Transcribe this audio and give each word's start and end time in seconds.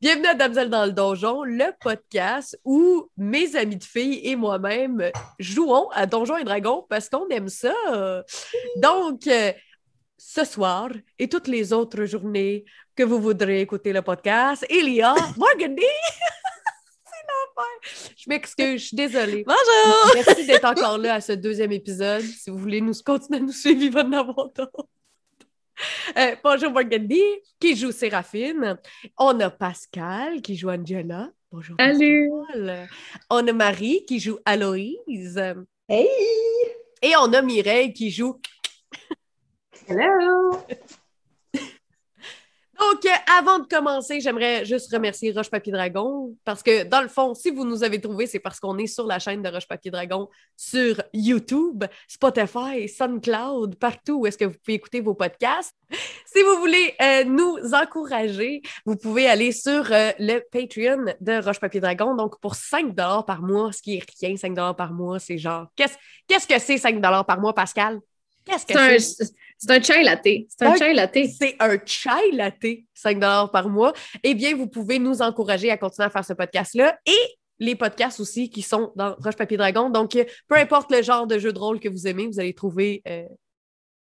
Bienvenue 0.00 0.28
à 0.28 0.34
Damsel 0.34 0.70
dans 0.70 0.86
le 0.86 0.92
donjon, 0.92 1.42
le 1.42 1.72
podcast 1.80 2.56
où 2.64 3.10
mes 3.16 3.56
amis 3.56 3.78
de 3.78 3.82
filles 3.82 4.20
et 4.22 4.36
moi-même 4.36 5.10
jouons 5.40 5.88
à 5.90 6.06
Donjons 6.06 6.36
et 6.36 6.44
Dragons 6.44 6.86
parce 6.88 7.08
qu'on 7.08 7.26
aime 7.30 7.48
ça. 7.48 7.74
Donc, 8.76 9.26
euh, 9.26 9.52
ce 10.16 10.44
soir 10.44 10.90
et 11.18 11.28
toutes 11.28 11.48
les 11.48 11.72
autres 11.72 12.04
journées 12.04 12.64
que 12.94 13.02
vous 13.02 13.20
voudrez 13.20 13.60
écouter 13.60 13.92
le 13.92 14.02
podcast, 14.02 14.64
il 14.70 14.88
y 14.88 15.02
a 15.02 15.16
Morgany! 15.36 15.82
C'est 17.04 17.26
l'enfer! 17.26 18.14
Je 18.16 18.24
m'excuse, 18.28 18.80
je 18.80 18.86
suis 18.86 18.96
désolée. 18.96 19.44
Bonjour! 19.44 20.12
Merci 20.14 20.46
d'être 20.46 20.64
encore 20.64 20.98
là 20.98 21.14
à 21.14 21.20
ce 21.20 21.32
deuxième 21.32 21.72
épisode. 21.72 22.22
Si 22.22 22.50
vous 22.50 22.58
voulez 22.58 22.80
nous 22.80 22.94
continuer 23.04 23.40
à 23.40 23.42
nous 23.42 23.50
suivre, 23.50 23.82
il 23.82 23.90
va 23.90 24.04
en 24.04 24.12
avoir 24.12 24.48
d'autres. 24.50 24.86
Euh, 26.16 26.34
bonjour 26.42 26.72
Morgany, 26.72 27.22
qui 27.60 27.76
joue 27.76 27.92
Séraphine. 27.92 28.78
On 29.16 29.38
a 29.40 29.50
Pascal, 29.50 30.40
qui 30.42 30.56
joue 30.56 30.70
Angela. 30.70 31.30
Bonjour. 31.52 31.76
Salut. 31.78 32.30
Pascal. 32.46 32.88
On 33.30 33.46
a 33.46 33.52
Marie, 33.52 34.04
qui 34.06 34.18
joue 34.18 34.38
Aloïse. 34.44 35.42
Hey! 35.88 36.08
Et 37.02 37.12
on 37.16 37.32
a 37.32 37.42
Mireille, 37.42 37.92
qui 37.92 38.10
joue 38.10 38.40
Hello! 39.88 40.58
Donc, 42.78 43.04
avant 43.36 43.58
de 43.58 43.66
commencer, 43.66 44.20
j'aimerais 44.20 44.64
juste 44.64 44.92
remercier 44.92 45.32
Roche 45.32 45.50
Papier 45.50 45.72
Dragon 45.72 46.34
parce 46.44 46.62
que, 46.62 46.84
dans 46.84 47.00
le 47.00 47.08
fond, 47.08 47.34
si 47.34 47.50
vous 47.50 47.64
nous 47.64 47.82
avez 47.82 48.00
trouvés, 48.00 48.26
c'est 48.26 48.38
parce 48.38 48.60
qu'on 48.60 48.78
est 48.78 48.86
sur 48.86 49.06
la 49.06 49.18
chaîne 49.18 49.42
de 49.42 49.48
Roche 49.48 49.66
Papier 49.66 49.90
Dragon 49.90 50.28
sur 50.56 51.02
YouTube, 51.12 51.84
Spotify, 52.06 52.88
SoundCloud, 52.88 53.76
partout 53.76 54.20
où 54.20 54.26
est-ce 54.26 54.38
que 54.38 54.44
vous 54.44 54.54
pouvez 54.64 54.74
écouter 54.74 55.00
vos 55.00 55.14
podcasts. 55.14 55.74
Si 56.26 56.42
vous 56.42 56.56
voulez 56.58 56.94
euh, 57.02 57.24
nous 57.24 57.56
encourager, 57.72 58.62
vous 58.84 58.96
pouvez 58.96 59.26
aller 59.26 59.50
sur 59.50 59.90
euh, 59.90 60.12
le 60.18 60.40
Patreon 60.52 61.14
de 61.20 61.42
Roche 61.42 61.58
Papier 61.58 61.80
Dragon. 61.80 62.14
Donc, 62.14 62.38
pour 62.40 62.54
5 62.54 62.94
par 62.94 63.42
mois, 63.42 63.72
ce 63.72 63.82
qui 63.82 63.96
est 63.96 64.04
rien, 64.20 64.36
5 64.36 64.54
par 64.76 64.92
mois, 64.92 65.18
c'est 65.18 65.38
genre. 65.38 65.66
Qu'est-ce 65.74 65.96
qu'est-ce 66.28 66.46
que 66.46 66.58
c'est 66.58 66.78
5 66.78 67.00
par 67.00 67.40
mois, 67.40 67.54
Pascal? 67.54 67.98
Qu'est-ce 68.44 68.66
que 68.66 68.98
C'est 68.98 69.32
c'est? 69.58 69.70
un, 69.72 69.82
chai 69.82 70.02
latte. 70.02 70.22
C'est 70.24 70.62
un 70.64 70.70
Un- 70.72 70.76
chai 70.76 70.94
latte. 70.94 71.18
C'est 71.38 71.56
un 71.60 71.76
chai 71.84 72.32
latte, 72.32 72.66
5 72.94 73.20
par 73.50 73.68
mois. 73.68 73.92
Eh 74.22 74.34
bien, 74.34 74.56
vous 74.56 74.66
pouvez 74.68 74.98
nous 74.98 75.20
encourager 75.22 75.70
à 75.70 75.76
continuer 75.76 76.06
à 76.06 76.10
faire 76.10 76.24
ce 76.24 76.32
podcast-là 76.32 76.98
et 77.06 77.38
les 77.58 77.74
podcasts 77.74 78.20
aussi 78.20 78.50
qui 78.50 78.62
sont 78.62 78.92
dans 78.94 79.16
Roche 79.18 79.34
Papier 79.36 79.56
Dragon. 79.56 79.90
Donc, 79.90 80.12
peu 80.46 80.56
importe 80.56 80.92
le 80.92 81.02
genre 81.02 81.26
de 81.26 81.38
jeu 81.38 81.52
de 81.52 81.58
rôle 81.58 81.80
que 81.80 81.88
vous 81.88 82.06
aimez, 82.06 82.26
vous 82.28 82.38
allez 82.40 82.54
trouver. 82.54 83.02
euh, 83.08 83.24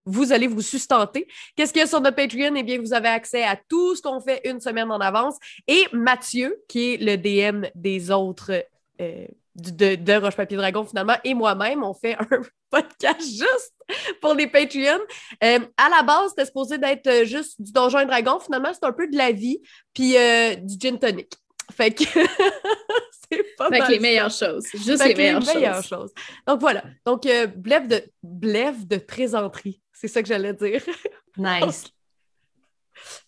vous 0.04 0.32
allez 0.32 0.48
vous 0.48 0.62
sustenter. 0.62 1.28
Qu'est-ce 1.54 1.72
qu'il 1.72 1.78
y 1.80 1.84
a 1.84 1.86
sur 1.86 2.00
notre 2.00 2.16
Patreon? 2.16 2.54
Eh 2.56 2.62
bien, 2.64 2.80
vous 2.80 2.92
avez 2.92 3.08
accès 3.08 3.44
à 3.44 3.56
tout 3.68 3.94
ce 3.94 4.02
qu'on 4.02 4.20
fait 4.20 4.40
une 4.48 4.58
semaine 4.60 4.90
en 4.90 4.98
avance. 5.00 5.36
Et 5.68 5.84
Mathieu, 5.92 6.60
qui 6.68 6.94
est 6.94 6.96
le 6.96 7.16
DM 7.16 7.66
des 7.76 8.10
autres 8.10 8.64
euh, 9.00 9.26
de, 9.54 9.96
de 9.96 10.12
Roche 10.14 10.36
Papier 10.36 10.56
Dragon, 10.56 10.84
finalement, 10.84 11.16
et 11.24 11.34
moi-même, 11.34 11.82
on 11.82 11.94
fait 11.94 12.16
un 12.18 12.26
podcast 12.70 13.20
juste 13.20 13.74
pour 14.20 14.34
les 14.34 14.46
Patreons. 14.46 15.00
Euh, 15.44 15.58
à 15.76 15.88
la 15.90 16.02
base, 16.02 16.30
c'était 16.30 16.46
supposé 16.46 16.78
d'être 16.78 17.06
euh, 17.06 17.24
juste 17.24 17.60
du 17.60 17.72
Donjon 17.72 18.00
et 18.00 18.06
Dragon. 18.06 18.38
Finalement, 18.40 18.72
c'est 18.72 18.84
un 18.84 18.92
peu 18.92 19.08
de 19.08 19.16
la 19.16 19.32
vie, 19.32 19.60
puis 19.92 20.16
euh, 20.16 20.54
du 20.56 20.76
gin 20.78 20.98
tonic. 20.98 21.34
Fait 21.70 21.92
que 21.92 22.04
c'est 23.30 23.56
pas 23.56 23.66
Avec 23.66 23.80
mal 23.80 23.90
les 23.90 24.00
meilleures 24.00 24.30
choses. 24.30 24.66
Juste 24.72 25.02
Fait 25.02 25.08
les 25.08 25.14
que 25.14 25.18
meilleures, 25.18 25.44
meilleures 25.44 25.76
choses. 25.76 25.88
choses. 25.88 26.12
Donc 26.46 26.60
voilà. 26.60 26.84
Donc, 27.06 27.26
euh, 27.26 27.46
blève 27.46 27.86
de 27.88 28.02
blève 28.22 28.86
de 28.86 28.96
plaisanterie. 28.96 29.80
C'est 29.92 30.08
ça 30.08 30.22
que 30.22 30.28
j'allais 30.28 30.54
dire. 30.54 30.82
Nice. 31.38 31.84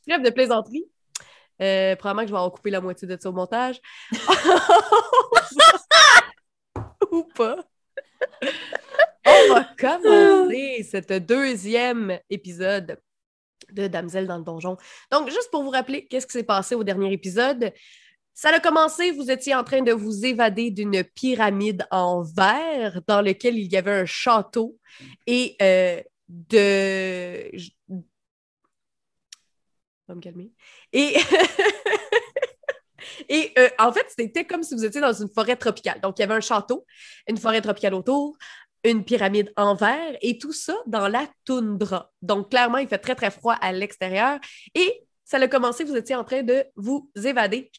Bref 0.07 0.21
de 0.21 0.29
plaisanterie. 0.29 0.85
Probablement 1.59 2.21
que 2.23 2.29
je 2.29 2.35
vais 2.35 2.39
en 2.39 2.51
couper 2.51 2.69
la 2.69 2.83
moitié 2.83 3.09
de 3.09 3.17
ça 3.19 3.31
au 3.31 3.33
montage. 3.33 3.81
Pas. 7.23 7.65
On 9.27 9.55
va 9.55 9.65
commencer 9.79 10.87
cette 10.91 11.13
deuxième 11.13 12.19
épisode 12.29 13.01
de 13.73 13.87
Damsel 13.87 14.27
dans 14.27 14.39
le 14.39 14.45
donjon. 14.45 14.77
Donc, 15.11 15.29
juste 15.29 15.51
pour 15.51 15.63
vous 15.63 15.71
rappeler 15.71 16.07
qu'est-ce 16.07 16.27
qui 16.27 16.33
s'est 16.33 16.43
passé 16.43 16.75
au 16.75 16.85
dernier 16.85 17.13
épisode, 17.13 17.73
ça 18.35 18.51
a 18.51 18.61
commencé, 18.61 19.13
vous 19.13 19.31
étiez 19.31 19.55
en 19.55 19.65
train 19.65 19.83
de 19.83 19.93
vous 19.93 20.27
évader 20.27 20.71
d'une 20.71 21.05
pyramide 21.05 21.87
en 21.91 22.23
verre 22.23 23.01
dans 23.07 23.23
lequel 23.23 23.57
il 23.57 23.73
y 23.73 23.77
avait 23.77 23.93
un 23.93 24.07
château 24.07 24.79
et 25.27 25.57
euh, 25.63 26.03
de... 26.29 27.51
me 30.09 30.21
calmer. 30.21 30.53
Et... 30.93 31.17
Et 33.29 33.53
euh, 33.59 33.69
en 33.79 33.93
fait, 33.93 34.07
c'était 34.17 34.45
comme 34.45 34.63
si 34.63 34.75
vous 34.75 34.85
étiez 34.85 35.01
dans 35.01 35.13
une 35.13 35.29
forêt 35.29 35.57
tropicale. 35.57 36.01
Donc, 36.01 36.19
il 36.19 36.23
y 36.23 36.25
avait 36.25 36.35
un 36.35 36.41
château, 36.41 36.87
une 37.29 37.37
forêt 37.37 37.61
tropicale 37.61 37.95
autour, 37.95 38.37
une 38.85 39.05
pyramide 39.05 39.53
en 39.57 39.75
verre 39.75 40.17
et 40.21 40.39
tout 40.39 40.53
ça 40.53 40.75
dans 40.87 41.09
la 41.09 41.27
toundra. 41.45 42.13
Donc, 42.23 42.51
clairement, 42.51 42.79
il 42.79 42.89
fait 42.89 42.99
très, 42.99 43.15
très 43.15 43.31
froid 43.31 43.55
à 43.61 43.73
l'extérieur. 43.73 44.39
Et 44.75 45.05
ça 45.25 45.39
a 45.39 45.49
commencé, 45.49 45.85
vous 45.85 45.97
étiez 45.97 46.15
en 46.15 46.25
train 46.25 46.43
de 46.43 46.65
vous 46.77 47.11
évader. 47.17 47.71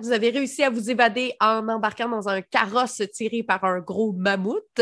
Vous 0.00 0.12
avez 0.12 0.30
réussi 0.30 0.62
à 0.62 0.70
vous 0.70 0.90
évader 0.90 1.34
en 1.40 1.68
embarquant 1.68 2.08
dans 2.08 2.28
un 2.28 2.40
carrosse 2.40 3.02
tiré 3.12 3.42
par 3.42 3.64
un 3.64 3.80
gros 3.80 4.12
mammouth. 4.12 4.80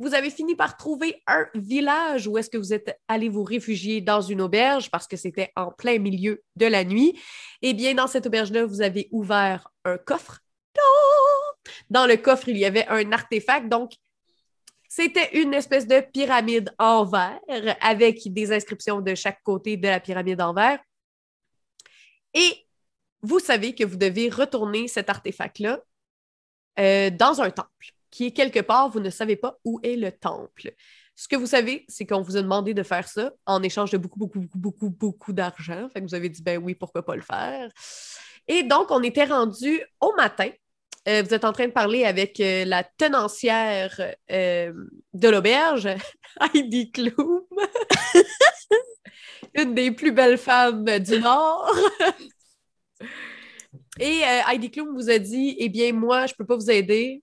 Vous 0.00 0.14
avez 0.14 0.30
fini 0.30 0.56
par 0.56 0.76
trouver 0.76 1.22
un 1.28 1.46
village 1.54 2.26
où 2.26 2.38
est-ce 2.38 2.50
que 2.50 2.58
vous 2.58 2.72
êtes 2.72 2.98
allé 3.06 3.28
vous 3.28 3.44
réfugier 3.44 4.00
dans 4.00 4.20
une 4.20 4.40
auberge 4.40 4.90
parce 4.90 5.06
que 5.06 5.16
c'était 5.16 5.52
en 5.54 5.70
plein 5.70 5.98
milieu 6.00 6.42
de 6.56 6.66
la 6.66 6.82
nuit. 6.82 7.16
Eh 7.62 7.72
bien, 7.72 7.94
dans 7.94 8.08
cette 8.08 8.26
auberge-là, 8.26 8.66
vous 8.66 8.82
avez 8.82 9.08
ouvert 9.12 9.68
un 9.84 9.98
coffre. 9.98 10.40
Dans 11.88 12.06
le 12.06 12.16
coffre, 12.16 12.48
il 12.48 12.58
y 12.58 12.64
avait 12.64 12.86
un 12.88 13.12
artefact. 13.12 13.68
Donc, 13.68 13.92
c'était 14.88 15.40
une 15.40 15.54
espèce 15.54 15.86
de 15.86 16.00
pyramide 16.00 16.74
en 16.78 17.04
verre 17.04 17.76
avec 17.80 18.20
des 18.26 18.52
inscriptions 18.52 19.00
de 19.00 19.14
chaque 19.14 19.42
côté 19.44 19.76
de 19.76 19.86
la 19.86 20.00
pyramide 20.00 20.42
en 20.42 20.52
verre. 20.52 20.80
Et 22.34 22.66
vous 23.22 23.38
savez 23.38 23.74
que 23.74 23.84
vous 23.84 23.96
devez 23.96 24.28
retourner 24.28 24.88
cet 24.88 25.08
artefact-là 25.08 25.80
euh, 26.78 27.10
dans 27.10 27.40
un 27.40 27.50
temple, 27.50 27.92
qui 28.10 28.26
est 28.26 28.32
quelque 28.32 28.60
part, 28.60 28.88
vous 28.90 29.00
ne 29.00 29.10
savez 29.10 29.36
pas 29.36 29.58
où 29.64 29.80
est 29.82 29.96
le 29.96 30.10
temple. 30.10 30.72
Ce 31.14 31.28
que 31.28 31.36
vous 31.36 31.46
savez, 31.46 31.84
c'est 31.88 32.06
qu'on 32.06 32.22
vous 32.22 32.36
a 32.36 32.42
demandé 32.42 32.74
de 32.74 32.82
faire 32.82 33.06
ça 33.06 33.32
en 33.46 33.62
échange 33.62 33.90
de 33.90 33.98
beaucoup, 33.98 34.18
beaucoup, 34.18 34.40
beaucoup, 34.40 34.58
beaucoup, 34.58 34.90
beaucoup 34.90 35.32
d'argent. 35.32 35.88
Vous 36.00 36.14
avez 36.14 36.30
dit, 36.30 36.42
ben 36.42 36.58
oui, 36.58 36.74
pourquoi 36.74 37.04
pas 37.04 37.14
le 37.14 37.22
faire. 37.22 37.70
Et 38.48 38.62
donc, 38.62 38.90
on 38.90 39.02
était 39.02 39.26
rendu 39.26 39.82
au 40.00 40.14
matin. 40.14 40.48
Euh, 41.08 41.22
vous 41.22 41.34
êtes 41.34 41.44
en 41.44 41.52
train 41.52 41.66
de 41.66 41.72
parler 41.72 42.04
avec 42.04 42.40
euh, 42.40 42.64
la 42.64 42.84
tenancière 42.84 44.14
de 44.28 45.28
l'auberge, 45.28 45.88
Heidi 46.54 46.90
Klum, 46.90 47.42
une 49.54 49.74
des 49.74 49.90
plus 49.90 50.12
belles 50.12 50.38
femmes 50.38 50.84
du 50.98 51.20
Nord. 51.20 51.70
Et 54.00 54.22
euh, 54.24 54.40
Heidi 54.50 54.70
Klum 54.70 54.94
vous 54.94 55.10
a 55.10 55.18
dit, 55.18 55.54
eh 55.58 55.68
bien, 55.68 55.92
moi, 55.92 56.26
je 56.26 56.34
peux 56.34 56.46
pas 56.46 56.56
vous 56.56 56.70
aider. 56.70 57.22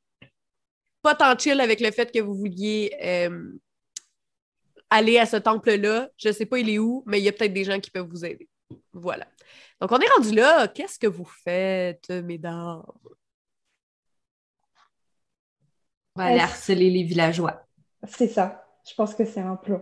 Pas 1.02 1.16
tant 1.16 1.38
chill 1.38 1.59
avec 1.59 1.80
le 1.80 1.91
fait 1.91 2.12
que 2.12 2.19
vous 2.19 2.35
vouliez 2.35 2.96
euh, 3.02 3.53
aller 4.90 5.18
à 5.18 5.25
ce 5.25 5.38
temple-là. 5.38 6.09
Je 6.18 6.31
sais 6.31 6.46
pas 6.46 6.59
il 6.59 6.69
est 6.69 6.80
où, 6.80 7.03
mais 7.07 7.19
il 7.19 7.24
y 7.24 7.30
a 7.30 7.31
peut-être 7.31 7.53
des 7.53 7.63
gens 7.63 7.80
qui 7.80 7.90
peuvent 7.90 8.07
vous 8.07 8.25
aider. 8.25 8.47
Voilà. 8.94 9.28
Donc, 9.81 9.91
on 9.91 9.97
est 9.97 10.09
rendu 10.09 10.36
là. 10.36 10.68
Qu'est-ce 10.68 11.00
que 11.00 11.07
vous 11.07 11.30
faites, 11.44 12.09
mesdames? 12.09 12.84
On 16.16 16.22
va 16.22 16.25
aller 16.25 16.40
harceler 16.40 16.90
les 16.90 17.03
villageois. 17.03 17.66
C'est 18.07 18.28
ça. 18.28 18.68
Je 18.88 18.94
pense 18.94 19.16
que 19.16 19.25
c'est 19.25 19.40
un 19.40 19.56
plan. 19.56 19.81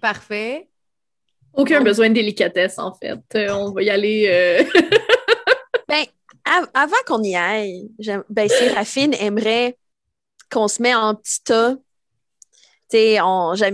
Parfait. 0.00 0.71
Aucun 1.54 1.80
besoin 1.82 2.08
de 2.08 2.14
délicatesse, 2.14 2.78
en 2.78 2.94
fait. 2.94 3.18
Euh, 3.34 3.50
on 3.54 3.72
va 3.72 3.82
y 3.82 3.90
aller. 3.90 4.26
euh, 4.28 4.64
Ben, 5.88 6.04
av- 6.46 6.68
avant 6.74 6.96
qu'on 7.06 7.22
y 7.22 7.36
aille, 7.36 7.90
ben, 8.30 8.48
Séraphine 8.48 9.14
aimerait 9.14 9.76
qu'on 10.50 10.68
se 10.68 10.80
met 10.82 10.94
en 10.94 11.14
petit 11.14 11.42
tas. 11.44 11.76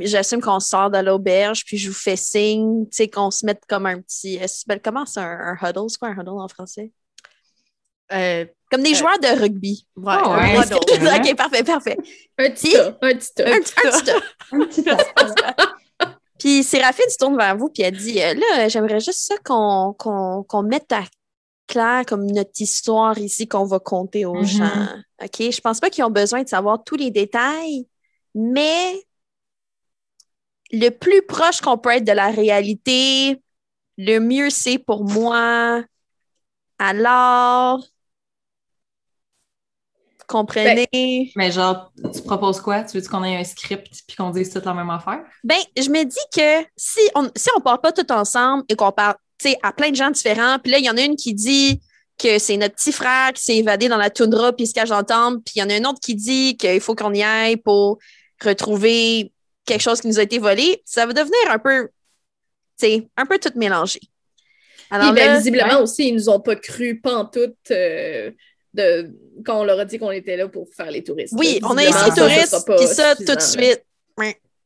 J'assume 0.04 0.40
qu'on 0.40 0.60
sort 0.60 0.90
de 0.90 0.98
l'auberge, 0.98 1.64
puis 1.64 1.76
je 1.78 1.88
vous 1.88 1.94
fais 1.94 2.16
signe, 2.16 2.86
qu'on 3.12 3.30
se 3.30 3.44
mette 3.46 3.62
comme 3.69 3.86
un 3.86 4.00
petit. 4.00 4.38
euh, 4.42 4.46
ben, 4.66 4.80
comment 4.82 5.06
c'est 5.06 5.20
un, 5.20 5.56
un 5.60 5.69
huddle? 5.69 5.88
C'est 5.88 5.98
quoi 5.98 6.08
un 6.08 6.12
huddle 6.20 6.28
en 6.30 6.48
français? 6.48 6.92
Euh, 8.12 8.44
Comme 8.70 8.82
des 8.82 8.92
Euh, 8.92 8.94
joueurs 8.94 9.19
de 9.19 9.40
rugby. 9.40 9.86
ouais, 9.96 10.14
Oh, 10.25 10.30
un 10.30 10.66
d'autre. 10.66 10.94
ok, 11.30 11.36
parfait, 11.36 11.62
parfait. 11.64 11.96
un 12.38 12.50
petit 12.50 12.72
tas. 12.72 12.96
Un 13.02 13.12
petit 13.14 13.34
tas. 13.34 13.44
Un, 13.50 13.52
un 13.52 13.60
petit 13.60 13.75
tas. 14.04 14.20
Un 14.52 14.60
petit 14.66 14.82
tas. 14.84 14.96
voilà. 15.16 15.54
Puis 16.38 16.62
Séraphine 16.62 17.08
se 17.08 17.17
tourne 17.17 17.37
vers 17.37 17.56
vous 17.56 17.69
puis 17.69 17.82
elle 17.82 17.96
dit 17.96 18.20
euh, 18.23 18.35
Là, 18.35 18.69
j'aimerais 18.69 19.00
juste 19.00 19.20
ça 19.26 19.35
qu'on 19.44 19.94
qu'on 19.99 20.43
qu'on 20.44 20.62
mette 20.62 20.93
à 20.93 21.02
clair 21.67 22.05
comme 22.06 22.26
notre 22.26 22.61
histoire 22.61 23.19
ici 23.19 23.46
qu'on 23.49 23.64
va 23.64 23.79
conter 23.79 24.25
aux 24.25 24.37
Mhm. 24.37 24.44
gens. 24.44 24.87
OK? 25.23 25.37
Je 25.50 25.61
pense 25.61 25.81
pas 25.81 25.90
qu'ils 25.90 26.05
ont 26.05 26.11
besoin 26.11 26.43
de 26.43 26.49
savoir 26.49 26.82
tous 26.85 26.96
les 26.96 27.11
détails, 27.11 27.87
mais 28.35 29.02
le 30.70 30.90
plus 30.90 31.23
proche 31.23 31.61
qu'on 31.61 31.79
peut 31.79 31.90
être 31.90 32.05
de 32.05 32.12
la 32.12 32.31
réalité, 32.31 33.43
le 33.96 34.19
mieux 34.19 34.50
c'est 34.50 34.79
pour 34.79 35.05
moi. 35.05 35.82
Alors, 36.79 37.82
comprenez. 40.28 41.32
Mais 41.34 41.50
genre, 41.50 41.90
tu 42.14 42.22
proposes 42.22 42.60
quoi? 42.60 42.84
Tu 42.84 42.98
veux 42.98 43.08
qu'on 43.08 43.25
ait 43.25 43.36
un 43.36 43.44
script 43.44 44.02
puis 44.06 44.16
qu'on 44.16 44.30
dise 44.30 44.50
toute 44.50 44.64
la 44.64 44.75
même 44.75 44.90
affaire? 44.90 45.22
Ben, 45.42 45.58
je 45.76 45.88
me 45.90 46.04
dis 46.04 46.16
que 46.32 46.64
si 46.76 47.00
on 47.16 47.28
si 47.34 47.48
on 47.56 47.60
part 47.60 47.80
pas 47.80 47.90
tout 47.90 48.10
ensemble 48.12 48.62
et 48.69 48.76
qu'on 48.76 48.92
parle, 48.92 49.16
tu 49.38 49.50
sais, 49.50 49.58
à 49.62 49.72
plein 49.72 49.90
de 49.90 49.96
gens 49.96 50.10
différents, 50.10 50.58
puis 50.62 50.70
là, 50.70 50.78
il 50.78 50.84
y 50.84 50.90
en 50.90 50.96
a 50.96 51.02
une 51.02 51.16
qui 51.16 51.34
dit 51.34 51.80
que 52.19 52.38
c'est 52.38 52.56
notre 52.56 52.75
petit 52.75 52.92
frère 52.92 53.32
qui 53.32 53.42
s'est 53.42 53.56
évadé 53.56 53.88
dans 53.88 53.96
la 53.96 54.10
toundra 54.10 54.52
puis 54.52 54.64
il 54.64 54.69
se 54.69 54.75
cache 54.75 54.90
dans 54.90 54.98
le 54.98 55.04
temple, 55.04 55.40
puis 55.44 55.54
il 55.56 55.60
y 55.60 55.62
en 55.62 55.70
a 55.70 55.76
une 55.76 55.86
autre 55.86 56.00
qui 56.00 56.14
dit 56.14 56.56
qu'il 56.56 56.80
faut 56.80 56.94
qu'on 56.94 57.14
y 57.14 57.22
aille 57.22 57.56
pour 57.56 57.98
retrouver 58.44 59.32
quelque 59.64 59.82
chose 59.82 60.00
qui 60.00 60.08
nous 60.08 60.19
a 60.19 60.22
été 60.22 60.38
volé, 60.38 60.82
ça 60.84 61.06
va 61.06 61.12
devenir 61.12 61.50
un 61.50 61.58
peu, 61.58 61.88
tu 62.78 62.86
sais, 62.86 63.08
un 63.16 63.26
peu 63.26 63.38
tout 63.38 63.52
mélangé. 63.56 64.00
Puis, 64.90 64.98
ben, 65.12 65.14
là, 65.14 65.36
visiblement 65.36 65.76
ouais. 65.76 65.82
aussi, 65.82 66.08
ils 66.08 66.14
nous 66.14 66.30
ont 66.30 66.40
pas 66.40 66.56
cru 66.56 66.98
pantoute 67.00 67.56
euh, 67.70 68.30
de, 68.74 69.10
quand 69.44 69.60
on 69.60 69.64
leur 69.64 69.80
a 69.80 69.84
dit 69.84 69.98
qu'on 69.98 70.10
était 70.10 70.36
là 70.36 70.48
pour 70.48 70.68
faire 70.68 70.90
les 70.90 71.02
touristes. 71.02 71.34
oui, 71.36 71.60
on 71.62 71.76
a 71.76 71.84
ici 71.84 72.10
touristes, 72.16 72.64
puis 72.76 72.86
ça 72.86 73.16
tout 73.16 73.34
de 73.34 73.40
suite. 73.40 73.82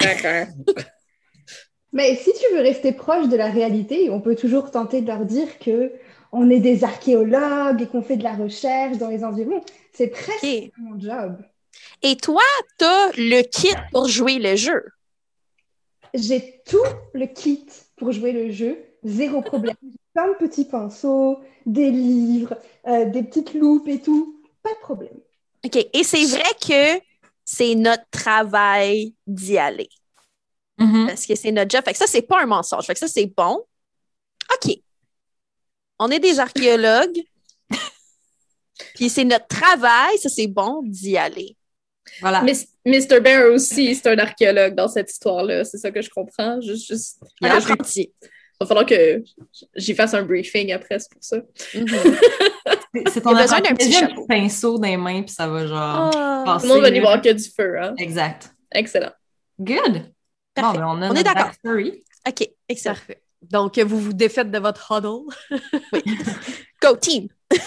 D'accord. 0.00 0.46
Mais 1.93 2.16
si 2.16 2.32
tu 2.32 2.54
veux 2.54 2.62
rester 2.62 2.93
proche 2.93 3.28
de 3.28 3.37
la 3.37 3.50
réalité, 3.50 4.08
on 4.10 4.20
peut 4.20 4.34
toujours 4.34 4.70
tenter 4.70 5.02
de 5.02 5.06
leur 5.06 5.26
dire 5.26 5.58
que 5.58 5.93
on 6.32 6.49
est 6.49 6.60
des 6.60 6.84
archéologues 6.84 7.82
et 7.82 7.87
qu'on 7.87 8.00
fait 8.00 8.16
de 8.16 8.25
la 8.25 8.32
recherche 8.32 8.96
dans 8.96 9.08
les 9.08 9.22
environs. 9.22 9.62
C'est 9.93 10.08
presque 10.08 10.43
Ok. 10.43 10.70
mon 10.78 10.99
job. 10.99 11.37
Et 12.02 12.16
toi, 12.16 12.43
t'as 12.78 13.12
le 13.12 13.43
kit 13.43 13.75
pour 13.93 14.08
jouer 14.08 14.38
le 14.38 14.56
jeu? 14.56 14.82
J'ai 16.14 16.62
tout 16.66 16.78
le 17.12 17.26
kit 17.26 17.66
pour 17.96 18.12
jouer 18.12 18.32
le 18.32 18.50
jeu, 18.50 18.78
zéro 19.04 19.43
problème. 19.43 19.76
Plein 20.14 20.29
de 20.29 20.35
petits 20.37 20.64
pinceaux, 20.67 21.41
des 21.64 21.91
livres, 21.91 22.56
euh, 22.87 23.06
des 23.06 23.23
petites 23.23 23.55
loupes 23.55 23.88
et 23.88 24.00
tout. 24.00 24.43
Pas 24.62 24.75
de 24.75 24.81
problème. 24.81 25.19
OK. 25.64 25.76
Et 25.76 26.05
c'est 26.05 26.25
vrai 26.26 26.43
que 26.61 27.03
c'est 27.44 27.75
notre 27.75 28.05
travail 28.11 29.14
d'y 29.26 29.59
aller. 29.59 29.88
Mhm. 30.79 31.06
Parce 31.09 31.26
que 31.26 31.35
c'est 31.35 31.53
notre 31.53 31.70
job. 31.70 31.85
Fait 31.85 31.93
que 31.93 31.99
ça, 31.99 32.06
c'est 32.06 32.23
pas 32.23 32.43
un 32.43 32.47
mensonge. 32.47 32.85
Fait 32.87 32.94
que 32.94 33.00
ça, 33.00 33.09
c'est 33.09 33.26
bon. 33.26 33.64
OK. 34.55 34.76
On 35.99 36.11
est 36.11 36.19
des 36.19 36.41
archéologues. 36.41 37.20
Puis 38.94 39.09
c'est 39.09 39.25
notre 39.25 39.47
travail, 39.47 40.19
ça, 40.19 40.29
c'est 40.29 40.47
bon 40.47 40.82
d'y 40.85 41.17
aller. 41.17 41.56
Voilà. 42.20 42.43
Mis- 42.43 42.69
Mr. 42.85 43.20
Bear 43.20 43.53
aussi, 43.53 43.94
c'est 43.94 44.09
un 44.09 44.19
archéologue 44.19 44.75
dans 44.75 44.88
cette 44.88 45.11
histoire-là. 45.11 45.64
C'est 45.64 45.79
ça 45.79 45.91
que 45.91 46.03
je 46.03 46.11
comprends. 46.11 46.61
Juste, 46.61 46.88
juste... 46.88 47.23
va 48.62 48.67
falloir 48.67 48.87
que 48.87 49.23
j'y 49.76 49.94
fasse 49.94 50.14
un 50.14 50.23
briefing 50.23 50.73
après, 50.73 50.99
c'est 50.99 51.11
pour 51.12 51.23
ça. 51.23 51.37
Mhm. 51.75 51.87
C'est- 52.94 53.11
C'est 53.11 53.20
ton 53.23 53.35
besoin 53.35 53.61
d'un 53.61 53.75
petit 53.75 53.91
chapeau. 53.93 54.26
pinceau 54.26 54.79
dans 54.79 54.87
les 54.88 54.97
mains 54.99 55.23
puis 55.23 55.32
ça 55.35 55.47
va 55.49 55.67
genre 55.67 56.11
Ah. 56.14 56.43
passer. 56.44 56.67
Tout 56.67 56.69
le 56.69 56.75
monde 56.75 56.82
va 56.85 56.91
n'y 56.91 57.00
voir 57.00 57.20
que 57.23 57.31
du 57.32 57.44
feu, 57.44 57.79
hein? 57.81 57.94
Exact. 57.99 58.55
Excellent. 58.75 59.12
Good. 59.59 60.12
Parfait. 60.55 60.79
Bon, 60.79 60.85
ben, 60.94 60.99
on 60.99 61.03
a 61.03 61.11
On 61.11 61.14
est 61.14 61.23
d'accord. 61.25 61.50
OK. 62.29 62.49
Excellent. 62.69 62.94
Parfait. 62.94 63.23
Donc, 63.50 63.79
vous 63.79 63.99
vous 63.99 64.12
défaites 64.12 64.50
de 64.50 64.59
votre 64.59 64.93
huddle. 64.93 65.25
Go, 66.82 66.97
team. 66.97 67.29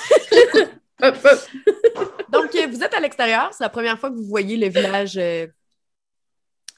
Hop, 1.02 1.16
hop. 1.26 2.10
Donc, 2.32 2.56
vous 2.56 2.84
êtes 2.84 2.94
à 2.94 3.00
l'extérieur. 3.02 3.50
C'est 3.52 3.64
la 3.64 3.70
première 3.70 4.00
fois 4.00 4.10
que 4.10 4.16
vous 4.16 4.24
voyez 4.26 4.56
le 4.58 4.70
village 4.70 5.18
euh, 5.18 5.46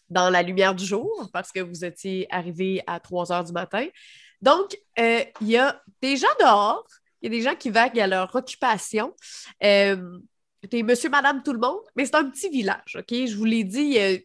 dans 0.09 0.29
la 0.29 0.41
lumière 0.43 0.75
du 0.75 0.85
jour 0.85 1.29
parce 1.33 1.51
que 1.51 1.59
vous 1.59 1.83
étiez 1.85 2.27
arrivé 2.29 2.81
à 2.87 2.99
3 2.99 3.31
heures 3.31 3.43
du 3.43 3.51
matin. 3.51 3.87
Donc, 4.41 4.77
euh, 4.99 5.23
il 5.41 5.47
y 5.47 5.57
a 5.57 5.81
des 6.01 6.17
gens 6.17 6.27
dehors. 6.39 6.85
Il 7.21 7.31
y 7.31 7.35
a 7.35 7.37
des 7.39 7.43
gens 7.43 7.55
qui 7.55 7.69
vaguent 7.69 7.99
à 7.99 8.07
leur 8.07 8.33
occupation. 8.35 9.13
Euh, 9.63 10.19
T'es 10.69 10.83
monsieur, 10.83 11.09
madame, 11.09 11.43
tout 11.43 11.53
le 11.53 11.59
monde, 11.59 11.79
mais 11.95 12.05
c'est 12.05 12.15
un 12.15 12.29
petit 12.29 12.49
village, 12.49 12.97
OK? 12.97 13.09
Je 13.09 13.35
vous 13.35 13.45
l'ai 13.45 13.63
dit, 13.63 13.81
il 13.81 13.93
y 13.93 13.99
a 13.99 14.17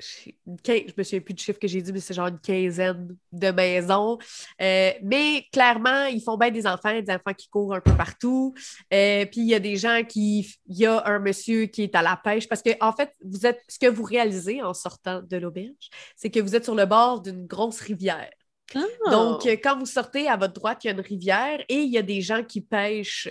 je 0.00 0.92
me 0.96 1.02
souviens 1.02 1.20
plus 1.20 1.34
du 1.34 1.42
chiffre 1.42 1.58
que 1.58 1.68
j'ai 1.68 1.82
dit, 1.82 1.92
mais 1.92 2.00
c'est 2.00 2.14
genre 2.14 2.28
une 2.28 2.40
quinzaine 2.40 3.16
de 3.32 3.50
maisons. 3.50 4.18
Euh, 4.60 4.92
mais 5.02 5.46
clairement, 5.52 6.04
ils 6.04 6.22
font 6.22 6.36
bien 6.36 6.50
des 6.50 6.66
enfants, 6.66 6.92
des 6.98 7.12
enfants 7.12 7.34
qui 7.36 7.48
courent 7.48 7.74
un 7.74 7.80
peu 7.80 7.94
partout. 7.96 8.54
Euh, 8.92 9.26
puis 9.26 9.40
il 9.40 9.48
y 9.48 9.54
a 9.54 9.60
des 9.60 9.76
gens 9.76 10.02
qui. 10.06 10.54
Il 10.66 10.78
y 10.78 10.86
a 10.86 11.02
un 11.06 11.18
monsieur 11.18 11.66
qui 11.66 11.82
est 11.82 11.94
à 11.94 12.02
la 12.02 12.16
pêche 12.16 12.48
parce 12.48 12.62
que, 12.62 12.70
en 12.80 12.92
fait, 12.92 13.12
vous 13.24 13.46
êtes. 13.46 13.60
Ce 13.68 13.78
que 13.78 13.86
vous 13.86 14.04
réalisez 14.04 14.62
en 14.62 14.74
sortant 14.74 15.22
de 15.22 15.36
l'auberge, 15.36 15.90
c'est 16.16 16.30
que 16.30 16.40
vous 16.40 16.56
êtes 16.56 16.64
sur 16.64 16.74
le 16.74 16.86
bord 16.86 17.20
d'une 17.20 17.46
grosse 17.46 17.80
rivière. 17.80 18.30
Ah. 18.74 19.10
Donc, 19.10 19.46
euh, 19.46 19.56
quand 19.62 19.78
vous 19.78 19.86
sortez 19.86 20.28
à 20.28 20.36
votre 20.36 20.54
droite, 20.54 20.84
il 20.84 20.88
y 20.88 20.90
a 20.90 20.92
une 20.94 21.00
rivière 21.00 21.60
et 21.68 21.82
il 21.82 21.90
y 21.90 21.98
a 21.98 22.02
des 22.02 22.20
gens 22.20 22.42
qui 22.44 22.60
pêchent 22.60 23.28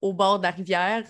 au 0.00 0.12
bord 0.12 0.38
de 0.38 0.44
la 0.44 0.50
rivière. 0.50 1.04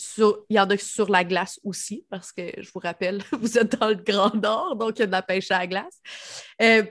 Sur- 0.00 0.44
il 0.48 0.56
y 0.56 0.60
en 0.60 0.68
a 0.70 0.78
sur 0.78 1.10
la 1.10 1.24
glace 1.24 1.60
aussi, 1.62 2.06
parce 2.08 2.32
que 2.32 2.42
je 2.56 2.70
vous 2.72 2.80
rappelle, 2.80 3.22
vous 3.32 3.58
êtes 3.58 3.78
dans 3.78 3.88
le 3.88 3.96
Grand 3.96 4.34
Nord, 4.34 4.76
donc 4.76 4.92
il 4.96 5.00
y 5.00 5.02
a 5.02 5.06
de 5.06 5.12
la 5.12 5.22
pêche 5.22 5.50
à 5.50 5.58
la 5.58 5.66
glace. 5.66 6.00
Euh, 6.62 6.84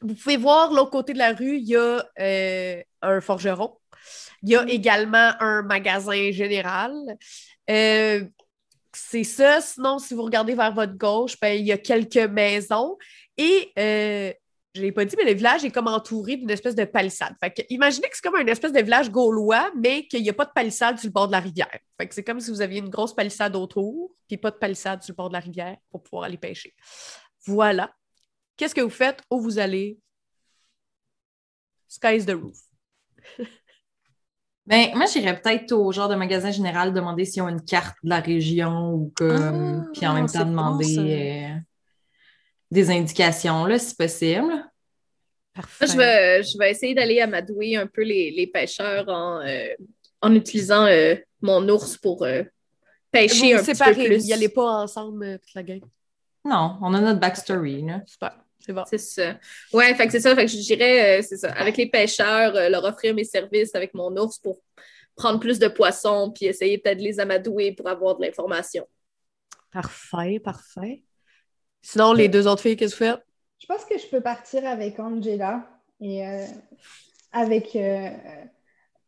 vous 0.00 0.14
pouvez 0.14 0.36
voir 0.36 0.72
l'autre 0.72 0.90
côté 0.90 1.12
de 1.12 1.18
la 1.18 1.32
rue, 1.32 1.58
il 1.58 1.68
y 1.68 1.76
a 1.76 2.04
euh, 2.18 2.82
un 3.02 3.20
forgeron. 3.20 3.76
Il 4.42 4.48
y 4.48 4.56
a 4.56 4.64
également 4.66 5.32
un 5.40 5.62
magasin 5.62 6.32
général. 6.32 6.92
Euh, 7.68 8.24
c'est 8.92 9.24
ça. 9.24 9.60
Sinon, 9.60 9.98
si 9.98 10.14
vous 10.14 10.22
regardez 10.22 10.54
vers 10.54 10.72
votre 10.72 10.96
gauche, 10.96 11.38
ben, 11.40 11.58
il 11.58 11.66
y 11.66 11.72
a 11.72 11.78
quelques 11.78 12.16
maisons. 12.16 12.96
Et 13.36 13.72
je 14.74 14.80
ne 14.80 14.86
l'ai 14.86 14.92
pas 14.92 15.04
dit, 15.04 15.16
mais 15.16 15.24
le 15.24 15.36
village 15.36 15.64
est 15.64 15.70
comme 15.70 15.88
entouré 15.88 16.36
d'une 16.36 16.50
espèce 16.50 16.76
de 16.76 16.84
palissade. 16.84 17.34
Fait 17.40 17.50
que, 17.50 17.62
imaginez 17.70 18.08
que 18.08 18.16
c'est 18.16 18.22
comme 18.22 18.40
une 18.40 18.48
espèce 18.48 18.72
de 18.72 18.80
village 18.80 19.10
gaulois, 19.10 19.70
mais 19.76 20.06
qu'il 20.06 20.22
n'y 20.22 20.30
a 20.30 20.32
pas 20.32 20.44
de 20.44 20.52
palissade 20.52 20.98
sur 20.98 21.08
le 21.08 21.12
bord 21.12 21.26
de 21.26 21.32
la 21.32 21.40
rivière. 21.40 21.76
Fait 21.98 22.06
que 22.06 22.14
c'est 22.14 22.22
comme 22.22 22.38
si 22.38 22.50
vous 22.50 22.60
aviez 22.60 22.78
une 22.78 22.88
grosse 22.88 23.14
palissade 23.14 23.56
autour, 23.56 24.14
puis 24.28 24.36
pas 24.36 24.52
de 24.52 24.56
palissade 24.56 25.02
sur 25.02 25.12
le 25.12 25.16
bord 25.16 25.28
de 25.28 25.34
la 25.34 25.40
rivière 25.40 25.76
pour 25.90 26.02
pouvoir 26.02 26.24
aller 26.24 26.38
pêcher. 26.38 26.74
Voilà. 27.46 27.92
Qu'est-ce 28.56 28.74
que 28.74 28.80
vous 28.80 28.90
faites? 28.90 29.22
Où 29.30 29.40
vous 29.40 29.58
allez? 29.58 29.98
Sky's 31.88 32.24
the 32.24 32.34
roof. 32.34 32.58
Ben, 34.66 34.90
moi, 34.94 35.06
j'irais 35.06 35.40
peut-être 35.40 35.72
au 35.72 35.90
genre 35.90 36.08
de 36.08 36.14
magasin 36.14 36.52
général 36.52 36.92
demander 36.92 37.24
s'ils 37.24 37.42
ont 37.42 37.48
une 37.48 37.64
carte 37.64 37.96
de 38.04 38.10
la 38.10 38.20
région 38.20 38.92
ou 38.92 39.12
comme. 39.16 39.84
Ah, 39.84 39.90
puis 39.92 40.06
en 40.06 40.14
même 40.14 40.28
temps, 40.28 40.44
demander 40.44 40.84
ça. 40.84 41.02
Des 42.70 42.90
indications, 42.90 43.64
là, 43.64 43.78
si 43.78 43.94
possible. 43.94 44.52
Parfait. 45.52 45.86
Je 45.88 45.96
vais, 45.96 46.42
je 46.42 46.58
vais 46.58 46.70
essayer 46.70 46.94
d'aller 46.94 47.20
amadouer 47.20 47.76
un 47.76 47.86
peu 47.86 48.02
les, 48.02 48.30
les 48.30 48.46
pêcheurs 48.46 49.08
en, 49.08 49.40
euh, 49.40 49.74
en 50.22 50.34
utilisant 50.34 50.86
euh, 50.86 51.16
mon 51.40 51.68
ours 51.68 51.96
pour 51.96 52.22
euh, 52.24 52.44
pêcher 53.10 53.52
vous 53.52 53.58
un 53.58 53.62
vous 53.62 53.64
petit 53.64 53.78
peu 53.78 53.92
séparez, 53.92 54.06
plus. 54.06 54.24
n'y 54.24 54.32
allez 54.32 54.48
pas 54.48 54.82
ensemble 54.82 55.24
euh, 55.24 55.38
toute 55.38 55.54
la 55.54 55.62
gang? 55.64 55.80
Non, 56.44 56.78
on 56.80 56.94
a 56.94 57.00
notre 57.00 57.18
backstory, 57.18 57.82
là. 57.82 58.02
Super, 58.06 58.38
c'est 58.60 58.72
bon. 58.72 58.84
C'est 58.88 58.98
ça. 58.98 59.38
Ouais, 59.72 59.92
fait 59.94 60.06
que 60.06 60.12
c'est 60.12 60.20
ça. 60.20 60.34
Fait 60.36 60.46
que 60.46 60.50
je 60.52 60.56
dirais, 60.58 61.18
euh, 61.18 61.22
c'est 61.28 61.36
ça. 61.36 61.50
Avec 61.52 61.76
les 61.76 61.90
pêcheurs, 61.90 62.54
euh, 62.54 62.68
leur 62.68 62.84
offrir 62.84 63.12
mes 63.14 63.24
services 63.24 63.74
avec 63.74 63.92
mon 63.92 64.16
ours 64.16 64.38
pour 64.38 64.60
prendre 65.16 65.40
plus 65.40 65.58
de 65.58 65.68
poissons, 65.68 66.30
puis 66.30 66.46
essayer 66.46 66.78
peut-être 66.78 66.98
de 66.98 67.02
les 67.02 67.18
amadouer 67.18 67.72
pour 67.72 67.88
avoir 67.88 68.16
de 68.16 68.24
l'information. 68.24 68.86
Parfait, 69.72 70.38
parfait. 70.38 71.02
Sinon, 71.82 72.12
les 72.12 72.28
deux 72.28 72.46
autres 72.46 72.62
filles, 72.62 72.76
qu'est-ce 72.76 72.94
que 72.96 73.04
vous 73.04 73.10
faites? 73.12 73.24
Je 73.58 73.66
pense 73.66 73.84
que 73.84 73.98
je 73.98 74.06
peux 74.06 74.20
partir 74.20 74.66
avec 74.66 74.98
Angela 74.98 75.62
et 76.00 76.26
euh, 76.26 76.46
avec 77.32 77.76
euh, 77.76 78.10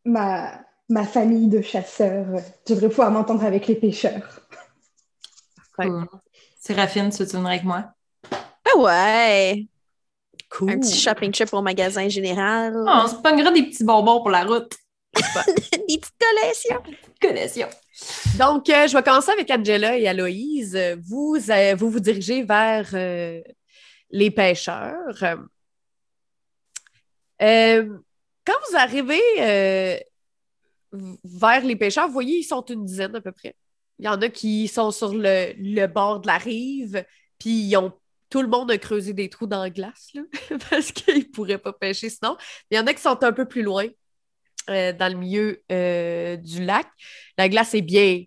ma, 0.05 0.59
ma 0.89 1.05
famille 1.05 1.47
de 1.47 1.61
chasseurs. 1.61 2.25
Je 2.67 2.73
devrais 2.73 2.89
pouvoir 2.89 3.11
m'entendre 3.11 3.43
avec 3.43 3.67
les 3.67 3.75
pêcheurs. 3.75 4.41
Cool. 5.77 6.05
Séraphine, 6.59 7.09
tu 7.09 7.23
veux 7.23 7.25
venir 7.25 7.47
avec 7.47 7.63
moi? 7.63 7.85
Ah 8.31 8.77
ouais. 8.77 9.67
Cool. 10.49 10.71
Un 10.71 10.79
petit 10.79 10.95
shopping 10.95 11.31
trip 11.31 11.51
au 11.53 11.61
magasin 11.61 12.07
général. 12.07 12.75
Oh, 12.77 13.01
on 13.05 13.07
se 13.07 13.15
pognera 13.15 13.51
des 13.51 13.63
petits 13.63 13.83
bonbons 13.83 14.19
pour 14.19 14.29
la 14.29 14.43
route. 14.43 14.71
Des 15.87 15.97
petites 15.97 16.11
collations. 16.19 16.81
Connaissions. 17.21 17.69
Donc, 18.39 18.69
euh, 18.69 18.87
je 18.87 18.97
vais 18.97 19.03
commencer 19.03 19.31
avec 19.31 19.49
Angela 19.51 19.97
et 19.97 20.07
Aloïse. 20.07 20.75
Vous 21.03 21.37
euh, 21.49 21.75
vous, 21.75 21.99
dirigez 21.99 22.43
vers 22.43 22.89
euh, 22.93 23.41
les 24.09 24.31
pêcheurs. 24.31 25.19
Quand 27.39 28.59
vous 28.69 28.75
arrivez 28.75 29.21
vers 31.23 31.65
les 31.65 31.75
pêcheurs, 31.75 32.07
vous 32.07 32.13
voyez, 32.13 32.39
ils 32.39 32.43
sont 32.43 32.65
une 32.65 32.85
dizaine 32.85 33.15
à 33.15 33.21
peu 33.21 33.31
près. 33.31 33.55
Il 33.99 34.05
y 34.05 34.09
en 34.09 34.21
a 34.21 34.29
qui 34.29 34.67
sont 34.67 34.91
sur 34.91 35.13
le, 35.13 35.85
bord 35.87 36.19
de 36.21 36.27
la 36.27 36.37
rive, 36.37 37.05
puis 37.39 37.73
tout 38.29 38.41
le 38.41 38.47
monde 38.47 38.71
a 38.71 38.77
creusé 38.79 39.13
des 39.13 39.29
trous 39.29 39.45
dans 39.45 39.61
la 39.61 39.69
glace, 39.69 40.09
là, 40.15 40.23
parce 40.69 40.91
qu'ils 40.91 41.19
ne 41.19 41.23
pourraient 41.25 41.59
pas 41.59 41.73
pêcher 41.73 42.09
sinon. 42.09 42.35
Il 42.71 42.77
y 42.77 42.79
en 42.79 42.87
a 42.87 42.93
qui 42.93 43.01
sont 43.01 43.23
un 43.23 43.31
peu 43.31 43.45
plus 43.45 43.61
loin, 43.61 43.85
euh, 44.69 44.93
dans 44.93 45.11
le 45.11 45.17
milieu 45.17 45.63
euh, 45.71 46.37
du 46.37 46.63
lac. 46.63 46.87
La 47.37 47.49
glace 47.49 47.73
est 47.73 47.81
bien, 47.81 48.23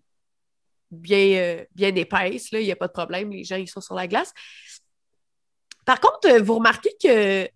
bien, 0.90 1.38
euh, 1.38 1.64
bien 1.74 1.94
épaisse, 1.94 2.50
il 2.52 2.60
n'y 2.60 2.72
a 2.72 2.76
pas 2.76 2.88
de 2.88 2.92
problème, 2.92 3.30
les 3.30 3.44
gens 3.44 3.56
ils 3.56 3.68
sont 3.68 3.80
sur 3.80 3.94
la 3.94 4.06
glace. 4.06 4.32
Par 5.84 6.00
contre, 6.00 6.38
vous 6.40 6.56
remarquez 6.56 6.94
que 7.02 7.48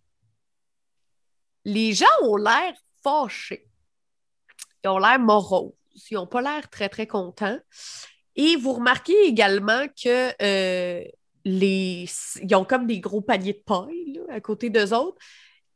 les 1.64 1.92
gens 1.92 2.06
ont 2.22 2.36
l'air 2.36 2.72
fâchés. 3.02 3.66
Ils 4.84 4.88
ont 4.88 4.98
l'air 4.98 5.18
moroses. 5.18 5.72
Ils 6.10 6.14
n'ont 6.14 6.26
pas 6.26 6.40
l'air 6.40 6.70
très, 6.70 6.88
très 6.88 7.06
contents. 7.06 7.58
Et 8.36 8.56
vous 8.56 8.74
remarquez 8.74 9.24
également 9.24 9.86
que 9.88 10.32
les... 11.44 12.08
ils 12.42 12.54
ont 12.54 12.64
comme 12.64 12.86
des 12.86 13.00
gros 13.00 13.20
paniers 13.20 13.54
de 13.54 13.62
paille 13.66 14.20
à 14.30 14.40
côté 14.40 14.70
d'eux 14.70 14.94
autres. 14.94 15.18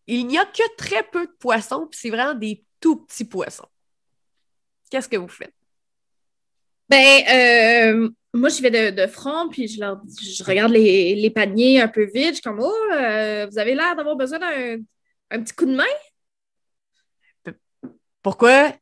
Il 0.07 0.27
n'y 0.27 0.39
a 0.39 0.45
que 0.45 0.77
très 0.77 1.03
peu 1.03 1.27
de 1.27 1.33
poissons, 1.33 1.87
puis 1.91 1.99
c'est 2.01 2.11
vraiment 2.11 2.35
des 2.35 2.64
tout 2.85 2.97
petits 2.97 3.25
poissons. 3.25 3.67
Qu'est-ce 4.91 5.09
que 5.09 5.17
vous 5.17 5.29
faites? 5.29 5.55
Ben, 6.87 7.25
euh, 7.31 8.11
moi, 8.35 8.51
je 8.51 8.61
vais 8.61 8.71
de, 8.71 8.91
de 9.03 9.07
front, 9.07 9.49
puis 9.49 9.69
je, 9.69 9.81
leur, 9.81 10.03
je 10.21 10.45
regarde 10.45 10.71
les, 10.71 11.15
les 11.15 11.31
paniers 11.31 11.81
un 11.81 11.89
peu 11.89 12.05
vides. 12.05 12.29
Je 12.29 12.33
suis 12.35 12.43
comme, 12.43 12.61
oh, 12.61 12.93
euh, 12.93 13.47
vous 13.47 13.59
avez 13.59 13.75
l'air 13.75 13.97
d'avoir 13.97 14.17
besoin 14.17 14.39
d'un 14.39 14.77
un 15.31 15.43
petit 15.43 15.55
coup 15.55 15.65
de 15.65 15.75
main? 15.75 15.97
Pourquoi? 18.23 18.75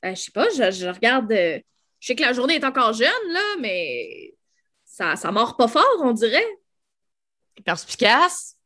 Ben, 0.00 0.14
je 0.14 0.22
sais 0.22 0.30
pas, 0.30 0.48
je, 0.50 0.70
je 0.70 0.86
regarde. 0.86 1.32
euh, 1.32 1.58
je 1.98 2.06
sais 2.06 2.14
que 2.14 2.22
la 2.22 2.32
journée 2.32 2.54
est 2.54 2.64
encore 2.64 2.92
jeune, 2.92 3.32
là, 3.32 3.56
mais 3.58 4.32
ça, 4.84 5.16
ça 5.16 5.32
mord 5.32 5.56
pas 5.56 5.66
fort, 5.66 6.02
on 6.02 6.12
dirait. 6.12 6.46
Perspicace? 7.64 8.56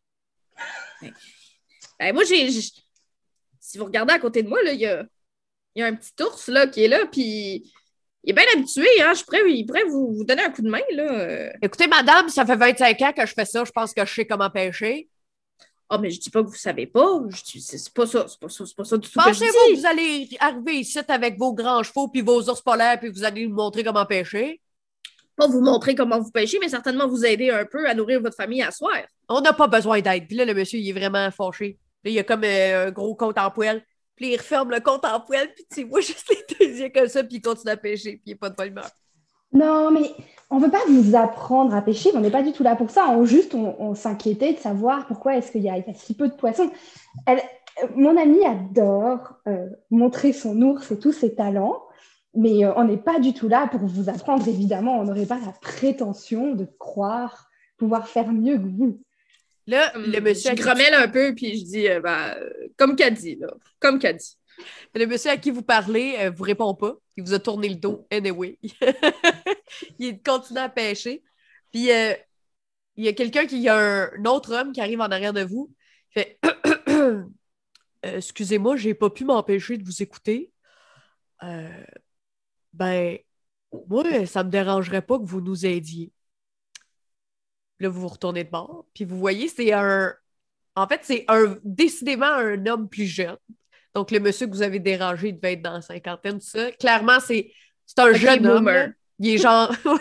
Ben, 1.98 2.12
moi, 2.12 2.24
j'ai. 2.24 2.50
Si 3.72 3.78
vous 3.78 3.86
regardez 3.86 4.12
à 4.12 4.18
côté 4.18 4.42
de 4.42 4.50
moi, 4.50 4.58
il 4.66 4.78
y 4.78 4.84
a, 4.84 5.02
il 5.74 5.80
y 5.80 5.82
a 5.82 5.86
un 5.86 5.94
petit 5.94 6.12
ours 6.22 6.48
là, 6.48 6.66
qui 6.66 6.84
est 6.84 6.88
là, 6.88 7.06
puis 7.10 7.72
il 8.22 8.30
est 8.30 8.34
bien 8.34 8.44
habitué, 8.52 8.86
hein. 9.00 9.14
Je 9.14 9.24
pourrais, 9.24 9.50
il 9.50 9.64
pourrait 9.64 9.84
vous, 9.84 10.12
vous 10.12 10.24
donner 10.24 10.42
un 10.42 10.50
coup 10.50 10.60
de 10.60 10.68
main, 10.68 10.82
là. 10.90 11.10
euh. 11.10 11.50
Écoutez, 11.62 11.86
madame, 11.86 12.28
ça 12.28 12.44
fait 12.44 12.56
25 12.56 13.00
ans 13.00 13.12
que 13.16 13.24
je 13.24 13.32
fais 13.32 13.46
ça. 13.46 13.64
Je 13.64 13.70
pense 13.70 13.94
que 13.94 14.04
je 14.04 14.12
sais 14.12 14.26
comment 14.26 14.50
pêcher. 14.50 15.08
Ah, 15.88 15.96
mais 15.96 16.10
je 16.10 16.20
dis 16.20 16.28
pas 16.28 16.42
que 16.42 16.48
vous 16.48 16.54
savez 16.54 16.86
pas. 16.86 17.18
C'est 17.32 17.94
pas 17.94 18.06
ça. 18.06 18.26
C'est 18.28 18.38
pas 18.38 18.50
ça, 18.50 18.66
c'est 18.66 18.76
pas 18.76 18.84
ça 18.84 18.98
du 18.98 19.08
tout 19.08 19.18
Pensez-vous 19.18 19.74
que 19.74 19.80
vous 19.80 19.86
allez 19.86 20.28
arriver 20.38 20.74
ici 20.74 20.98
avec 21.08 21.38
vos 21.38 21.54
grands 21.54 21.82
chevaux 21.82 22.08
puis 22.08 22.20
vos 22.20 22.42
ours 22.50 22.60
polaires 22.60 23.00
puis 23.00 23.08
vous 23.08 23.24
allez 23.24 23.46
nous 23.46 23.54
montrer 23.54 23.82
comment 23.82 24.04
pêcher? 24.04 24.60
Pas 25.34 25.46
vous 25.46 25.62
montrer 25.62 25.94
comment 25.94 26.20
vous 26.20 26.30
pêchez, 26.30 26.58
mais 26.60 26.68
certainement 26.68 27.08
vous 27.08 27.24
aider 27.24 27.48
un 27.48 27.64
peu 27.64 27.88
à 27.88 27.94
nourrir 27.94 28.20
votre 28.20 28.36
famille 28.36 28.60
à 28.60 28.70
soir. 28.70 29.00
On 29.30 29.40
n'a 29.40 29.54
pas 29.54 29.66
besoin 29.66 30.02
d'aide. 30.02 30.26
Puis 30.26 30.36
là, 30.36 30.44
le 30.44 30.52
monsieur, 30.52 30.78
il 30.78 30.90
est 30.90 30.92
vraiment 30.92 31.30
fâché. 31.30 31.78
Il 32.04 32.12
y 32.12 32.18
a 32.18 32.24
comme 32.24 32.44
euh, 32.44 32.88
un 32.88 32.90
gros 32.90 33.14
compte 33.14 33.38
en 33.38 33.50
poêle. 33.50 33.82
Puis 34.16 34.32
il 34.32 34.36
referme 34.36 34.70
le 34.70 34.80
compte 34.80 35.04
en 35.04 35.20
poêle, 35.20 35.52
puis 35.54 35.64
tu 35.72 35.84
vois 35.84 36.00
juste 36.00 36.28
les 36.30 36.56
deux 36.56 36.80
yeux 36.82 36.90
comme 36.94 37.08
ça, 37.08 37.24
puis 37.24 37.36
il 37.36 37.42
continue 37.42 37.72
à 37.72 37.76
pêcher, 37.76 38.12
puis 38.12 38.22
il 38.26 38.30
n'est 38.30 38.38
pas 38.38 38.50
de 38.50 38.56
bonne 38.56 38.68
humeur. 38.68 38.90
Non, 39.52 39.90
mais 39.90 40.10
on 40.50 40.58
ne 40.58 40.64
veut 40.64 40.70
pas 40.70 40.82
vous 40.88 41.14
apprendre 41.16 41.74
à 41.74 41.82
pêcher, 41.82 42.10
on 42.14 42.20
n'est 42.20 42.30
pas 42.30 42.42
du 42.42 42.52
tout 42.52 42.62
là 42.62 42.76
pour 42.76 42.90
ça. 42.90 43.08
On 43.10 43.24
juste, 43.24 43.54
on, 43.54 43.94
s'inquiétait 43.94 44.54
de 44.54 44.58
savoir 44.58 45.06
pourquoi 45.06 45.36
est-ce 45.36 45.50
qu'il 45.50 45.62
y, 45.62 45.70
a 45.70 45.74
a 45.74 45.94
si 45.94 46.14
peu 46.14 46.28
de 46.28 46.34
poissons. 46.34 46.70
Euh, 47.28 47.36
mon 47.96 48.16
amie 48.16 48.44
adore 48.44 49.34
euh, 49.46 49.68
montrer 49.90 50.32
son 50.32 50.60
ours 50.62 50.90
et 50.90 50.98
tous 50.98 51.12
ses 51.12 51.34
talents, 51.34 51.82
mais 52.34 52.66
on 52.76 52.84
n'est 52.84 52.98
pas 52.98 53.18
du 53.18 53.34
tout 53.34 53.48
là 53.48 53.66
pour 53.68 53.80
vous 53.80 54.08
apprendre. 54.08 54.46
Évidemment, 54.48 54.98
on 54.98 55.04
n'aurait 55.04 55.26
pas 55.26 55.38
la 55.44 55.52
prétention 55.60 56.54
de 56.54 56.66
croire 56.78 57.48
pouvoir 57.76 58.06
faire 58.06 58.32
mieux 58.32 58.56
que 58.58 58.68
vous. 58.68 59.00
Là, 59.66 59.92
le 59.96 60.20
monsieur, 60.20 60.50
Je 60.50 60.62
grommelle 60.62 60.94
un 60.94 61.08
peu, 61.08 61.34
puis 61.34 61.58
je 61.58 61.64
dis, 61.64 61.88
euh, 61.88 62.00
ben, 62.00 62.34
euh, 62.36 62.68
comme 62.76 62.96
qu'a 62.96 63.10
dit, 63.10 63.36
là. 63.36 63.48
Comme 63.78 63.98
qu'a 63.98 64.12
dit. 64.12 64.36
le 64.94 65.06
monsieur 65.06 65.30
à 65.30 65.36
qui 65.36 65.50
vous 65.50 65.62
parlez 65.62 66.16
euh, 66.18 66.30
vous 66.30 66.42
répond 66.44 66.74
pas. 66.74 66.94
Il 67.16 67.24
vous 67.24 67.34
a 67.34 67.38
tourné 67.38 67.68
le 67.68 67.76
dos, 67.76 68.06
anyway. 68.10 68.58
il 69.98 70.20
continue 70.22 70.58
à 70.58 70.68
pêcher. 70.68 71.22
Puis 71.70 71.90
euh, 71.92 72.14
il 72.96 73.04
y 73.04 73.08
a 73.08 73.12
quelqu'un 73.12 73.46
qui, 73.46 73.56
il 73.56 73.62
y 73.62 73.68
a 73.68 73.76
un, 73.78 74.10
un 74.18 74.24
autre 74.26 74.52
homme 74.54 74.72
qui 74.72 74.80
arrive 74.80 75.00
en 75.00 75.10
arrière 75.10 75.32
de 75.32 75.44
vous. 75.44 75.72
Il 76.16 76.22
fait 76.22 76.38
Excusez-moi, 78.02 78.76
j'ai 78.76 78.94
pas 78.94 79.10
pu 79.10 79.24
m'empêcher 79.24 79.76
de 79.78 79.84
vous 79.84 80.02
écouter. 80.02 80.50
Ben, 82.72 83.18
moi, 83.88 84.26
ça 84.26 84.44
me 84.44 84.50
dérangerait 84.50 85.02
pas 85.02 85.18
que 85.18 85.24
vous 85.24 85.40
nous 85.40 85.66
aidiez. 85.66 86.12
Là, 87.82 87.88
vous 87.88 88.02
vous 88.02 88.08
retournez 88.08 88.44
de 88.44 88.50
bord, 88.50 88.86
puis 88.94 89.04
vous 89.04 89.18
voyez, 89.18 89.48
c'est 89.48 89.72
un. 89.72 90.14
En 90.76 90.86
fait, 90.86 91.00
c'est 91.02 91.24
un 91.26 91.58
décidément 91.64 92.32
un 92.32 92.64
homme 92.66 92.88
plus 92.88 93.06
jeune. 93.06 93.36
Donc, 93.92 94.12
le 94.12 94.20
monsieur 94.20 94.46
que 94.46 94.52
vous 94.52 94.62
avez 94.62 94.78
dérangé, 94.78 95.30
il 95.30 95.36
devait 95.36 95.54
être 95.54 95.62
dans 95.62 95.72
la 95.72 95.82
cinquantaine, 95.82 96.38
tout 96.38 96.46
ça. 96.46 96.70
Clairement, 96.72 97.18
c'est 97.18 97.52
un 97.98 98.12
jeune 98.12 98.46
homme. 98.46 98.64
boomer. 98.64 98.92
Il 99.18 99.30
est 99.30 99.38
genre. 99.38 99.74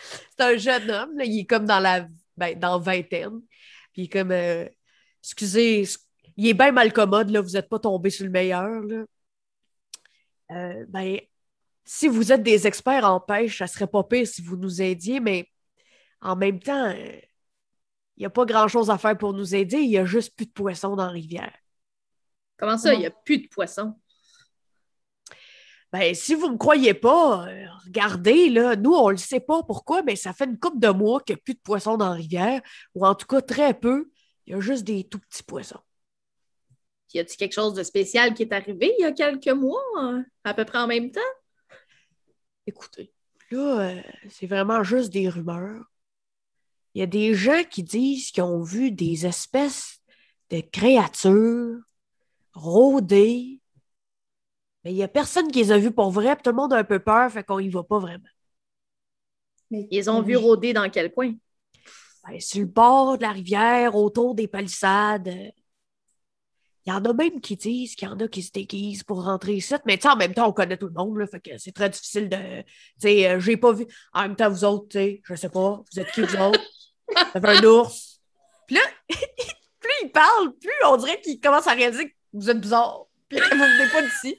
c'est 0.00 0.44
un 0.44 0.56
jeune 0.56 0.90
homme, 0.90 1.18
là. 1.18 1.24
il 1.26 1.40
est 1.40 1.44
comme 1.44 1.66
dans 1.66 1.78
la 1.78 2.08
ben, 2.38 2.58
dans 2.58 2.80
vingtaine. 2.80 3.42
Puis 3.92 4.02
il 4.02 4.04
est 4.04 4.08
comme 4.08 4.32
euh, 4.32 4.66
excusez, 5.22 5.86
il 6.38 6.48
est 6.48 6.54
bien 6.54 6.72
mal 6.72 6.90
commode, 6.90 7.28
là, 7.28 7.42
vous 7.42 7.50
n'êtes 7.50 7.68
pas 7.68 7.78
tombé 7.78 8.08
sur 8.08 8.24
le 8.24 8.30
meilleur. 8.30 8.80
Là. 8.80 9.04
Euh, 10.52 10.86
ben, 10.88 11.18
si 11.84 12.08
vous 12.08 12.32
êtes 12.32 12.42
des 12.42 12.66
experts 12.66 13.04
en 13.04 13.20
pêche, 13.20 13.58
ça 13.58 13.66
serait 13.66 13.86
pas 13.86 14.04
pire 14.04 14.26
si 14.26 14.40
vous 14.40 14.56
nous 14.56 14.80
aidiez, 14.80 15.20
mais 15.20 15.50
en 16.26 16.36
même 16.36 16.58
temps, 16.58 16.88
euh, 16.88 17.20
il 18.16 18.20
n'y 18.20 18.26
a 18.26 18.30
pas 18.30 18.44
grand-chose 18.44 18.90
à 18.90 18.98
faire 18.98 19.16
pour 19.16 19.32
nous 19.32 19.54
aider, 19.54 19.78
il 19.78 19.90
y 19.90 19.98
a 19.98 20.04
juste 20.04 20.34
plus 20.34 20.46
de 20.46 20.52
poissons 20.52 20.96
dans 20.96 21.06
la 21.06 21.12
rivière. 21.12 21.54
Comment 22.56 22.76
ça, 22.76 22.94
il 22.94 23.00
n'y 23.00 23.06
a 23.06 23.10
plus 23.10 23.38
de 23.38 23.48
poissons? 23.48 23.94
Ben, 25.92 26.14
si 26.14 26.34
vous 26.34 26.50
me 26.50 26.56
croyez 26.56 26.94
pas, 26.94 27.46
euh, 27.46 27.66
regardez, 27.84 28.50
là, 28.50 28.74
nous, 28.74 28.92
on 28.92 29.10
le 29.10 29.16
sait 29.16 29.40
pas 29.40 29.62
pourquoi, 29.62 30.02
mais 30.02 30.16
ça 30.16 30.32
fait 30.32 30.46
une 30.46 30.58
couple 30.58 30.80
de 30.80 30.88
mois 30.88 31.20
qu'il 31.20 31.36
n'y 31.36 31.40
a 31.40 31.42
plus 31.42 31.54
de 31.54 31.60
poissons 31.60 31.96
dans 31.96 32.08
la 32.08 32.14
rivière, 32.14 32.60
ou 32.94 33.06
en 33.06 33.14
tout 33.14 33.26
cas 33.26 33.40
très 33.40 33.72
peu. 33.72 34.10
Il 34.46 34.52
y 34.52 34.56
a 34.56 34.60
juste 34.60 34.84
des 34.84 35.04
tout 35.04 35.18
petits 35.20 35.42
poissons. 35.42 35.80
Y 37.14 37.20
a-t-il 37.20 37.36
quelque 37.36 37.54
chose 37.54 37.74
de 37.74 37.82
spécial 37.82 38.34
qui 38.34 38.42
est 38.42 38.52
arrivé 38.52 38.94
il 38.98 39.02
y 39.02 39.04
a 39.04 39.12
quelques 39.12 39.48
mois, 39.48 39.82
euh, 40.02 40.22
à 40.44 40.54
peu 40.54 40.64
près 40.64 40.78
en 40.78 40.86
même 40.86 41.10
temps? 41.10 41.20
Écoutez, 42.66 43.12
là, 43.50 43.80
euh, 43.80 44.02
c'est 44.28 44.46
vraiment 44.46 44.82
juste 44.82 45.12
des 45.12 45.28
rumeurs. 45.28 45.84
Il 46.96 47.00
y 47.00 47.02
a 47.02 47.06
des 47.06 47.34
gens 47.34 47.62
qui 47.70 47.82
disent 47.82 48.30
qu'ils 48.30 48.42
ont 48.42 48.62
vu 48.62 48.90
des 48.90 49.26
espèces 49.26 50.00
de 50.48 50.62
créatures 50.62 51.76
rôder. 52.54 53.60
Mais 54.82 54.92
il 54.92 54.94
n'y 54.94 55.02
a 55.02 55.08
personne 55.08 55.52
qui 55.52 55.58
les 55.58 55.72
a 55.72 55.76
vues 55.76 55.90
pour 55.90 56.10
vrai, 56.10 56.34
puis 56.36 56.42
tout 56.44 56.50
le 56.52 56.56
monde 56.56 56.72
a 56.72 56.78
un 56.78 56.84
peu 56.84 56.98
peur, 56.98 57.30
fait 57.30 57.44
qu'on 57.44 57.58
y 57.58 57.68
va 57.68 57.82
pas 57.82 57.98
vraiment. 57.98 58.24
Mais- 59.70 59.86
Ils 59.90 60.08
ont 60.08 60.22
vu 60.22 60.38
rôder 60.38 60.72
dans 60.72 60.88
quel 60.88 61.12
coin? 61.12 61.34
Ben, 62.26 62.40
sur 62.40 62.60
le 62.60 62.66
bord 62.66 63.18
de 63.18 63.22
la 63.24 63.32
rivière, 63.32 63.94
autour 63.94 64.34
des 64.34 64.48
palissades. 64.48 65.52
Il 66.86 66.90
y 66.90 66.92
en 66.92 67.04
a 67.04 67.12
même 67.12 67.42
qui 67.42 67.56
disent 67.56 67.94
qu'il 67.94 68.08
y 68.08 68.10
en 68.10 68.18
a 68.20 68.26
qui 68.26 68.42
se 68.42 68.52
déguisent 68.52 69.02
pour 69.02 69.22
rentrer 69.22 69.56
ici. 69.56 69.74
Mais 69.84 69.98
tu 69.98 70.04
sais, 70.04 70.08
en 70.08 70.16
même 70.16 70.32
temps, 70.32 70.48
on 70.48 70.52
connaît 70.54 70.78
tout 70.78 70.86
le 70.86 70.94
monde, 70.94 71.18
là, 71.18 71.26
fait 71.26 71.40
que 71.40 71.58
c'est 71.58 71.72
très 71.72 71.90
difficile 71.90 72.30
de. 72.30 72.62
Tu 72.62 72.66
sais, 73.00 73.28
euh, 73.28 73.38
j'ai 73.38 73.58
pas 73.58 73.72
vu. 73.72 73.86
En 74.14 74.22
même 74.22 74.36
temps, 74.36 74.48
vous 74.48 74.64
autres, 74.64 74.88
tu 74.88 74.98
sais, 74.98 75.20
je 75.24 75.34
sais 75.34 75.50
pas, 75.50 75.82
vous 75.92 76.00
êtes 76.00 76.10
qui 76.12 76.22
vous 76.22 76.36
autres? 76.36 76.75
Vous 77.34 77.46
avez 77.46 77.58
un 77.58 77.64
ours. 77.64 78.20
Puis 78.66 78.76
là, 78.76 78.82
plus 79.80 79.90
il 80.02 80.10
parle, 80.10 80.52
plus 80.60 80.70
on 80.88 80.96
dirait 80.96 81.20
qu'il 81.20 81.40
commence 81.40 81.66
à 81.66 81.72
réaliser 81.72 82.08
que 82.10 82.14
vous 82.32 82.50
êtes 82.50 82.60
bizarre. 82.60 83.06
Puis 83.28 83.38
que 83.38 83.54
vous 83.54 83.62
venez 83.62 83.90
pas 83.92 84.02
d'ici. 84.02 84.38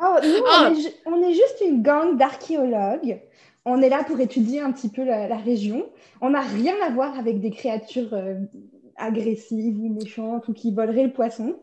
Oh, 0.00 0.16
nous, 0.22 0.44
Ah. 0.46 0.70
on, 0.70 0.74
est, 0.78 0.94
on 1.06 1.22
est 1.28 1.34
juste 1.34 1.62
une 1.64 1.82
gang 1.82 2.16
d'archéologues. 2.18 3.20
On 3.64 3.80
est 3.82 3.88
là 3.88 4.04
pour 4.04 4.20
étudier 4.20 4.60
un 4.60 4.70
petit 4.72 4.88
peu 4.90 5.04
la, 5.04 5.26
la 5.26 5.36
région. 5.38 5.90
On 6.20 6.30
n'a 6.30 6.42
rien 6.42 6.74
à 6.82 6.90
voir 6.90 7.18
avec 7.18 7.40
des 7.40 7.50
créatures 7.50 8.12
euh, 8.14 8.34
agressives 8.96 9.78
ou 9.80 9.88
méchantes 9.92 10.46
ou 10.48 10.52
qui 10.52 10.72
voleraient 10.72 11.04
le 11.04 11.12
poisson. 11.12 11.58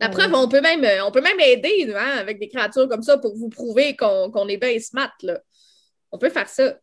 La 0.00 0.08
Euh, 0.08 0.10
preuve, 0.10 0.34
on 0.34 0.48
peut 0.48 0.60
même, 0.60 0.84
euh, 0.84 1.04
on 1.04 1.10
peut 1.10 1.20
même 1.20 1.40
aider 1.40 1.86
nous, 1.86 1.94
hein, 1.96 2.18
avec 2.18 2.38
des 2.38 2.48
créatures 2.48 2.88
comme 2.88 3.02
ça 3.02 3.16
pour 3.18 3.34
vous 3.36 3.48
prouver 3.48 3.96
qu'on 3.96 4.30
qu'on 4.30 4.48
est 4.48 4.58
bien 4.58 4.78
smart. 4.80 5.12
Là. 5.22 5.40
On 6.12 6.18
peut 6.18 6.30
faire 6.30 6.48
ça. 6.48 6.74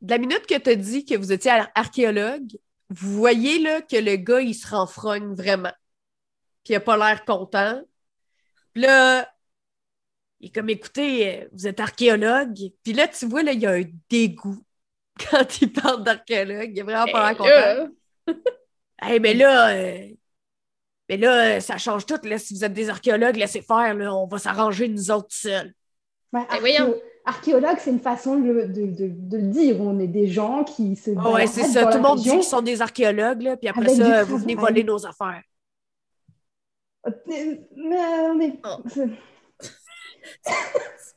De 0.00 0.10
la 0.12 0.18
minute 0.18 0.46
que 0.46 0.58
tu 0.58 0.70
as 0.70 0.74
dit 0.76 1.04
que 1.04 1.14
vous 1.14 1.32
étiez 1.32 1.50
ar- 1.50 1.70
archéologue, 1.74 2.56
vous 2.88 3.12
voyez 3.16 3.58
là, 3.58 3.80
que 3.82 3.96
le 3.96 4.16
gars, 4.16 4.40
il 4.40 4.54
se 4.54 4.66
renfrogne 4.68 5.34
vraiment. 5.34 5.72
Puis 6.64 6.72
il 6.72 6.76
a 6.76 6.80
pas 6.80 6.96
l'air 6.96 7.24
content. 7.24 7.82
Puis 8.72 8.82
là, 8.82 9.30
il 10.40 10.48
est 10.48 10.52
comme, 10.54 10.70
écoutez, 10.70 11.42
euh, 11.42 11.48
vous 11.52 11.66
êtes 11.66 11.80
archéologue. 11.80 12.56
Puis 12.82 12.92
là, 12.94 13.08
tu 13.08 13.26
vois, 13.26 13.42
là, 13.42 13.52
il 13.52 13.60
y 13.60 13.66
a 13.66 13.72
un 13.72 13.82
dégoût 14.08 14.62
quand 15.30 15.60
il 15.60 15.72
parle 15.72 16.02
d'archéologue. 16.02 16.70
Il 16.74 16.80
a 16.80 16.84
vraiment 16.84 17.12
pas 17.12 17.32
l'air 17.32 17.32
Eh, 17.32 17.36
content. 17.36 17.50
là, 17.50 18.34
Hey, 19.02 19.18
mais 19.20 19.34
là, 19.34 19.70
euh, 19.74 20.08
mais 21.08 21.16
là, 21.16 21.56
euh, 21.56 21.60
ça 21.60 21.78
change 21.78 22.04
tout. 22.06 22.18
Là. 22.24 22.38
Si 22.38 22.54
vous 22.54 22.64
êtes 22.64 22.72
des 22.74 22.88
archéologues, 22.90 23.36
laissez 23.36 23.62
faire. 23.62 23.94
Là. 23.94 24.14
On 24.14 24.26
va 24.26 24.38
s'arranger 24.38 24.88
nous 24.88 25.10
autres 25.10 25.32
seuls. 25.34 25.74
Eh, 26.34 26.38
voyons. 26.60 26.90
archéo- 26.90 27.02
archéologue, 27.24 27.76
c'est 27.78 27.90
une 27.90 28.00
façon 28.00 28.36
de 28.36 28.50
le, 28.50 28.66
de- 28.68 28.86
de- 28.86 29.08
de 29.12 29.36
le 29.36 29.48
dire. 29.48 29.80
On 29.80 29.98
est 30.00 30.06
des 30.06 30.26
gens 30.26 30.64
qui 30.64 30.96
se 30.96 31.10
Ah 31.18 31.30
ouais, 31.32 31.46
c'est 31.46 31.64
ça. 31.64 31.86
Tout 31.86 31.98
le 31.98 32.02
monde 32.02 32.18
dit 32.18 32.30
qu'ils 32.30 32.42
sont 32.44 32.62
des 32.62 32.80
archéologues. 32.82 33.42
Là, 33.42 33.56
puis 33.56 33.68
après 33.68 33.84
Avec 33.90 33.96
ça, 33.96 34.24
vous 34.24 34.38
venez 34.38 34.54
voler 34.54 34.84
nos 34.84 35.04
affaires. 35.06 35.42
Euh, 37.06 37.10
Mais 37.26 37.58
on 37.76 38.40
est- 38.40 38.60
Oh. 38.64 38.82
c'est- 38.88 39.08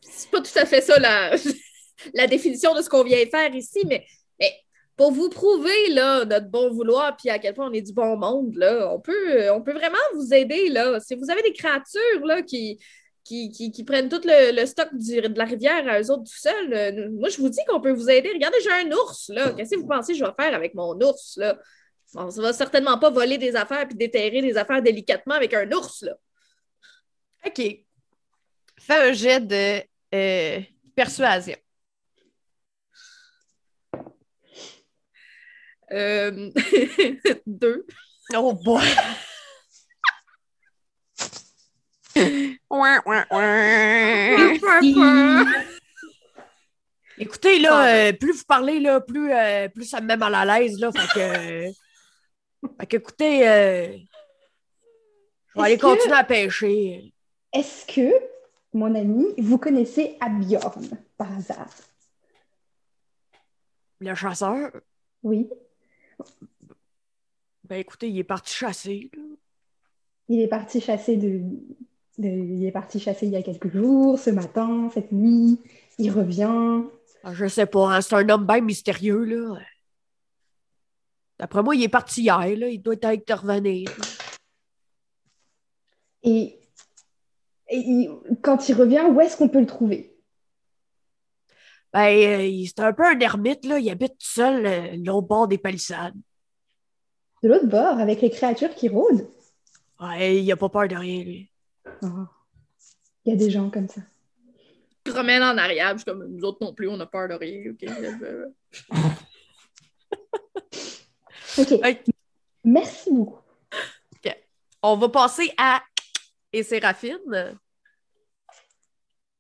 c'est 0.02 0.30
pas 0.32 0.42
tout 0.42 0.58
à 0.60 0.66
fait 0.66 0.82
ça 0.82 1.00
la, 1.00 1.32
la 2.14 2.28
définition 2.28 2.74
de 2.74 2.82
ce 2.82 2.90
qu'on 2.90 3.04
vient 3.04 3.18
faire 3.30 3.54
ici, 3.54 3.80
mais, 3.88 4.06
mais 4.40 4.52
pour 4.96 5.12
vous 5.12 5.30
prouver 5.30 5.90
là, 5.90 6.24
notre 6.26 6.48
bon 6.50 6.70
vouloir 6.72 7.18
puis 7.18 7.30
à 7.30 7.40
quel 7.40 7.54
point 7.54 7.68
on 7.70 7.74
est 7.74 7.82
du 7.82 7.94
bon 7.94 8.16
monde, 8.18 8.54
là, 8.56 8.92
on, 8.94 9.00
peut, 9.00 9.52
on 9.52 9.62
peut 9.62 9.74
vraiment 9.74 9.98
vous 10.16 10.34
aider. 10.34 10.70
Là. 10.70 11.00
Si 11.00 11.16
vous 11.16 11.30
avez 11.32 11.42
des 11.42 11.54
créatures 11.54 12.26
là, 12.26 12.42
qui, 12.44 12.80
qui, 13.24 13.72
qui, 13.72 13.84
prennent 13.84 14.10
tout 14.10 14.22
le, 14.26 14.66
stock 14.66 14.90
de 14.94 15.38
la 15.38 15.46
rivière 15.46 15.88
à 15.88 16.02
eux 16.02 16.12
autres 16.12 16.24
tout 16.24 16.38
seuls, 16.38 16.74
euh, 16.74 17.10
moi, 17.12 17.30
je 17.30 17.38
vous 17.38 17.50
dis 17.50 17.60
qu'on 17.68 17.80
peut 17.80 17.92
vous 17.92 18.10
aider. 18.10 18.30
Regardez, 18.34 18.58
j'ai 18.62 18.72
un 18.72 18.92
ours. 18.92 19.30
là. 19.30 19.54
Qu'est-ce 19.54 19.76
que 19.76 19.80
vous 19.80 19.88
pensez 19.88 20.14
que 20.14 20.20
je 20.20 20.26
vais 20.26 20.34
faire 20.38 20.54
avec 20.54 20.74
mon 20.76 21.00
ours? 21.02 21.38
Là? 21.38 21.58
On 22.16 22.26
ne 22.26 22.42
va 22.42 22.54
certainement 22.54 22.98
pas 23.00 23.10
voler 23.10 23.38
des 23.38 23.56
affaires 23.56 23.88
puis 23.88 23.98
déterrer 23.98 24.42
des 24.42 24.58
affaires 24.58 24.82
délicatement 24.82 25.36
avec 25.36 25.54
un 25.54 25.72
ours. 25.72 26.04
Là. 26.04 26.14
OK. 27.46 27.62
Fais 28.80 29.10
un 29.10 29.14
jet 29.14 29.40
de 29.40 29.82
euh, 30.14 30.62
persuasion. 30.96 31.56
Euh, 35.92 36.50
deux. 37.46 37.86
Oh 38.36 38.54
boy! 38.54 38.84
Écoutez, 47.18 47.60
là, 47.60 48.08
euh, 48.10 48.14
plus 48.14 48.34
vous 48.34 48.46
parlez, 48.46 48.80
là, 48.80 49.00
plus, 49.00 49.32
euh, 49.32 49.70
plus 49.70 49.86
ça 49.86 50.02
me 50.02 50.08
met 50.08 50.18
mal 50.18 50.34
à 50.36 50.46
l'aise, 50.46 50.80
là. 50.80 50.92
Fait 50.92 51.08
que. 51.14 52.70
fait 52.80 52.88
que, 52.88 52.98
écoutez, 52.98 53.40
je 55.56 55.60
vais 55.60 55.66
aller 55.66 55.78
continuer 55.78 56.16
à 56.16 56.24
pêcher. 56.24 57.14
Est-ce 57.54 57.86
que, 57.86 58.12
mon 58.74 58.96
ami, 58.96 59.28
vous 59.38 59.60
connaissez 59.60 60.18
Abjorn, 60.20 60.90
par 61.18 61.32
hasard? 61.38 61.70
Le 64.00 64.16
chasseur? 64.16 64.72
Oui. 65.22 65.50
Ben 67.64 67.78
écoutez, 67.78 68.10
il 68.10 68.20
est 68.20 68.24
parti 68.24 68.54
chasser. 68.54 69.10
Il 70.28 70.42
est 70.42 70.48
parti 70.48 70.82
chasser 70.82 71.16
de... 71.16 71.42
Il 72.18 72.64
est 72.66 72.72
parti 72.72 73.00
chasser 73.00 73.26
il 73.26 73.32
y 73.32 73.36
a 73.36 73.42
quelques 73.42 73.72
jours, 73.72 74.20
ce 74.20 74.30
matin, 74.30 74.90
cette 74.94 75.12
nuit. 75.12 75.60
Il 75.98 76.12
revient. 76.12 76.84
Ah, 77.24 77.34
je 77.34 77.48
sais 77.48 77.66
pas, 77.66 77.96
hein, 77.96 78.02
c'est 78.02 78.16
un 78.16 78.30
homme 78.30 78.46
bien 78.46 78.62
mystérieux, 78.62 79.24
là. 79.24 79.60
D'après 81.40 81.64
moi, 81.64 81.76
il 81.76 81.84
est 81.84 81.90
parti 81.90 82.22
hier, 82.22 82.38
là. 82.40 82.68
Il 82.68 82.82
doit 82.82 82.94
être 82.94 83.06
intervenir. 83.06 83.90
Et, 86.24 86.60
Et 87.70 88.10
quand 88.42 88.70
il 88.70 88.76
revient, 88.76 89.06
où 89.10 89.20
est-ce 89.20 89.38
qu'on 89.38 89.50
peut 89.50 89.60
le 89.60 89.66
trouver? 89.66 90.16
Ben, 91.92 92.10
euh, 92.10 92.64
c'est 92.66 92.80
un 92.80 92.94
peu 92.94 93.06
un 93.06 93.20
ermite, 93.20 93.66
là. 93.66 93.80
Il 93.80 93.90
habite 93.90 94.14
tout 94.14 94.26
seul, 94.26 94.66
euh, 94.66 95.12
au 95.12 95.22
bord 95.22 95.48
des 95.48 95.58
palissades 95.58 96.16
de 97.44 97.50
l'autre 97.50 97.68
bord 97.68 98.00
avec 98.00 98.22
les 98.22 98.30
créatures 98.30 98.74
qui 98.74 98.88
rôdent. 98.88 99.28
Ouais, 100.00 100.42
il 100.42 100.52
a 100.52 100.56
pas 100.56 100.70
peur 100.70 100.88
de 100.88 100.96
rien, 100.96 101.24
lui. 101.24 101.52
Oh. 102.02 102.26
Il 103.26 103.32
y 103.32 103.34
a 103.34 103.38
des 103.38 103.50
gens 103.50 103.70
comme 103.70 103.88
ça. 103.88 104.02
Je 105.06 105.12
remène 105.12 105.44
en 105.44 105.58
arrière, 105.58 105.98
je 105.98 106.06
comme 106.06 106.26
nous 106.26 106.44
autres 106.44 106.60
non 106.62 106.74
plus, 106.74 106.88
on 106.88 107.00
a 107.00 107.06
peur 107.06 107.28
de 107.28 107.34
rien. 107.34 107.74
OK? 111.58 112.04
Merci 112.64 113.12
beaucoup. 113.12 113.42
OK. 114.16 114.38
On 114.82 114.96
va 114.96 115.10
passer 115.10 115.54
à 115.58 115.84
et 116.54 116.64
Séraphine. 116.64 117.60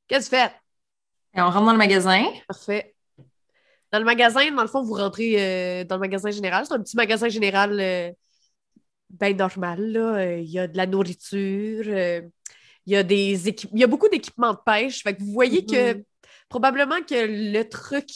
Qu'est-ce 0.08 0.30
que 0.30 0.36
tu 0.36 0.42
fais? 0.42 0.52
Et 1.36 1.42
on 1.42 1.50
rentre 1.50 1.66
dans 1.66 1.72
le 1.72 1.78
magasin. 1.78 2.26
Parfait. 2.48 2.96
Dans 3.92 4.00
le 4.00 4.06
magasin, 4.06 4.52
dans 4.52 4.64
le 4.64 4.68
fond, 4.68 4.84
vous 4.84 4.96
rentrez 4.96 5.36
euh, 5.38 5.84
dans 5.86 5.96
le 5.96 6.02
magasin 6.02 6.32
général. 6.32 6.66
C'est 6.66 6.74
un 6.74 6.82
petit 6.82 6.98
magasin 6.98 7.30
général 7.30 7.80
euh, 7.80 8.12
bien 9.14 9.34
normal. 9.34 9.92
Là. 9.92 10.16
Euh, 10.18 10.40
il 10.40 10.50
y 10.50 10.60
a 10.60 10.68
de 10.68 10.78
la 10.78 10.86
nourriture, 10.86 11.86
il, 11.88 12.32
y 12.86 12.96
a 12.96 13.04
des 13.04 13.50
il 13.50 13.80
y 13.80 13.84
a 13.84 13.88
beaucoup 13.88 14.10
d'équipements 14.10 14.54
de 14.54 14.60
pêche. 14.66 15.04
Fait 15.04 15.16
que 15.16 15.22
vous 15.22 15.32
voyez 15.32 15.66
que 15.66 15.94
mm-hmm. 15.94 16.04
probablement 16.50 17.02
que 17.02 17.16
le 17.54 17.64
truc 17.64 18.08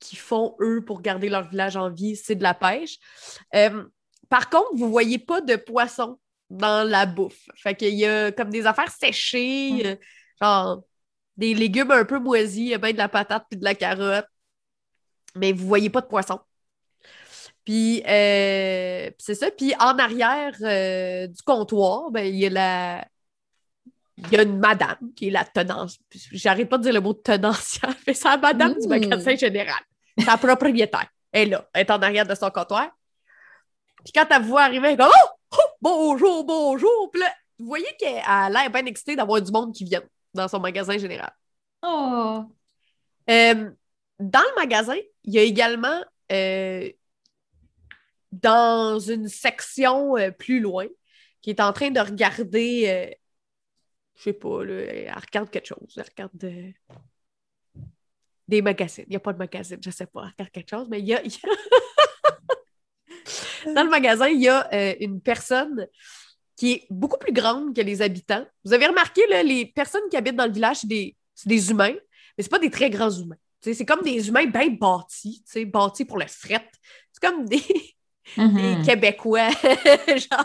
qu'ils 0.00 0.18
font, 0.18 0.56
eux, 0.60 0.84
pour 0.84 1.02
garder 1.02 1.28
leur 1.28 1.48
village 1.48 1.76
en 1.76 1.90
vie, 1.90 2.16
c'est 2.16 2.34
de 2.34 2.42
la 2.42 2.54
pêche. 2.54 2.98
par 4.28 4.50
contre, 4.50 4.70
vous 4.74 4.86
ne 4.86 4.90
voyez 4.90 5.18
pas 5.18 5.40
de 5.40 5.56
poissons 5.56 6.18
dans 6.50 6.88
la 6.88 7.06
bouffe. 7.06 7.48
Fait 7.56 7.74
qu'il 7.74 7.94
y 7.94 8.06
a 8.06 8.32
comme 8.32 8.50
des 8.50 8.66
affaires 8.66 8.90
séchées, 8.90 9.98
mm. 10.40 10.44
genre 10.44 10.82
des 11.36 11.54
légumes 11.54 11.92
un 11.92 12.04
peu 12.04 12.18
moisis, 12.18 12.58
il 12.58 12.68
y 12.68 12.74
a 12.74 12.78
bien 12.78 12.92
de 12.92 12.98
la 12.98 13.08
patate 13.08 13.44
puis 13.48 13.58
de 13.58 13.64
la 13.64 13.74
carotte 13.74 14.26
mais 15.38 15.52
vous 15.52 15.66
voyez 15.66 15.90
pas 15.90 16.00
de 16.00 16.06
poisson. 16.06 16.40
Puis 17.68 18.02
euh, 18.08 19.10
c'est 19.18 19.34
ça. 19.34 19.50
Puis 19.50 19.74
en 19.78 19.98
arrière 19.98 20.54
euh, 20.62 21.26
du 21.26 21.42
comptoir, 21.42 22.10
ben, 22.10 22.22
il 22.22 22.36
y 22.36 22.46
a 22.46 22.48
la. 22.48 23.04
Il 24.16 24.32
y 24.32 24.38
a 24.38 24.42
une 24.42 24.58
madame 24.58 25.12
qui 25.14 25.28
est 25.28 25.30
la 25.30 25.44
tenancière. 25.44 26.02
J'arrête 26.32 26.70
pas 26.70 26.78
de 26.78 26.84
dire 26.84 26.94
le 26.94 27.02
mot 27.02 27.12
tenancière, 27.12 27.94
mais 28.06 28.14
c'est 28.14 28.26
la 28.26 28.38
madame 28.38 28.74
du 28.80 28.88
magasin 28.88 29.36
général. 29.36 29.82
Sa 30.24 30.38
propriétaire. 30.38 31.08
Elle 31.30 31.48
est 31.48 31.50
là. 31.50 31.68
Elle 31.74 31.82
est 31.82 31.90
en 31.90 32.00
arrière 32.00 32.26
de 32.26 32.34
son 32.34 32.48
comptoir. 32.48 32.88
Puis 34.02 34.14
quand 34.14 34.24
elle 34.30 34.44
voit 34.44 34.62
arriver, 34.62 34.88
elle 34.88 34.94
est 34.94 34.96
comme 34.96 35.10
oh! 35.12 35.28
oh! 35.52 35.76
Bonjour, 35.82 36.44
bonjour! 36.44 37.10
Puis 37.12 37.20
là, 37.20 37.30
vous 37.58 37.66
voyez 37.66 37.94
qu'elle 37.98 38.22
a 38.24 38.48
l'air 38.48 38.70
bien 38.70 38.86
excitée 38.86 39.14
d'avoir 39.14 39.42
du 39.42 39.52
monde 39.52 39.74
qui 39.74 39.84
vient 39.84 40.02
dans 40.32 40.48
son 40.48 40.58
magasin 40.58 40.96
général. 40.96 41.32
Oh! 41.82 42.44
Euh, 43.28 43.70
dans 44.18 44.40
le 44.40 44.54
magasin, 44.56 44.96
il 45.24 45.34
y 45.34 45.38
a 45.38 45.42
également 45.42 46.02
euh, 46.32 46.88
dans 48.32 48.98
une 48.98 49.28
section 49.28 50.16
euh, 50.16 50.30
plus 50.30 50.60
loin 50.60 50.86
qui 51.40 51.50
est 51.50 51.60
en 51.60 51.72
train 51.72 51.90
de 51.90 52.00
regarder, 52.00 52.88
euh, 52.88 53.10
je 54.16 54.22
sais 54.22 54.32
pas, 54.32 54.64
là, 54.64 54.74
elle 54.74 55.14
regarde 55.14 55.50
quelque 55.50 55.66
chose, 55.66 55.94
elle 55.96 56.04
regarde 56.04 56.74
des 58.48 58.62
magazines. 58.62 59.04
Il 59.06 59.10
n'y 59.10 59.16
a 59.16 59.20
pas 59.20 59.32
de 59.32 59.38
magazine, 59.38 59.78
je 59.82 59.90
sais 59.90 60.06
pas, 60.06 60.24
elle 60.24 60.30
regarde 60.30 60.50
quelque 60.50 60.70
chose, 60.70 60.88
mais 60.90 61.00
il 61.00 61.06
y 61.06 61.14
a. 61.14 61.22
dans 63.74 63.84
le 63.84 63.90
magasin, 63.90 64.28
il 64.28 64.40
y 64.40 64.48
a 64.48 64.96
une 65.00 65.20
personne 65.20 65.86
qui 66.56 66.72
est 66.72 66.86
beaucoup 66.90 67.18
plus 67.18 67.32
grande 67.32 67.74
que 67.74 67.80
les 67.80 68.02
habitants. 68.02 68.44
Vous 68.64 68.72
avez 68.72 68.88
remarqué, 68.88 69.24
là, 69.28 69.44
les 69.44 69.66
personnes 69.66 70.08
qui 70.10 70.16
habitent 70.16 70.34
dans 70.34 70.46
le 70.46 70.52
village, 70.52 70.78
c'est 70.78 70.88
des, 70.88 71.16
des 71.46 71.70
humains, 71.70 71.94
mais 72.36 72.44
ce 72.44 72.48
pas 72.48 72.58
des 72.58 72.70
très 72.70 72.90
grands 72.90 73.10
humains. 73.10 73.36
C'est 73.60 73.84
comme 73.84 74.02
des 74.02 74.28
humains 74.28 74.46
bien 74.46 74.68
bâtis, 74.68 75.44
bâtis 75.66 76.04
pour 76.04 76.18
le 76.18 76.26
fret. 76.26 76.68
C'est 77.12 77.20
comme 77.20 77.44
des, 77.44 77.62
mm-hmm. 78.36 78.84
Québécois, 78.84 79.50
genre, 80.08 80.44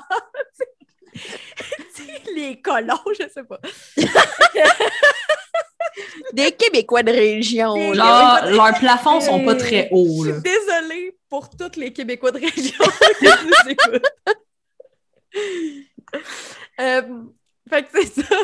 les 2.36 2.60
colons, 2.62 3.00
je 3.19 3.28
sais 3.30 3.43
pas. 3.43 3.60
des 6.34 6.52
Québécois 6.54 7.04
de 7.04 7.12
région. 7.12 7.93
Genre, 7.93 8.46
leurs 8.46 8.80
plafonds 8.80 9.22
sont 9.22 9.46
pas 9.46 9.54
très 9.56 9.89
hauts. 9.91 10.26
Je 10.26 10.32
suis 10.32 10.41
désolée 10.41 11.15
pour 11.30 11.48
tous 11.50 11.76
les 11.78 11.93
Québécois 11.93 12.32
de 12.32 12.39
région 12.39 12.84
qui 13.19 13.26
nous 13.26 13.72
écoutent. 13.72 14.12
Euh, 16.80 17.02
fait 17.69 17.84
que 17.84 17.89
c'est 17.93 18.22
ça. 18.22 18.36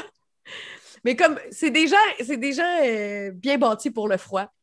Mais 1.04 1.16
comme 1.16 1.40
c'est 1.52 1.72
déjà, 1.72 1.98
c'est 2.24 2.38
déjà 2.38 2.84
euh, 2.84 3.32
bien 3.32 3.58
bâti 3.58 3.90
pour 3.90 4.08
le 4.08 4.18
froid. 4.18 4.54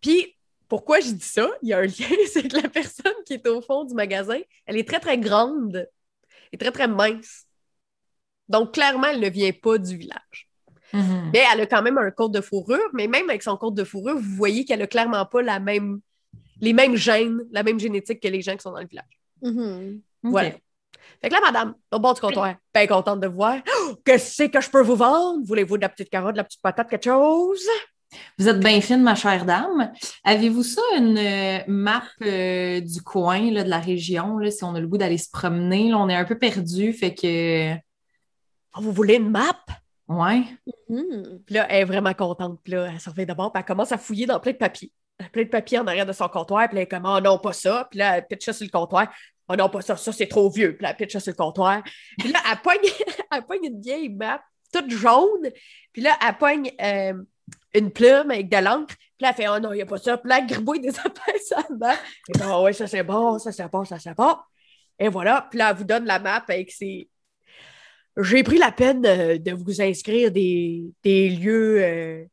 Puis, 0.00 0.33
pourquoi 0.74 0.98
je 0.98 1.12
dis 1.12 1.24
ça? 1.24 1.48
Il 1.62 1.68
y 1.68 1.72
a 1.72 1.78
un 1.78 1.82
lien, 1.82 2.16
c'est 2.32 2.48
que 2.48 2.56
la 2.56 2.68
personne 2.68 3.14
qui 3.24 3.34
est 3.34 3.46
au 3.46 3.60
fond 3.60 3.84
du 3.84 3.94
magasin, 3.94 4.40
elle 4.66 4.76
est 4.76 4.88
très, 4.88 4.98
très 4.98 5.16
grande 5.18 5.88
et 6.50 6.58
très, 6.58 6.72
très 6.72 6.88
mince. 6.88 7.46
Donc, 8.48 8.74
clairement, 8.74 9.06
elle 9.06 9.20
ne 9.20 9.28
vient 9.28 9.52
pas 9.52 9.78
du 9.78 9.96
village. 9.96 10.50
Mm-hmm. 10.92 11.30
Mais 11.32 11.44
elle 11.52 11.60
a 11.60 11.66
quand 11.66 11.80
même 11.80 11.96
un 11.96 12.10
code 12.10 12.32
de 12.32 12.40
fourrure, 12.40 12.90
mais 12.92 13.06
même 13.06 13.30
avec 13.30 13.44
son 13.44 13.56
code 13.56 13.76
de 13.76 13.84
fourrure, 13.84 14.16
vous 14.16 14.34
voyez 14.34 14.64
qu'elle 14.64 14.82
a 14.82 14.88
clairement 14.88 15.24
pas 15.24 15.42
la 15.42 15.60
même, 15.60 16.00
les 16.60 16.72
mêmes 16.72 16.96
gènes, 16.96 17.42
la 17.52 17.62
même 17.62 17.78
génétique 17.78 18.18
que 18.18 18.26
les 18.26 18.42
gens 18.42 18.56
qui 18.56 18.62
sont 18.62 18.72
dans 18.72 18.80
le 18.80 18.88
village. 18.88 19.20
Mm-hmm. 19.44 20.00
Voilà. 20.24 20.50
Fait 21.22 21.28
que 21.28 21.34
là, 21.34 21.40
madame, 21.40 21.76
au 21.92 22.00
bord 22.00 22.14
du 22.14 22.20
comptoir, 22.20 22.56
bien 22.74 22.86
contente 22.88 23.20
de 23.20 23.28
voir. 23.28 23.58
Qu'est-ce 24.04 24.42
que 24.48 24.60
je 24.60 24.70
peux 24.70 24.82
vous 24.82 24.96
vendre? 24.96 25.38
Voulez-vous 25.46 25.76
de 25.76 25.82
la 25.82 25.88
petite 25.88 26.10
carotte, 26.10 26.32
de 26.32 26.38
la 26.38 26.44
petite 26.44 26.62
patate, 26.62 26.90
quelque 26.90 27.04
chose? 27.04 27.64
Vous 28.38 28.48
êtes 28.48 28.60
bien 28.60 28.80
fine, 28.80 29.02
ma 29.02 29.14
chère 29.14 29.44
dame. 29.44 29.92
Avez-vous 30.24 30.62
ça, 30.62 30.82
une 30.96 31.18
euh, 31.18 31.58
map 31.68 32.02
euh, 32.22 32.80
du 32.80 33.02
coin, 33.02 33.50
de 33.50 33.62
la 33.62 33.78
région, 33.78 34.38
là, 34.38 34.50
si 34.50 34.64
on 34.64 34.74
a 34.74 34.80
le 34.80 34.86
goût 34.86 34.98
d'aller 34.98 35.18
se 35.18 35.30
promener? 35.30 35.90
Là, 35.90 35.98
on 35.98 36.08
est 36.08 36.14
un 36.14 36.24
peu 36.24 36.38
perdu, 36.38 36.92
fait 36.92 37.14
que. 37.14 37.74
Oh, 38.76 38.80
vous 38.80 38.92
voulez 38.92 39.16
une 39.16 39.30
map? 39.30 39.56
Oui. 40.08 40.46
Mm-hmm. 40.90 41.44
Puis 41.46 41.54
là, 41.54 41.66
elle 41.70 41.82
est 41.82 41.84
vraiment 41.84 42.14
contente. 42.14 42.60
Puis 42.62 42.72
là, 42.72 42.90
elle 42.92 43.00
se 43.00 43.10
d'abord, 43.24 43.52
puis 43.52 43.60
elle 43.60 43.66
commence 43.66 43.92
à 43.92 43.98
fouiller 43.98 44.26
dans 44.26 44.40
plein 44.40 44.52
de 44.52 44.58
papiers. 44.58 44.92
Plein 45.32 45.44
de 45.44 45.48
papiers 45.48 45.78
en 45.78 45.86
arrière 45.86 46.06
de 46.06 46.12
son 46.12 46.28
comptoir. 46.28 46.68
Puis 46.68 46.76
là, 46.76 46.80
elle 46.80 46.86
est 46.86 46.88
comme, 46.88 47.06
oh 47.06 47.20
non, 47.20 47.38
pas 47.38 47.52
ça. 47.52 47.86
Puis 47.90 47.98
là, 47.98 48.18
elle 48.18 48.26
pitch 48.26 48.44
ça 48.44 48.52
sur 48.52 48.64
le 48.64 48.70
comptoir. 48.70 49.08
Oh 49.48 49.56
non, 49.56 49.68
pas 49.68 49.82
ça, 49.82 49.96
ça 49.96 50.12
c'est 50.12 50.26
trop 50.26 50.50
vieux. 50.50 50.74
Puis 50.76 50.82
là, 50.82 50.90
elle 50.90 50.96
pitch 50.96 51.12
ça 51.12 51.20
sur 51.20 51.32
le 51.32 51.36
comptoir. 51.36 51.82
Puis 52.18 52.32
là, 52.32 52.40
elle 52.50 52.58
pogne, 52.58 52.90
elle 53.32 53.42
pogne 53.44 53.64
une 53.64 53.80
vieille 53.80 54.08
map, 54.08 54.42
toute 54.72 54.90
jaune. 54.90 55.50
Puis 55.92 56.02
là, 56.02 56.16
elle 56.26 56.36
pogne. 56.36 56.70
Euh, 56.80 57.14
une 57.74 57.90
plume 57.90 58.30
avec 58.30 58.48
de 58.48 58.56
l'encre, 58.56 58.94
Puis 58.96 59.08
là, 59.20 59.30
elle 59.30 59.34
fait 59.34 59.48
Oh 59.48 59.58
non, 59.58 59.72
il 59.72 59.76
n'y 59.76 59.82
a 59.82 59.86
pas 59.86 59.98
ça. 59.98 60.18
Puis 60.18 60.28
là, 60.28 60.38
elle 60.38 60.46
gribouille 60.46 60.80
des 60.80 60.90
map. 61.78 61.94
Et 62.28 62.38
ben, 62.38 62.60
ouais, 62.60 62.72
ça 62.72 62.86
c'est 62.86 63.02
bon, 63.02 63.38
ça 63.38 63.52
c'est 63.52 63.70
bon, 63.70 63.84
ça 63.84 63.98
c'est 63.98 64.14
bon. 64.14 64.36
Et 64.98 65.08
voilà. 65.08 65.46
Puis 65.50 65.58
là, 65.58 65.70
elle 65.70 65.76
vous 65.76 65.84
donne 65.84 66.04
la 66.04 66.18
map 66.18 66.44
avec 66.48 66.70
ses. 66.70 67.08
J'ai 68.16 68.44
pris 68.44 68.58
la 68.58 68.70
peine 68.70 69.02
de 69.02 69.52
vous 69.52 69.82
inscrire 69.82 70.30
des, 70.30 70.84
des 71.02 71.30
lieux 71.30 71.82
euh, 71.82 72.24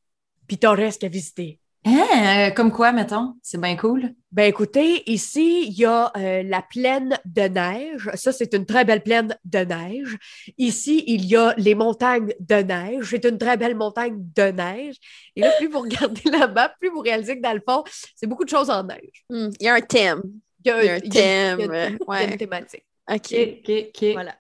pittoresques 0.48 1.04
à 1.04 1.08
visiter. 1.08 1.61
Hein, 1.84 2.50
euh, 2.50 2.52
comme 2.52 2.72
quoi, 2.72 2.92
mettons? 2.92 3.34
C'est 3.42 3.60
bien 3.60 3.76
cool. 3.76 4.14
Ben 4.32 4.44
écoutez, 4.44 5.02
ici, 5.12 5.66
il 5.68 5.74
y 5.74 5.86
a 5.86 6.12
euh, 6.16 6.44
la 6.44 6.62
plaine 6.62 7.18
de 7.26 7.42
neige. 7.42 8.08
Ça, 8.14 8.32
c'est 8.32 8.54
une 8.54 8.68
très 8.68 8.86
belle 8.86 9.02
plaine 9.02 9.36
de 9.46 9.60
neige. 9.60 10.16
Ici, 10.60 11.04
il 11.08 11.26
y 11.26 11.36
a 11.36 11.56
les 11.58 11.74
montagnes 11.74 12.34
de 12.40 12.56
neige. 12.56 13.08
C'est 13.10 13.26
une 13.26 13.40
très 13.40 13.58
belle 13.58 13.76
montagne 13.76 14.16
de 14.36 14.44
neige. 14.52 14.98
Et 15.36 15.42
là, 15.42 15.52
plus 15.58 15.68
vous 15.70 15.80
regardez 15.82 16.30
la 16.30 16.48
map, 16.48 16.70
plus 16.80 16.90
vous 16.90 17.00
réalisez 17.00 17.38
que 17.38 17.42
dans 17.42 17.54
le 17.54 17.62
fond, 17.68 17.84
c'est 18.16 18.28
beaucoup 18.28 18.46
de 18.46 18.50
choses 18.50 18.70
en 18.70 18.84
neige. 18.84 19.26
Hmm, 19.30 19.50
Il 19.60 19.66
y 19.66 19.70
a 19.70 19.74
un 19.74 19.82
thème. 19.82 20.22
Il 20.64 20.68
y 20.68 20.72
a, 20.72 20.94
un 20.94 21.00
thème, 21.00 21.60
il 21.62 21.66
y 21.66 22.12
a- 22.16 22.24
une 22.26 22.38
thématique. 22.38 22.86
OK. 23.10 23.34
OK, 23.34 23.72
OK. 23.90 24.06
Voilà. 24.14 24.36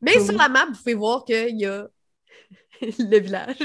Mais 0.00 0.12
Cool. 0.14 0.24
sur 0.24 0.38
la 0.38 0.48
map, 0.48 0.64
vous 0.66 0.78
pouvez 0.78 0.94
voir 0.94 1.24
qu'il 1.26 1.60
y 1.60 1.66
a 1.66 1.86
le 2.80 3.18
village. 3.18 3.58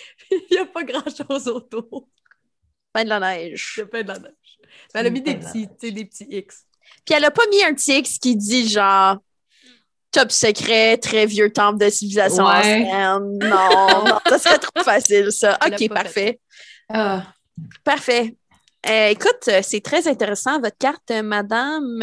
il 0.30 0.40
n'y 0.50 0.58
a 0.58 0.66
pas 0.66 0.82
grand-chose 0.84 1.48
autour. 1.48 2.08
Fin 2.96 3.04
de 3.04 3.08
la 3.10 3.20
neige. 3.20 3.74
Il 3.76 3.80
y 3.80 3.82
a 3.82 3.86
pas 3.86 4.02
de 4.02 4.08
la 4.08 4.18
neige. 4.18 4.32
Mais 4.94 5.00
elle 5.00 5.06
a 5.06 5.10
mis 5.10 5.20
des 5.22 5.36
Pas 5.36 5.50
petits, 5.52 5.92
des 5.92 6.08
X. 6.36 6.64
Puis 7.04 7.14
elle 7.14 7.24
a 7.24 7.30
pas 7.30 7.46
mis 7.50 7.62
un 7.64 7.74
petit 7.74 7.98
X 7.98 8.18
qui 8.18 8.36
dit 8.36 8.68
genre 8.68 9.18
top 10.10 10.32
secret, 10.32 10.96
très 10.96 11.26
vieux 11.26 11.52
temple 11.52 11.78
de 11.84 11.90
civilisation 11.90 12.44
Ouais. 12.44 12.50
ancienne. 12.50 13.38
Non, 13.38 14.04
non, 14.06 14.18
ça 14.26 14.38
serait 14.38 14.58
trop 14.58 14.82
facile, 14.82 15.30
ça. 15.32 15.58
OK, 15.66 15.88
pas 15.88 15.94
parfait. 16.02 16.40
Ah, 16.88 17.26
Parfait. 17.84 18.34
Euh, 18.88 19.08
écoute, 19.08 19.48
euh, 19.48 19.60
c'est 19.62 19.80
très 19.82 20.06
intéressant, 20.08 20.60
votre 20.60 20.78
carte, 20.78 21.10
euh, 21.10 21.22
madame. 21.22 22.02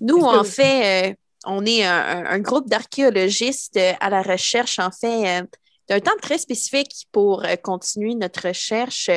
Nous, 0.00 0.18
en 0.20 0.44
fait, 0.44 1.10
euh, 1.10 1.14
on 1.46 1.64
est 1.64 1.84
un, 1.84 2.26
un- 2.26 2.38
groupe 2.40 2.68
d'archéologistes 2.68 3.78
à 4.00 4.10
la 4.10 4.22
recherche, 4.22 4.78
en 4.78 4.90
fait, 4.90 5.40
euh, 5.40 5.46
d'un 5.88 6.00
temps 6.00 6.16
très 6.20 6.38
spécifique 6.38 7.06
pour 7.12 7.44
euh, 7.44 7.56
continuer 7.56 8.14
notre 8.14 8.48
recherche. 8.48 9.10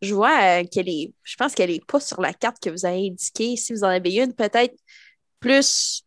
Je 0.00 0.14
vois 0.14 0.60
euh, 0.60 0.64
qu'elle 0.64 0.88
est, 0.88 1.12
je 1.22 1.36
pense 1.36 1.54
qu'elle 1.54 1.70
n'est 1.70 1.80
pas 1.80 2.00
sur 2.00 2.20
la 2.20 2.32
carte 2.34 2.58
que 2.60 2.70
vous 2.70 2.84
avez 2.84 3.06
indiquée. 3.08 3.56
Si 3.56 3.72
vous 3.72 3.84
en 3.84 3.88
avez 3.88 4.14
une, 4.14 4.34
peut-être 4.34 4.74
plus. 5.40 6.04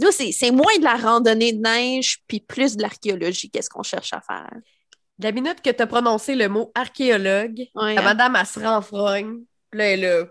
Nous, 0.00 0.10
c'est 0.10 0.50
moins 0.50 0.76
de 0.78 0.84
la 0.84 0.96
randonnée 0.96 1.52
de 1.52 1.60
neige, 1.60 2.18
puis 2.26 2.40
plus 2.40 2.76
de 2.76 2.82
l'archéologie. 2.82 3.50
Qu'est-ce 3.50 3.70
qu'on 3.70 3.84
cherche 3.84 4.12
à 4.12 4.20
faire? 4.20 4.50
La 5.20 5.30
minute 5.30 5.62
que 5.62 5.70
tu 5.70 5.82
as 5.82 5.86
prononcé 5.86 6.34
le 6.34 6.48
mot 6.48 6.72
archéologue, 6.74 7.68
Ouais, 7.76 7.94
la 7.94 8.00
hein? 8.00 8.04
madame, 8.04 8.36
elle 8.36 8.46
se 8.46 8.58
renfrogne. 8.58 9.44
Puis 9.70 9.78
là, 9.78 9.84
elle 9.90 10.04
est 10.04 10.08
là. 10.08 10.26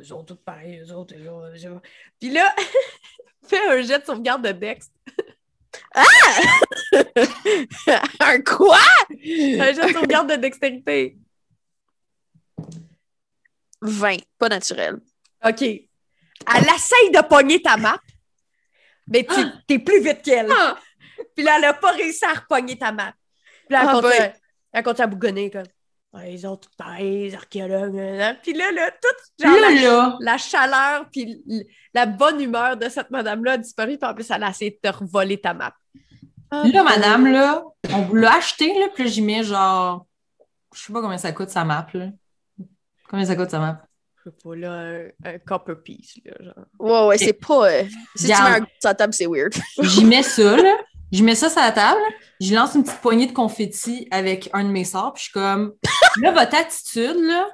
Ils 0.00 0.04
sont 0.04 0.24
tous 0.24 0.36
pareils, 0.36 0.80
eux 0.80 0.92
autres. 0.92 1.14
Puis 2.20 2.30
là, 2.30 2.54
fait 3.46 3.68
un 3.68 3.80
jet 3.82 4.00
de 4.00 4.04
sauvegarde 4.04 4.44
de 4.44 4.52
Dex. 4.52 4.90
un 8.20 8.40
quoi? 8.42 8.78
Un 9.10 9.72
jet 9.72 9.86
de 9.88 9.92
sauvegarde 9.92 10.30
de 10.30 10.36
dextérité. 10.36 11.16
20, 13.82 14.16
pas 14.38 14.48
naturel. 14.48 14.96
OK. 15.44 15.62
Elle 15.62 16.64
essaye 16.74 17.10
de 17.12 17.22
pogner 17.28 17.60
ta 17.62 17.76
map, 17.76 18.00
mais 19.08 19.26
tu 19.26 19.74
es 19.74 19.78
plus 19.78 20.00
vite 20.02 20.22
qu'elle. 20.22 20.50
Ah! 20.50 20.78
Puis 21.34 21.44
là, 21.44 21.56
elle 21.56 21.62
n'a 21.62 21.74
pas 21.74 21.92
réussi 21.92 22.24
à 22.24 22.34
repogner 22.34 22.78
ta 22.78 22.92
map. 22.92 23.12
Puis 23.66 23.74
là, 23.74 23.82
elle, 23.82 23.88
Ah, 23.88 23.92
continue, 23.92 24.12
ben. 24.18 24.32
elle 24.72 24.82
continue 24.82 25.04
à 25.04 25.08
bougonner 25.08 25.50
comme. 25.50 25.66
Ouais, 26.16 26.32
ils 26.34 26.46
ont 26.46 26.56
tout 26.56 26.70
pareil, 26.78 27.24
les 27.28 27.34
archéologues. 27.34 27.92
nan, 27.94 28.16
nan. 28.16 28.36
Puis 28.42 28.52
là, 28.54 28.72
là, 28.72 28.90
tout, 28.90 29.44
genre, 29.44 29.54
Là, 29.54 29.70
la, 29.70 29.80
là. 29.82 30.16
la 30.20 30.38
chaleur 30.38 31.06
puis 31.12 31.42
la 31.92 32.06
bonne 32.06 32.40
humeur 32.40 32.76
de 32.76 32.88
cette 32.88 33.10
madame-là 33.10 33.52
a 33.52 33.58
disparu. 33.58 33.98
Puis 33.98 34.08
en 34.08 34.14
plus, 34.14 34.30
elle 34.30 34.42
a 34.42 34.50
essayé 34.50 34.70
de 34.70 34.78
te 34.90 34.96
revoler 34.96 35.38
ta 35.40 35.52
map. 35.54 35.74
Là, 36.52 36.82
madame, 36.84 37.26
là, 37.30 37.62
on 37.92 38.02
vous 38.02 38.14
l'a 38.14 38.36
acheté, 38.36 38.72
là, 38.78 38.86
puis 38.94 39.04
là, 39.04 39.10
j'y 39.10 39.20
mets 39.22 39.42
genre. 39.42 40.06
Je 40.74 40.80
sais 40.80 40.92
pas 40.92 41.00
combien 41.02 41.18
ça 41.18 41.32
coûte 41.32 41.50
sa 41.50 41.64
map, 41.64 41.86
là. 41.92 42.06
Combien 43.10 43.24
ça 43.26 43.34
coûte 43.36 43.50
sa 43.50 43.58
map? 43.58 43.82
Je 44.24 44.30
sais 44.30 44.36
pas, 44.42 44.54
là, 44.56 44.70
un, 44.72 45.08
un 45.24 45.38
copper 45.38 45.74
piece, 45.84 46.18
là, 46.24 46.32
genre. 46.40 46.64
Ouais, 46.78 47.06
ouais, 47.08 47.18
c'est 47.18 47.32
pas. 47.32 47.70
euh, 47.72 47.82
si 48.14 48.26
tu 48.26 48.32
mets 48.32 48.34
un 48.60 48.66
la 48.84 48.94
table, 48.94 49.12
c'est 49.12 49.26
weird. 49.26 49.54
J'y 49.82 50.04
mets 50.04 50.22
ça, 50.22 50.56
là. 50.56 50.76
J'y 51.12 51.22
mets 51.22 51.34
ça 51.34 51.48
sur 51.48 51.60
la 51.60 51.72
table. 51.72 52.00
Je 52.40 52.54
lance 52.54 52.74
une 52.74 52.82
petite 52.82 53.00
poignée 53.00 53.26
de 53.26 53.32
confetti 53.32 54.08
avec 54.10 54.50
un 54.52 54.64
de 54.64 54.70
mes 54.70 54.84
sorts, 54.84 55.12
puis 55.14 55.20
je 55.20 55.24
suis 55.24 55.32
comme. 55.32 55.74
Là, 56.20 56.32
votre 56.32 56.54
attitude, 56.54 57.16
là. 57.18 57.50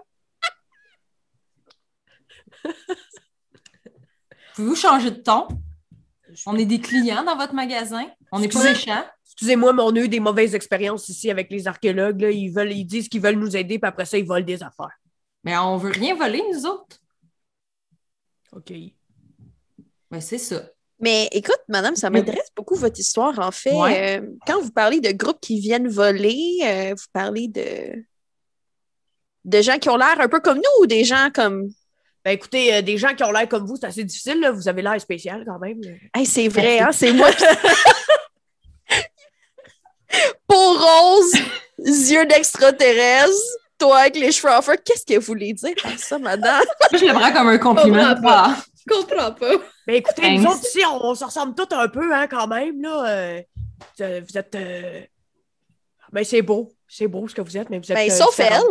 Pouvez-vous 4.54 4.76
changer 4.76 5.10
de 5.10 5.16
ton? 5.16 5.48
On 6.46 6.56
est 6.56 6.64
des 6.64 6.80
clients 6.80 7.24
dans 7.24 7.36
votre 7.36 7.54
magasin. 7.54 8.06
On 8.30 8.38
n'est 8.38 8.48
pas 8.48 8.62
méchants. 8.62 9.04
Excusez-moi, 9.24 9.72
mais 9.72 9.82
on 9.82 9.94
a 9.96 10.00
eu 10.00 10.08
des 10.08 10.20
mauvaises 10.20 10.54
expériences 10.54 11.08
ici 11.08 11.30
avec 11.30 11.50
les 11.50 11.66
archéologues. 11.66 12.20
Là. 12.20 12.30
Ils, 12.30 12.50
veulent, 12.50 12.72
ils 12.72 12.84
disent 12.84 13.08
qu'ils 13.08 13.20
veulent 13.20 13.38
nous 13.38 13.56
aider, 13.56 13.78
puis 13.78 13.88
après 13.88 14.04
ça, 14.04 14.18
ils 14.18 14.24
volent 14.24 14.44
des 14.44 14.62
affaires. 14.62 14.96
Mais 15.42 15.56
on 15.56 15.76
veut 15.76 15.90
rien 15.90 16.14
voler, 16.14 16.42
nous 16.52 16.66
autres. 16.66 16.98
OK. 18.52 18.72
Ben, 20.10 20.20
c'est 20.20 20.38
ça. 20.38 20.62
Mais 21.02 21.28
écoute, 21.32 21.60
madame, 21.68 21.96
ça 21.96 22.08
m'intéresse 22.10 22.50
beaucoup 22.56 22.76
votre 22.76 22.98
histoire, 22.98 23.36
en 23.40 23.50
fait. 23.50 23.74
Ouais. 23.74 24.20
Euh, 24.20 24.26
quand 24.46 24.60
vous 24.60 24.70
parlez 24.70 25.00
de 25.00 25.10
groupes 25.10 25.40
qui 25.40 25.58
viennent 25.58 25.88
voler, 25.88 26.60
euh, 26.62 26.94
vous 26.96 27.06
parlez 27.12 27.48
de. 27.48 28.04
de 29.44 29.62
gens 29.62 29.78
qui 29.78 29.90
ont 29.90 29.96
l'air 29.96 30.20
un 30.20 30.28
peu 30.28 30.38
comme 30.38 30.58
nous 30.58 30.82
ou 30.82 30.86
des 30.86 31.02
gens 31.02 31.28
comme. 31.34 31.68
Ben 32.24 32.30
écoutez, 32.30 32.72
euh, 32.72 32.82
des 32.82 32.98
gens 32.98 33.16
qui 33.16 33.24
ont 33.24 33.32
l'air 33.32 33.48
comme 33.48 33.66
vous, 33.66 33.74
c'est 33.74 33.86
assez 33.86 34.04
difficile. 34.04 34.38
Là. 34.38 34.52
Vous 34.52 34.68
avez 34.68 34.80
l'air 34.80 35.00
spécial 35.00 35.42
quand 35.44 35.58
même. 35.58 35.80
Hey, 36.14 36.24
c'est 36.24 36.46
vrai, 36.46 36.78
hein, 36.78 36.92
c'est 36.92 37.12
moi 37.12 37.32
qui. 37.32 37.44
Peau 40.46 40.74
rose, 40.74 41.32
yeux 41.78 42.26
d'extraterrestre, 42.26 43.32
toi 43.76 43.98
avec 44.00 44.14
les 44.16 44.30
cheveux 44.30 44.52
en 44.52 44.62
feu. 44.62 44.76
Qu'est-ce 44.84 45.04
que 45.04 45.18
vous 45.18 45.26
voulez 45.26 45.52
dire 45.52 45.74
par 45.82 45.98
ça, 45.98 46.18
madame? 46.20 46.62
Je 46.92 47.06
le 47.06 47.12
prends 47.12 47.32
comme 47.32 47.48
un 47.48 47.58
compliment. 47.58 48.14
Oh. 48.24 48.52
Je 48.86 48.94
comprends 48.94 49.32
pas. 49.32 49.52
Ben 49.86 49.94
écoutez, 49.96 50.22
Thanks. 50.22 50.40
nous 50.40 50.46
autres 50.50 50.64
ici, 50.66 50.80
on, 50.86 51.04
on 51.06 51.14
se 51.14 51.24
ressemble 51.24 51.54
tous 51.54 51.74
un 51.74 51.88
peu 51.88 52.12
hein, 52.14 52.26
quand 52.26 52.46
même. 52.48 52.80
Là. 52.82 53.08
Euh, 53.08 53.42
vous 54.20 54.38
êtes. 54.38 54.54
euh, 54.54 55.04
Ben 56.12 56.24
c'est 56.24 56.42
beau. 56.42 56.72
C'est 56.88 57.08
beau 57.08 57.28
ce 57.28 57.34
que 57.34 57.40
vous 57.42 57.56
êtes, 57.56 57.70
mais 57.70 57.78
vous 57.78 57.90
êtes. 57.92 57.96
Ben, 57.96 58.10
euh, 58.10 58.14
sauf 58.14 58.38
elle. 58.40 58.62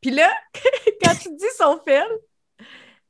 Puis 0.00 0.10
là, 0.10 0.30
quand 1.02 1.14
tu 1.14 1.34
dis 1.36 1.44
sauf 1.56 1.80
elle, 1.86 2.08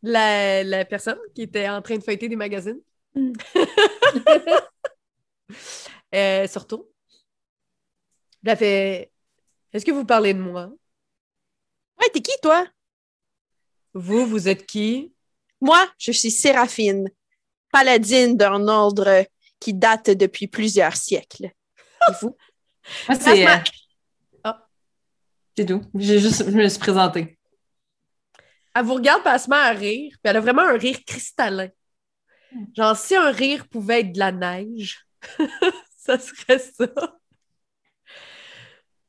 la, 0.03 0.65
la 0.65 0.85
personne 0.85 1.19
qui 1.35 1.43
était 1.43 1.69
en 1.69 1.83
train 1.83 1.97
de 1.99 2.03
feuilleter 2.03 2.29
des 2.29 2.37
magazines, 2.37 2.81
Mm. 3.13 3.33
euh, 6.15 6.47
surtout, 6.47 6.87
elle 8.45 8.51
a 8.53 8.57
fait 8.57 9.11
Est-ce 9.73 9.85
que 9.85 9.91
vous 9.91 10.05
parlez 10.05 10.33
de 10.33 10.39
moi 10.39 10.71
Ouais, 12.01 12.09
t'es 12.13 12.21
qui, 12.21 12.31
toi? 12.43 12.67
Vous, 13.95 14.27
vous 14.27 14.49
êtes 14.49 14.67
qui? 14.67 15.13
Moi, 15.61 15.79
je 15.99 16.13
suis 16.13 16.31
Séraphine, 16.31 17.11
paladine 17.73 18.37
d'un 18.37 18.69
ordre 18.69 19.27
qui 19.59 19.75
date 19.75 20.11
depuis 20.11 20.47
plusieurs 20.47 20.97
siècles. 20.97 21.47
Et 21.47 22.13
vous? 22.21 22.37
Moi, 23.09 23.19
c'est. 23.21 23.47
Euh, 23.47 23.57
Ah. 24.45 24.67
C'est 25.57 25.67
tout. 25.67 25.83
J'ai 25.95 26.19
juste, 26.19 26.45
je 26.51 26.57
me 26.57 26.69
suis 26.69 26.79
présentée. 26.79 27.39
Elle 28.75 28.85
vous 28.85 28.95
regarde, 28.95 29.23
puis 29.23 29.33
elle 29.33 29.41
se 29.41 29.51
met 29.51 29.57
à 29.57 29.71
rire. 29.71 30.13
Puis 30.13 30.31
elle 30.31 30.37
a 30.37 30.41
vraiment 30.41 30.63
un 30.63 30.79
rire 30.79 30.99
cristallin. 31.07 31.69
Genre, 32.77 32.97
si 32.97 33.15
un 33.15 33.31
rire 33.31 33.69
pouvait 33.69 34.01
être 34.01 34.13
de 34.13 34.19
la 34.19 34.33
neige, 34.33 35.07
ça 35.97 36.19
serait 36.19 36.59
ça. 36.59 36.89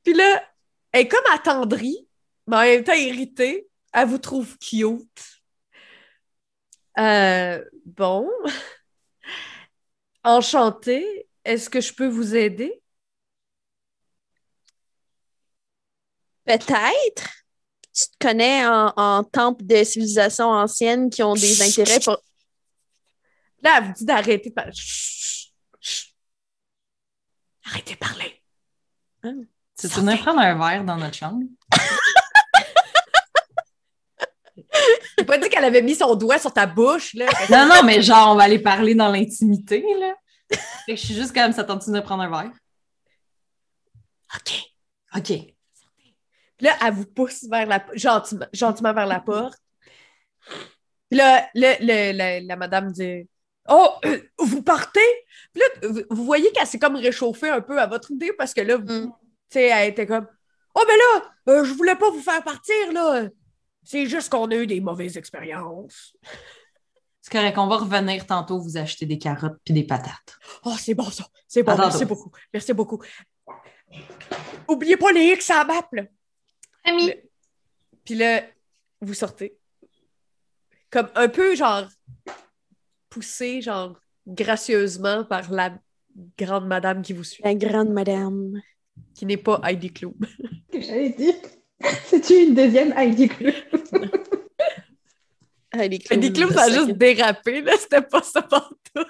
Puis 0.04 0.14
là, 0.14 0.44
elle 0.92 1.02
est 1.02 1.08
comme 1.08 1.24
attendrie, 1.34 2.08
mais 2.48 2.58
en 2.58 2.62
même 2.62 2.84
temps 2.84 2.94
irritée. 2.94 3.68
Elle 3.94 4.08
vous 4.08 4.18
trouve 4.18 4.58
cute. 4.58 5.42
Euh, 6.98 7.64
bon. 7.86 8.30
Enchantée. 10.24 11.28
Est-ce 11.44 11.70
que 11.70 11.82
je 11.82 11.94
peux 11.94 12.08
vous 12.08 12.36
aider? 12.36 12.82
Peut-être. 16.46 17.30
Tu 17.94 18.06
te 18.08 18.28
connais 18.28 18.66
en, 18.66 18.94
en 18.96 19.24
temple 19.24 19.66
de 19.66 19.84
civilisation 19.84 20.46
ancienne 20.46 21.10
qui 21.10 21.24
ont 21.24 21.34
des 21.34 21.62
intérêts 21.62 22.00
pour. 22.00 22.18
Là, 23.62 23.78
elle 23.78 23.84
vous 23.86 23.94
dit 23.94 24.06
d'arrêter 24.06 24.50
de 24.50 24.54
parler. 24.54 24.72
Chut, 24.74 25.54
chut. 25.80 26.16
Arrêtez 27.66 27.94
de 27.94 28.00
parler. 28.00 28.42
Tu 29.24 29.88
veux 29.88 30.02
venir 30.02 30.22
prendre 30.22 30.40
un 30.40 30.58
verre 30.58 30.84
dans 30.84 30.98
notre 30.98 31.16
chambre? 31.16 31.44
J'ai 35.22 35.26
pas 35.26 35.38
dit 35.38 35.50
qu'elle 35.50 35.64
avait 35.66 35.84
mis 35.84 35.94
son 35.94 36.16
doigt 36.16 36.40
sur 36.40 36.52
ta 36.52 36.66
bouche, 36.66 37.14
là. 37.14 37.28
Non, 37.52 37.68
non, 37.68 37.84
mais 37.86 38.02
genre, 38.02 38.32
on 38.32 38.36
va 38.36 38.44
aller 38.44 38.58
parler 38.60 38.96
dans 38.96 39.12
l'intimité, 39.12 39.86
là. 40.00 40.16
Fait 40.50 40.96
que 40.96 41.00
je 41.00 41.06
suis 41.06 41.14
juste 41.14 41.34
comme 41.34 41.54
ça 41.54 41.64
tente 41.64 41.88
de 41.88 42.00
prendre 42.00 42.24
un 42.24 42.30
verre? 42.30 42.52
OK. 44.36 44.64
OK. 45.18 45.28
Puis 46.58 46.68
là, 46.68 46.76
elle 46.86 46.94
vous 46.94 47.06
pousse 47.06 47.46
vers 47.50 47.66
la 47.68 47.84
gentiment, 47.94 48.46
gentiment 48.54 48.94
vers 48.94 49.06
la 49.06 49.20
porte. 49.20 49.60
Puis 51.10 51.18
là, 51.20 51.48
le- 51.54 51.76
le- 51.82 52.18
la, 52.18 52.40
la 52.40 52.56
madame 52.56 52.92
dit 52.92 53.28
Oh, 53.70 53.90
euh, 54.06 54.20
vous 54.40 54.64
partez? 54.64 55.00
Puis 55.54 55.62
là, 55.62 55.90
vous- 56.10 56.24
voyez 56.26 56.52
qu'elle 56.52 56.66
s'est 56.68 56.80
comme 56.80 56.96
réchauffée 56.96 57.50
un 57.50 57.62
peu 57.62 57.80
à 57.80 57.86
votre 57.88 58.10
idée 58.12 58.32
parce 58.34 58.54
que 58.54 58.62
là, 58.62 58.78
vous- 58.78 58.84
Mm. 58.86 59.12
tu 59.12 59.14
sais, 59.52 59.68
elle 59.68 59.90
était 59.90 60.08
comme 60.08 60.28
Oh, 60.74 60.82
mais 60.88 60.96
là, 60.98 61.34
euh, 61.60 61.66
je 61.66 61.74
voulais 61.74 61.96
pas 61.96 62.10
vous 62.10 62.22
faire 62.22 62.42
partir, 62.44 62.92
là. 62.94 63.24
C'est 63.84 64.06
juste 64.06 64.30
qu'on 64.32 64.50
a 64.52 64.56
eu 64.56 64.68
des 64.68 64.80
mauvaises 64.82 65.18
expériences. 65.18 66.16
C'est 67.22 67.32
correct, 67.32 67.58
on 67.58 67.68
va 67.68 67.78
revenir 67.78 68.26
tantôt 68.26 68.60
vous 68.60 68.78
acheter 68.78 69.06
des 69.06 69.18
carottes 69.18 69.60
puis 69.64 69.74
des 69.74 69.84
patates. 69.84 70.38
Oh, 70.66 70.76
c'est 70.78 70.94
bon, 70.96 71.10
ça. 71.10 71.26
C'est 71.48 71.64
bon, 71.64 71.72
Attends, 71.74 71.84
merci 71.84 72.06
beaucoup. 72.06 72.32
Merci 72.54 72.74
beaucoup. 72.74 73.02
Oubliez 74.68 74.98
pas 74.98 75.12
les 75.12 75.34
X 75.34 75.50
à 75.50 75.60
la 75.60 75.66
map, 75.66 75.88
là. 75.92 76.04
Ami. 76.84 77.08
Le- 77.08 77.14
Puis 78.06 78.16
là, 78.16 78.44
vous 79.02 79.14
sortez. 79.14 79.58
Comme 80.90 81.10
un 81.16 81.30
peu, 81.30 81.56
genre, 81.56 81.88
poussé, 83.10 83.62
genre, 83.62 84.00
gracieusement 84.28 85.24
par 85.26 85.52
la 85.52 85.78
grande 86.38 86.68
madame 86.68 87.02
qui 87.02 87.14
vous 87.14 87.24
suit, 87.24 87.44
La 87.44 87.56
grande 87.56 87.90
madame. 87.90 88.60
qui 89.14 89.26
n'est 89.26 89.38
pas 89.38 89.60
Heidi 89.64 89.92
Klum. 89.92 90.14
que 90.72 90.82
j'allais 90.82 91.10
dire. 91.12 91.36
C'est 92.06 92.30
une 92.30 92.56
deuxième 92.56 92.94
Heidi 92.98 93.28
Klum? 93.28 93.52
Heidi 95.74 96.00
Klum. 96.00 96.20
Heidi 96.20 96.34
Klum, 96.34 96.52
ça 96.52 96.64
a 96.64 96.70
juste 96.70 96.92
dérapé, 96.92 97.62
là. 97.62 97.74
C'était 97.80 98.02
pas 98.02 98.22
ça 98.22 98.42
partout. 98.42 99.10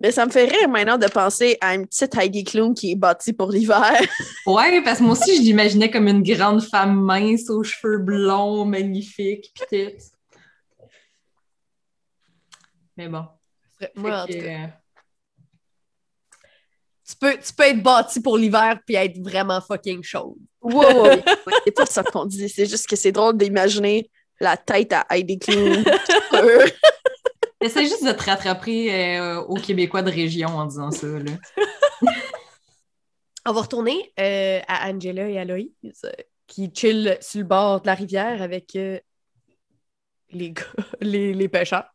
Mais 0.00 0.10
ça 0.10 0.26
me 0.26 0.30
fait 0.30 0.44
rire 0.44 0.68
maintenant 0.68 0.98
de 0.98 1.06
penser 1.06 1.56
à 1.60 1.74
une 1.74 1.86
petite 1.86 2.14
Heidi 2.16 2.44
Klum 2.44 2.74
qui 2.74 2.92
est 2.92 2.96
bâtie 2.96 3.32
pour 3.32 3.50
l'hiver. 3.50 3.92
Ouais, 4.46 4.80
parce 4.82 4.98
que 4.98 5.04
moi 5.04 5.12
aussi, 5.12 5.36
je 5.36 5.42
l'imaginais 5.42 5.90
comme 5.90 6.06
une 6.06 6.22
grande 6.22 6.62
femme 6.62 7.00
mince 7.00 7.50
aux 7.50 7.64
cheveux 7.64 7.98
blonds, 7.98 8.64
magnifique, 8.64 9.52
tout. 9.68 10.86
Mais 12.96 13.08
bon. 13.08 13.24
Moi, 13.96 14.22
en 14.22 14.26
tout 14.26 14.38
cas. 14.38 14.70
Tu 17.08 17.16
peux, 17.16 17.38
tu 17.38 17.52
peux 17.52 17.64
être 17.64 17.82
bâti 17.82 18.20
pour 18.20 18.36
l'hiver 18.36 18.80
puis 18.84 18.96
être 18.96 19.18
vraiment 19.18 19.60
fucking 19.60 20.02
chaude. 20.02 20.36
Wow, 20.60 20.82
wow, 20.82 21.08
oui. 21.46 21.52
C'est 21.64 21.72
pas 21.72 21.86
ça 21.86 22.02
qu'on 22.02 22.26
dit. 22.26 22.48
C'est 22.48 22.66
juste 22.66 22.88
que 22.88 22.96
c'est 22.96 23.12
drôle 23.12 23.36
d'imaginer 23.36 24.10
la 24.40 24.56
tête 24.56 24.92
à 24.92 25.06
Heidi 25.10 25.38
Klum. 25.38 25.84
Essaie 27.60 27.84
juste 27.84 28.04
de 28.04 28.12
te 28.12 28.24
rattraper 28.24 28.92
euh, 28.92 29.40
aux 29.42 29.54
Québécois 29.54 30.02
de 30.02 30.10
région 30.10 30.48
en 30.48 30.66
disant 30.66 30.90
ça. 30.90 31.06
Là. 31.06 32.12
On 33.46 33.52
va 33.52 33.60
retourner 33.60 34.12
euh, 34.18 34.60
à 34.66 34.90
Angela 34.90 35.28
et 35.28 35.38
à 35.38 35.44
Loïse 35.44 35.70
euh, 36.04 36.10
qui 36.48 36.70
chillent 36.74 37.16
sur 37.20 37.40
le 37.40 37.46
bord 37.46 37.80
de 37.80 37.86
la 37.86 37.94
rivière 37.94 38.42
avec 38.42 38.74
euh, 38.74 38.98
les, 40.30 40.50
gars, 40.50 40.62
les, 41.00 41.32
les 41.32 41.48
pêcheurs. 41.48 41.88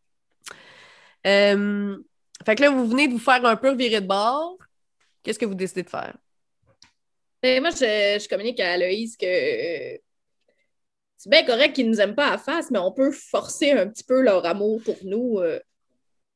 Euh, 1.28 1.98
fait 2.46 2.56
que 2.56 2.62
là, 2.64 2.70
vous 2.70 2.88
venez 2.88 3.08
de 3.08 3.14
vous 3.14 3.20
faire 3.20 3.46
un 3.46 3.56
peu 3.56 3.76
virer 3.76 4.02
de 4.02 4.08
bord. 4.08 4.58
Qu'est-ce 5.24 5.40
que 5.40 5.46
vous 5.46 5.56
décidez 5.56 5.84
de 5.84 5.90
faire? 5.90 6.16
Et 7.44 7.60
moi, 7.60 7.72
je, 7.72 8.28
communique 8.28 8.60
à 8.60 8.74
Aloïse 8.74 9.18
que 9.18 9.26
euh, 9.26 9.98
c'est 11.18 11.30
bien 11.30 11.44
correct 11.44 11.74
qu'ils 11.74 11.88
ne 11.88 11.92
nous 11.92 12.02
aiment 12.02 12.16
pas 12.16 12.32
à 12.32 12.38
face, 12.38 12.70
mais 12.70 12.80
on 12.80 12.92
peut 12.92 13.12
forcer 13.12 13.72
un 13.72 13.88
petit 13.88 14.04
peu 14.04 14.22
leur 14.22 14.46
amour 14.46 14.82
pour 14.84 14.98
nous 15.04 15.40
euh, 15.40 15.60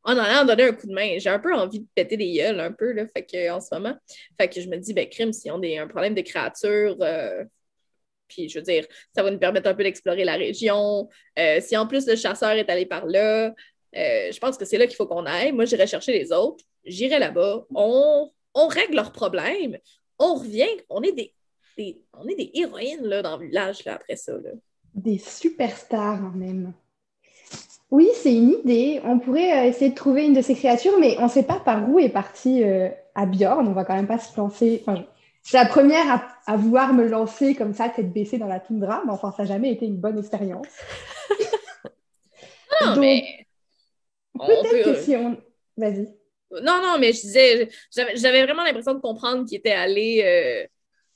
en 0.03 0.17
allant 0.17 0.45
donner 0.45 0.63
un 0.63 0.73
coup 0.73 0.87
de 0.87 0.93
main. 0.93 1.17
J'ai 1.19 1.29
un 1.29 1.39
peu 1.39 1.53
envie 1.53 1.81
de 1.81 1.87
péter 1.93 2.17
des 2.17 2.33
gueules, 2.33 2.59
un 2.59 2.71
peu, 2.71 2.91
là, 2.91 3.05
fait 3.07 3.23
que, 3.23 3.51
en 3.51 3.61
ce 3.61 3.73
moment. 3.73 3.95
Fait 4.39 4.49
que 4.49 4.59
je 4.59 4.67
me 4.67 4.77
dis, 4.77 4.93
ben, 4.93 5.07
crime, 5.07 5.31
si 5.31 5.51
on 5.51 5.61
a 5.61 5.81
un 5.81 5.87
problème 5.87 6.15
de 6.15 6.21
créature, 6.21 6.97
euh, 7.01 7.43
puis 8.27 8.49
je 8.49 8.57
veux 8.57 8.63
dire, 8.63 8.85
ça 9.15 9.21
va 9.21 9.29
nous 9.29 9.39
permettre 9.39 9.69
un 9.69 9.75
peu 9.75 9.83
d'explorer 9.83 10.23
la 10.23 10.35
région. 10.35 11.07
Si 11.61 11.77
en 11.77 11.85
plus 11.85 12.07
le 12.07 12.15
chasseur 12.15 12.51
est 12.51 12.69
allé 12.71 12.87
par 12.87 13.05
là, 13.05 13.53
je 13.93 14.39
pense 14.39 14.57
que 14.57 14.65
c'est 14.65 14.79
là 14.79 14.87
qu'il 14.87 14.95
faut 14.95 15.05
qu'on 15.05 15.27
aille. 15.27 15.51
Moi, 15.51 15.65
j'irai 15.65 15.85
chercher 15.85 16.11
les 16.13 16.31
autres, 16.31 16.65
j'irai 16.85 17.19
là-bas, 17.19 17.65
on, 17.75 18.31
on 18.55 18.67
règle 18.67 18.95
leurs 18.95 19.11
problèmes, 19.11 19.77
on 20.17 20.35
revient, 20.35 20.67
on 20.89 21.01
est 21.01 21.11
des, 21.11 21.33
des- 21.77 22.01
on 22.13 22.27
est 22.27 22.35
des 22.35 22.51
héroïnes 22.55 23.05
là, 23.05 23.21
dans 23.21 23.37
le 23.37 23.45
village 23.47 23.85
là, 23.85 23.95
après 23.95 24.15
ça. 24.15 24.33
Là. 24.33 24.51
Des 24.93 25.17
superstars, 25.17 26.31
même. 26.33 26.73
Oui, 27.91 28.07
c'est 28.15 28.33
une 28.35 28.51
idée. 28.51 29.01
On 29.05 29.19
pourrait 29.19 29.51
euh, 29.65 29.69
essayer 29.69 29.91
de 29.91 29.95
trouver 29.95 30.25
une 30.25 30.33
de 30.33 30.41
ces 30.41 30.55
créatures, 30.55 30.97
mais 30.99 31.17
on 31.19 31.25
ne 31.25 31.29
sait 31.29 31.43
pas 31.43 31.59
par 31.59 31.87
où 31.89 31.99
est 31.99 32.09
parti 32.09 32.63
euh, 32.63 32.89
à 33.13 33.25
Bjorn. 33.25 33.67
On 33.67 33.73
va 33.73 33.85
quand 33.85 33.93
même 33.95 34.07
pas 34.07 34.17
se 34.17 34.35
lancer. 34.37 34.81
Enfin, 34.85 35.05
suis 35.43 35.55
la 35.57 35.65
première 35.67 36.09
à, 36.11 36.27
à 36.47 36.57
vouloir 36.57 36.93
me 36.93 37.05
lancer 37.07 37.53
comme 37.55 37.73
ça, 37.73 37.89
tête 37.89 38.11
baissée 38.11 38.37
dans 38.39 38.47
la 38.47 38.59
toundra, 38.59 39.03
mais 39.05 39.11
enfin, 39.11 39.31
ça 39.37 39.43
n'a 39.43 39.49
jamais 39.49 39.71
été 39.71 39.85
une 39.85 39.97
bonne 39.97 40.17
expérience. 40.17 40.65
Non, 42.81 42.87
Donc, 42.89 42.99
mais. 42.99 43.23
Peut-être 44.37 44.69
peut- 44.69 44.83
que 44.83 44.95
si 45.01 45.15
on. 45.15 45.37
Vas-y. 45.77 46.13
Non, 46.61 46.81
non, 46.81 46.97
mais 46.99 47.13
je 47.13 47.21
disais, 47.21 47.69
j'avais 48.15 48.43
vraiment 48.43 48.63
l'impression 48.63 48.93
de 48.93 48.99
comprendre 48.99 49.45
qu'il 49.45 49.57
était 49.57 49.71
allé, 49.71 50.67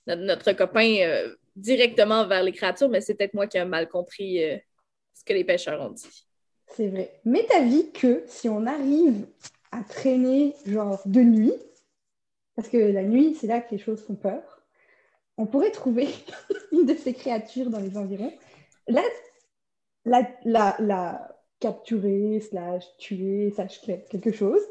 euh, 0.07 0.15
notre, 0.15 0.51
copain, 0.53 0.97
euh, 1.01 1.35
directement 1.55 2.25
vers 2.27 2.43
les 2.43 2.51
créatures, 2.51 2.89
mais 2.89 3.01
c'est 3.01 3.15
peut-être 3.15 3.33
moi 3.33 3.47
qui 3.47 3.57
ai 3.57 3.65
mal 3.65 3.87
compris 3.87 4.43
euh, 4.43 4.57
ce 5.13 5.23
que 5.23 5.33
les 5.33 5.43
pêcheurs 5.43 5.81
ont 5.81 5.91
dit. 5.91 6.27
C'est 6.67 6.87
vrai. 6.87 7.19
Mais 7.25 7.45
t'as 7.47 7.63
vu 7.63 7.91
que 7.91 8.23
si 8.27 8.47
on 8.47 8.65
arrive 8.65 9.25
à 9.71 9.83
traîner 9.83 10.55
genre 10.65 11.01
de 11.05 11.21
nuit, 11.21 11.53
parce 12.55 12.69
que 12.69 12.77
la 12.77 13.03
nuit, 13.03 13.35
c'est 13.39 13.47
là 13.47 13.61
que 13.61 13.71
les 13.71 13.81
choses 13.81 14.01
font 14.03 14.15
peur, 14.15 14.41
on 15.37 15.45
pourrait 15.45 15.71
trouver 15.71 16.07
une 16.71 16.85
de 16.85 16.95
ces 16.95 17.13
créatures 17.13 17.69
dans 17.69 17.79
les 17.79 17.97
environs, 17.97 18.33
la, 18.87 19.03
la, 20.05 20.29
la, 20.43 20.75
la 20.79 21.39
capturer, 21.59 22.39
slash 22.39 22.85
tuer, 22.97 23.51
slash 23.51 23.81
quelque 23.81 24.31
chose, 24.31 24.61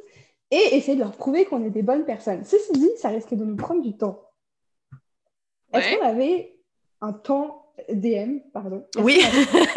et 0.50 0.76
essayer 0.76 0.94
de 0.96 1.02
leur 1.02 1.16
prouver 1.16 1.44
qu'on 1.44 1.64
est 1.64 1.70
des 1.70 1.82
bonnes 1.82 2.04
personnes. 2.04 2.44
Ceci 2.44 2.72
dit, 2.72 2.90
ça 2.96 3.08
risque 3.10 3.34
de 3.34 3.44
nous 3.44 3.56
prendre 3.56 3.82
du 3.82 3.96
temps. 3.96 4.24
Est-ce 5.72 5.96
qu'on 5.96 6.04
avait 6.06 6.58
un 7.00 7.12
temps 7.12 7.72
DM, 7.90 8.38
pardon? 8.52 8.86
Oui. 8.96 9.20
avait- 9.22 9.68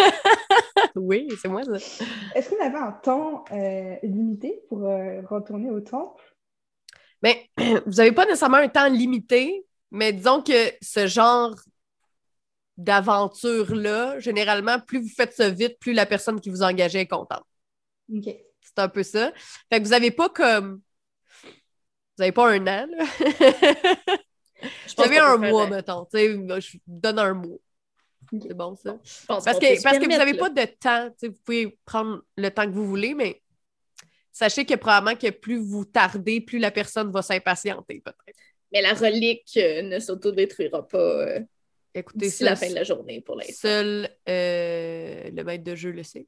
oui, 0.95 1.27
c'est 1.41 1.49
moi 1.49 1.63
ça. 1.63 1.75
Est-ce 2.36 2.49
qu'on 2.49 2.63
avait 2.65 2.77
un 2.77 2.93
temps 2.93 3.43
euh, 3.51 3.95
limité 4.03 4.63
pour 4.69 4.86
euh, 4.88 5.21
retourner 5.29 5.69
au 5.69 5.81
temple? 5.81 6.23
Mais 7.21 7.49
vous 7.57 7.91
n'avez 7.97 8.13
pas 8.13 8.25
nécessairement 8.25 8.57
un 8.57 8.69
temps 8.69 8.88
limité, 8.89 9.65
mais 9.91 10.13
disons 10.13 10.41
que 10.41 10.71
ce 10.81 11.05
genre 11.07 11.53
d'aventure-là, 12.77 14.19
généralement, 14.19 14.79
plus 14.79 15.01
vous 15.01 15.10
faites 15.15 15.34
ça 15.34 15.49
vite, 15.49 15.77
plus 15.79 15.93
la 15.93 16.05
personne 16.05 16.39
qui 16.39 16.49
vous 16.49 16.63
engageait 16.63 17.01
est 17.01 17.07
contente. 17.07 17.43
Ok. 18.13 18.29
C'est 18.75 18.84
un 18.84 18.89
peu 18.89 19.03
ça. 19.03 19.31
Fait 19.69 19.79
que 19.79 19.84
vous 19.86 19.91
n'avez 19.91 20.12
pas 20.12 20.29
comme. 20.29 20.81
Vous 21.43 22.19
n'avez 22.19 22.31
pas 22.31 22.49
un 22.49 22.62
an, 22.67 22.88
là. 22.88 23.05
Je 24.88 24.93
Vous 24.95 25.03
avez 25.03 25.17
un 25.17 25.38
mois, 25.38 25.67
mettons. 25.67 26.05
Tu 26.05 26.19
sais, 26.19 26.27
je 26.62 26.77
vous 26.77 26.81
donne 26.86 27.19
un 27.19 27.34
mois. 27.34 27.57
C'est 28.41 28.53
bon, 28.53 28.75
ça. 28.75 28.97
Parce 29.27 29.43
que, 29.45 29.84
parce 29.84 29.97
que 29.97 30.03
vous 30.03 30.10
n'avez 30.10 30.36
pas 30.36 30.49
de 30.49 30.65
temps. 30.65 31.10
tu 31.10 31.15
sais, 31.17 31.27
Vous 31.29 31.39
pouvez 31.43 31.79
prendre 31.84 32.21
le 32.38 32.49
temps 32.49 32.65
que 32.65 32.71
vous 32.71 32.88
voulez, 32.88 33.13
mais 33.13 33.41
sachez 34.31 34.65
que 34.65 34.75
probablement 34.75 35.17
que 35.17 35.29
plus 35.31 35.57
vous 35.57 35.86
tardez, 35.86 36.41
plus 36.41 36.60
la 36.60 36.71
personne 36.71 37.12
va 37.12 37.21
s'impatienter, 37.21 38.01
peut-être. 38.05 38.39
Mais 38.71 38.81
la 38.81 38.93
relique 38.93 39.51
euh, 39.57 39.81
ne 39.81 39.99
s'autodétruira 39.99 40.88
pas 40.88 40.97
euh, 40.97 41.39
Écoutez, 41.93 42.27
d'ici 42.27 42.38
ça, 42.38 42.51
la 42.51 42.55
fin 42.55 42.69
de 42.69 42.75
la 42.75 42.84
journée 42.84 43.19
pour 43.19 43.36
l'instant. 43.36 43.53
Seul 43.53 44.10
euh, 44.29 45.29
le 45.29 45.43
maître 45.43 45.63
de 45.63 45.75
jeu 45.75 45.91
le 45.91 46.03
sait. 46.03 46.27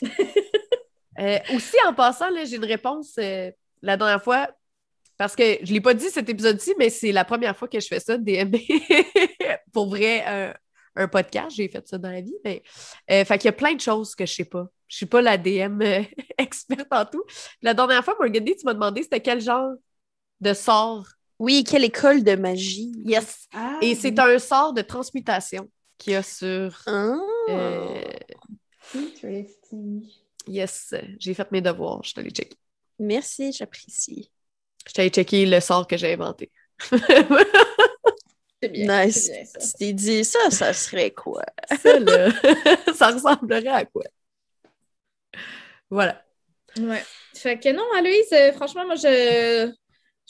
Euh, 1.18 1.38
aussi, 1.54 1.76
en 1.86 1.94
passant, 1.94 2.30
là, 2.30 2.44
j'ai 2.44 2.56
une 2.56 2.64
réponse 2.64 3.14
euh, 3.18 3.50
la 3.82 3.96
dernière 3.96 4.22
fois, 4.22 4.48
parce 5.16 5.36
que 5.36 5.58
je 5.62 5.68
ne 5.68 5.74
l'ai 5.74 5.80
pas 5.80 5.94
dit 5.94 6.10
cet 6.10 6.28
épisode-ci, 6.28 6.74
mais 6.78 6.90
c'est 6.90 7.12
la 7.12 7.24
première 7.24 7.56
fois 7.56 7.68
que 7.68 7.78
je 7.78 7.86
fais 7.86 8.00
ça, 8.00 8.16
DM. 8.16 8.52
Pour 9.72 9.88
vrai, 9.88 10.24
un, 10.26 10.54
un 10.96 11.08
podcast, 11.08 11.56
j'ai 11.56 11.68
fait 11.68 11.86
ça 11.86 11.98
dans 11.98 12.10
la 12.10 12.20
vie. 12.20 12.34
Mais, 12.44 12.62
euh, 13.10 13.24
fait 13.24 13.38
qu'il 13.38 13.46
y 13.46 13.48
a 13.48 13.52
plein 13.52 13.74
de 13.74 13.80
choses 13.80 14.14
que 14.14 14.26
je 14.26 14.32
ne 14.32 14.34
sais 14.36 14.44
pas. 14.44 14.66
Je 14.88 14.94
ne 14.94 14.96
suis 14.98 15.06
pas 15.06 15.22
la 15.22 15.38
DM 15.38 15.80
euh, 15.82 16.02
experte 16.38 16.88
en 16.90 17.04
tout. 17.04 17.24
La 17.62 17.74
dernière 17.74 18.04
fois, 18.04 18.16
Morgane, 18.18 18.44
tu 18.44 18.64
m'as 18.64 18.74
demandé 18.74 19.02
c'était 19.02 19.20
quel 19.20 19.40
genre 19.40 19.72
de 20.40 20.52
sort. 20.54 21.06
Oui, 21.38 21.64
quelle 21.64 21.84
école 21.84 22.22
de 22.22 22.36
magie. 22.36 22.92
Yes. 23.04 23.48
Ah, 23.54 23.78
Et 23.80 23.94
c'est 23.94 24.18
un 24.18 24.38
sort 24.38 24.72
de 24.72 24.82
transmutation 24.82 25.68
qu'il 25.98 26.12
y 26.12 26.16
a 26.16 26.22
sur. 26.22 26.82
Ah. 26.86 27.14
euh, 27.48 28.02
Interesting. 28.94 30.04
Yes, 30.46 30.94
j'ai 31.18 31.34
fait 31.34 31.50
mes 31.52 31.60
devoirs. 31.60 32.00
Je 32.02 32.10
suis 32.10 32.20
allée 32.20 32.30
checker. 32.30 32.56
Merci, 32.98 33.52
j'apprécie. 33.52 34.30
Je 34.86 34.92
suis 34.92 35.00
allée 35.00 35.10
checker 35.10 35.46
le 35.46 35.60
sort 35.60 35.86
que 35.86 35.96
j'ai 35.96 36.12
inventé. 36.12 36.50
C'est 38.62 38.68
bien. 38.68 39.04
Nice. 39.04 39.28
bien, 39.28 39.44
ça. 39.44 39.58
Tu 39.60 39.72
t'es 39.78 39.92
dit 39.92 40.24
ça, 40.24 40.50
ça 40.50 40.72
serait 40.72 41.10
quoi? 41.10 41.42
ça, 41.82 41.98
là, 41.98 42.30
ça 42.94 43.10
ressemblerait 43.10 43.66
à 43.66 43.84
quoi? 43.84 44.04
Voilà. 45.90 46.24
Ouais. 46.78 47.02
Fait 47.34 47.58
que 47.58 47.72
non, 47.72 47.84
Aloïse, 47.96 48.54
franchement, 48.54 48.86
moi, 48.86 48.94
je, 48.94 49.72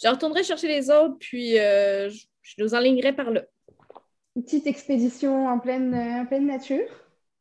je 0.03 0.09
retournerai 0.09 0.45
chercher 0.45 0.69
les 0.69 0.91
autres, 0.91 1.17
puis 1.21 1.59
euh, 1.59 2.09
je, 2.09 2.25
je 2.43 2.55
nous 2.59 2.75
enlignerai 2.75 3.13
par 3.13 3.31
là. 3.31 3.43
Une 4.35 4.45
petite 4.45 4.67
expédition 4.67 5.47
en 5.47 5.59
pleine, 5.59 5.95
en 5.95 6.27
pleine 6.27 6.47
nature. 6.47 6.89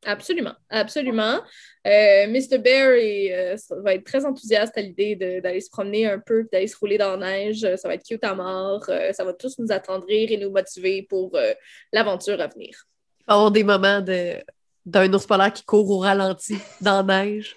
Absolument, 0.05 0.55
absolument. 0.69 1.41
Euh, 1.85 2.27
Mr. 2.27 2.57
Bear 2.57 2.93
est, 2.93 3.31
euh, 3.33 3.55
va 3.83 3.93
être 3.93 4.03
très 4.03 4.25
enthousiaste 4.25 4.75
à 4.75 4.81
l'idée 4.81 5.15
d'aller 5.15 5.61
se 5.61 5.69
promener 5.69 6.07
un 6.07 6.17
peu, 6.17 6.41
puis 6.41 6.49
d'aller 6.51 6.67
se 6.67 6.77
rouler 6.77 6.97
dans 6.97 7.15
la 7.17 7.31
neige. 7.31 7.67
Ça 7.75 7.87
va 7.87 7.93
être 7.93 8.05
cute 8.05 8.23
à 8.23 8.33
mort. 8.33 8.83
Euh, 8.89 9.13
ça 9.13 9.23
va 9.23 9.33
tous 9.33 9.59
nous 9.59 9.71
attendrir 9.71 10.31
et 10.31 10.37
nous 10.37 10.49
motiver 10.49 11.05
pour 11.07 11.35
euh, 11.35 11.53
l'aventure 11.93 12.41
à 12.41 12.47
venir. 12.47 12.87
Il 13.19 13.25
va 13.27 13.33
y 13.33 13.37
avoir 13.37 13.51
des 13.51 13.63
moments 13.63 14.01
de 14.01 14.35
d'un 14.83 15.13
ours 15.13 15.27
polaire 15.27 15.53
qui 15.53 15.63
court 15.63 15.87
au 15.91 15.99
ralenti 15.99 16.55
dans 16.81 17.05
la 17.05 17.25
neige. 17.25 17.55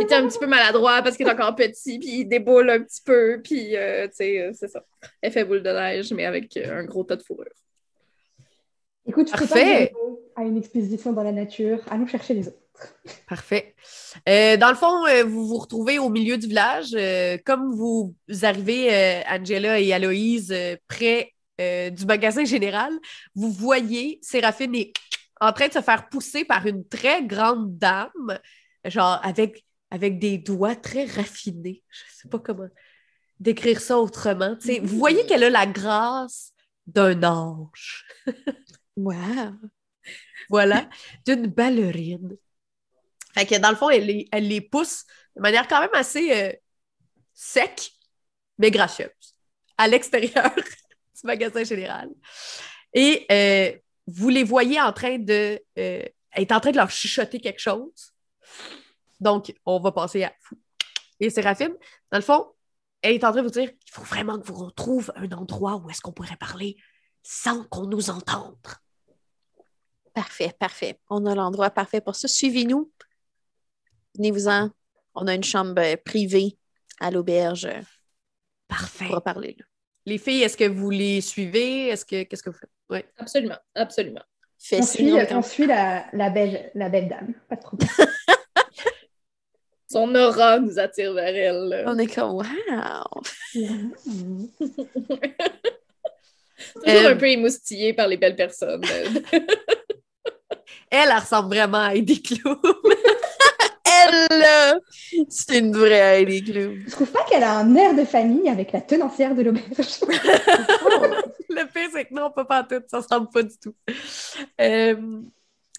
Il 0.00 0.04
était 0.04 0.16
un 0.16 0.26
petit 0.26 0.38
peu 0.40 0.48
maladroit 0.48 1.00
parce 1.02 1.16
qu'il 1.16 1.24
est 1.28 1.30
encore 1.30 1.54
petit, 1.54 2.00
puis 2.00 2.20
il 2.20 2.24
déboule 2.24 2.68
un 2.70 2.82
petit 2.82 3.02
peu, 3.04 3.40
puis 3.42 3.68
tu 3.70 3.76
sais, 4.12 4.50
c'est 4.52 4.66
ça. 4.66 4.84
Effet 5.22 5.44
boule 5.44 5.62
de 5.62 5.70
neige, 5.70 6.12
mais 6.12 6.24
avec 6.24 6.56
un 6.56 6.82
gros 6.84 7.04
tas 7.04 7.14
de 7.14 7.22
fourrure. 7.22 7.46
Écoute, 9.08 9.28
je 9.28 9.32
Parfait. 9.32 9.92
à 10.36 10.42
une 10.42 10.58
expédition 10.58 11.12
dans 11.12 11.22
la 11.22 11.32
nature. 11.32 11.80
Allons 11.90 12.06
chercher 12.06 12.34
les 12.34 12.48
autres. 12.48 12.58
Parfait. 13.26 13.74
Euh, 14.28 14.56
dans 14.56 14.68
le 14.68 14.74
fond, 14.76 15.06
euh, 15.06 15.24
vous 15.24 15.48
vous 15.48 15.56
retrouvez 15.56 15.98
au 15.98 16.10
milieu 16.10 16.36
du 16.36 16.46
village. 16.46 16.90
Euh, 16.94 17.38
comme 17.44 17.74
vous 17.74 18.14
arrivez, 18.42 19.22
Angela 19.28 19.80
et 19.80 19.92
Aloïse, 19.92 20.54
près 20.86 21.32
du 21.58 22.06
magasin 22.06 22.44
général, 22.44 22.92
vous 23.34 23.50
voyez 23.50 24.20
Séraphine 24.22 24.76
est 24.76 24.92
en 25.40 25.52
train 25.52 25.66
de 25.66 25.72
se 25.72 25.80
faire 25.80 26.08
pousser 26.08 26.44
par 26.44 26.66
une 26.66 26.86
très 26.86 27.24
grande 27.24 27.76
dame, 27.76 28.38
genre 28.84 29.18
avec, 29.24 29.64
avec 29.90 30.20
des 30.20 30.38
doigts 30.38 30.76
très 30.76 31.06
raffinés. 31.06 31.82
Je 31.88 32.22
sais 32.22 32.28
pas 32.28 32.38
comment 32.38 32.68
décrire 33.40 33.80
ça 33.80 33.98
autrement. 33.98 34.56
Vous 34.82 34.98
voyez 34.98 35.26
qu'elle 35.26 35.42
a 35.42 35.50
la 35.50 35.66
grâce 35.66 36.52
d'un 36.86 37.24
ange. 37.24 38.04
Wow. 38.98 39.54
Voilà, 40.50 40.88
d'une 41.24 41.46
ballerine. 41.46 42.36
Fait 43.34 43.46
que 43.46 43.54
dans 43.56 43.70
le 43.70 43.76
fond, 43.76 43.90
elle 43.90 44.06
les, 44.06 44.28
les 44.32 44.60
pousse 44.60 45.04
de 45.36 45.40
manière 45.40 45.68
quand 45.68 45.80
même 45.80 45.94
assez 45.94 46.32
euh, 46.32 46.52
sec, 47.32 47.92
mais 48.58 48.70
gracieuse, 48.70 49.36
à 49.76 49.86
l'extérieur 49.86 50.52
du 50.56 51.22
magasin 51.24 51.62
général. 51.62 52.10
Et 52.92 53.26
euh, 53.30 53.78
vous 54.06 54.30
les 54.30 54.44
voyez 54.44 54.80
en 54.80 54.92
train 54.92 55.18
de. 55.18 55.60
euh, 55.78 56.02
est 56.34 56.52
en 56.52 56.60
train 56.60 56.70
de 56.72 56.76
leur 56.76 56.90
chuchoter 56.90 57.40
quelque 57.40 57.60
chose. 57.60 58.12
Donc, 59.20 59.54
on 59.64 59.78
va 59.80 59.92
passer 59.92 60.24
à. 60.24 60.32
Et 61.20 61.30
Séraphine, 61.30 61.74
dans 62.10 62.18
le 62.18 62.24
fond, 62.24 62.46
elle 63.02 63.14
est 63.14 63.24
en 63.24 63.32
train 63.32 63.42
de 63.42 63.46
vous 63.46 63.52
dire 63.52 63.70
il 63.70 63.90
faut 63.92 64.02
vraiment 64.02 64.38
que 64.40 64.46
vous 64.46 64.54
retrouviez 64.54 65.10
un 65.16 65.30
endroit 65.32 65.76
où 65.76 65.90
est-ce 65.90 66.00
qu'on 66.00 66.12
pourrait 66.12 66.36
parler 66.36 66.76
sans 67.22 67.64
qu'on 67.64 67.86
nous 67.86 68.10
entende. 68.10 68.56
Parfait, 70.18 70.52
parfait. 70.58 70.98
On 71.10 71.26
a 71.26 71.34
l'endroit 71.36 71.70
parfait 71.70 72.00
pour 72.00 72.16
ça. 72.16 72.26
Suivez-nous. 72.26 72.90
Venez-vous-en. 74.16 74.70
On 75.14 75.28
a 75.28 75.34
une 75.34 75.44
chambre 75.44 75.80
euh, 75.80 75.94
privée 76.04 76.58
à 76.98 77.12
l'auberge 77.12 77.68
Parfait. 78.66 79.06
pour 79.06 79.22
parler. 79.22 79.54
là. 79.56 79.64
Les 80.06 80.18
filles, 80.18 80.42
est-ce 80.42 80.56
que 80.56 80.64
vous 80.64 80.90
les 80.90 81.20
suivez? 81.20 81.86
Est-ce 81.88 82.04
que 82.04 82.24
qu'est-ce 82.24 82.42
que 82.42 82.50
vous 82.50 82.58
faites? 82.58 82.70
Oui. 82.90 82.98
Absolument, 83.16 83.58
absolument. 83.76 84.22
Fais 84.58 84.80
On 84.80 84.82
suit, 84.82 85.12
on 85.12 85.36
on 85.38 85.42
suit 85.42 85.66
la, 85.66 86.06
la, 86.12 86.30
belle, 86.30 86.72
la 86.74 86.88
belle 86.88 87.08
dame. 87.08 87.34
Pas 87.48 87.54
de 87.54 87.60
problème. 87.60 87.88
Son 89.88 90.12
aura 90.16 90.58
nous 90.58 90.80
attire 90.80 91.12
vers 91.14 91.28
elle. 91.36 91.68
là. 91.68 91.84
On 91.86 91.96
est 91.96 92.12
comme, 92.12 92.32
wow! 92.32 93.22
Toujours 96.74 96.88
Euh, 96.88 97.12
un 97.12 97.16
peu 97.16 97.28
émoustillé 97.28 97.92
par 97.92 98.08
les 98.08 98.16
belles 98.16 98.34
personnes. 98.36 98.82
Elle, 100.90 101.08
elle 101.10 101.18
ressemble 101.18 101.48
vraiment 101.48 101.78
à 101.78 101.94
Heidi 101.94 102.22
Klum. 102.22 102.58
Elle, 103.84 104.38
là, 104.38 104.78
c'est 105.28 105.58
une 105.58 105.74
vraie 105.74 106.22
Heidi 106.22 106.44
Klum. 106.44 106.82
Je 106.86 106.90
trouve 106.90 107.10
pas 107.10 107.24
qu'elle 107.24 107.42
a 107.42 107.58
un 107.58 107.74
air 107.74 107.94
de 107.94 108.04
famille 108.04 108.48
avec 108.48 108.72
la 108.72 108.80
tenancière 108.80 109.34
de 109.34 109.42
l'auberge. 109.42 109.66
Le 111.48 111.72
pire, 111.72 111.88
c'est 111.92 112.04
que 112.04 112.14
non, 112.14 112.30
pas 112.30 112.44
partout. 112.44 112.80
Ça 112.86 112.98
ressemble 112.98 113.28
pas 113.30 113.42
du 113.42 113.58
tout. 113.58 113.74
Euh, 114.60 115.20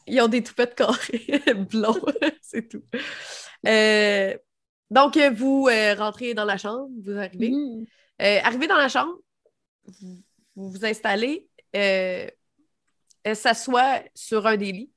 ils 0.08 0.22
ont 0.22 0.28
des 0.28 0.44
toupettes 0.44 0.76
carrées 0.76 1.42
blonds, 1.70 2.02
c'est 2.42 2.68
tout. 2.68 2.84
Euh, 3.68 4.36
donc, 4.90 5.18
vous 5.18 5.68
euh, 5.70 5.94
rentrez 5.94 6.34
dans 6.34 6.46
la 6.46 6.58
chambre, 6.58 6.90
vous 7.04 7.18
arrivez. 7.18 7.52
Mm. 7.52 7.86
Euh, 8.22 8.40
arrivez 8.44 8.68
dans 8.68 8.78
la 8.78 8.90
chambre, 8.90 9.16
vous 9.86 10.22
vous, 10.60 10.72
vous 10.72 10.86
installez, 10.86 11.48
euh, 11.76 12.28
elle 13.24 13.36
s'assoit 13.36 14.02
sur 14.14 14.46
un 14.46 14.58
des 14.58 14.72
lits. 14.72 14.92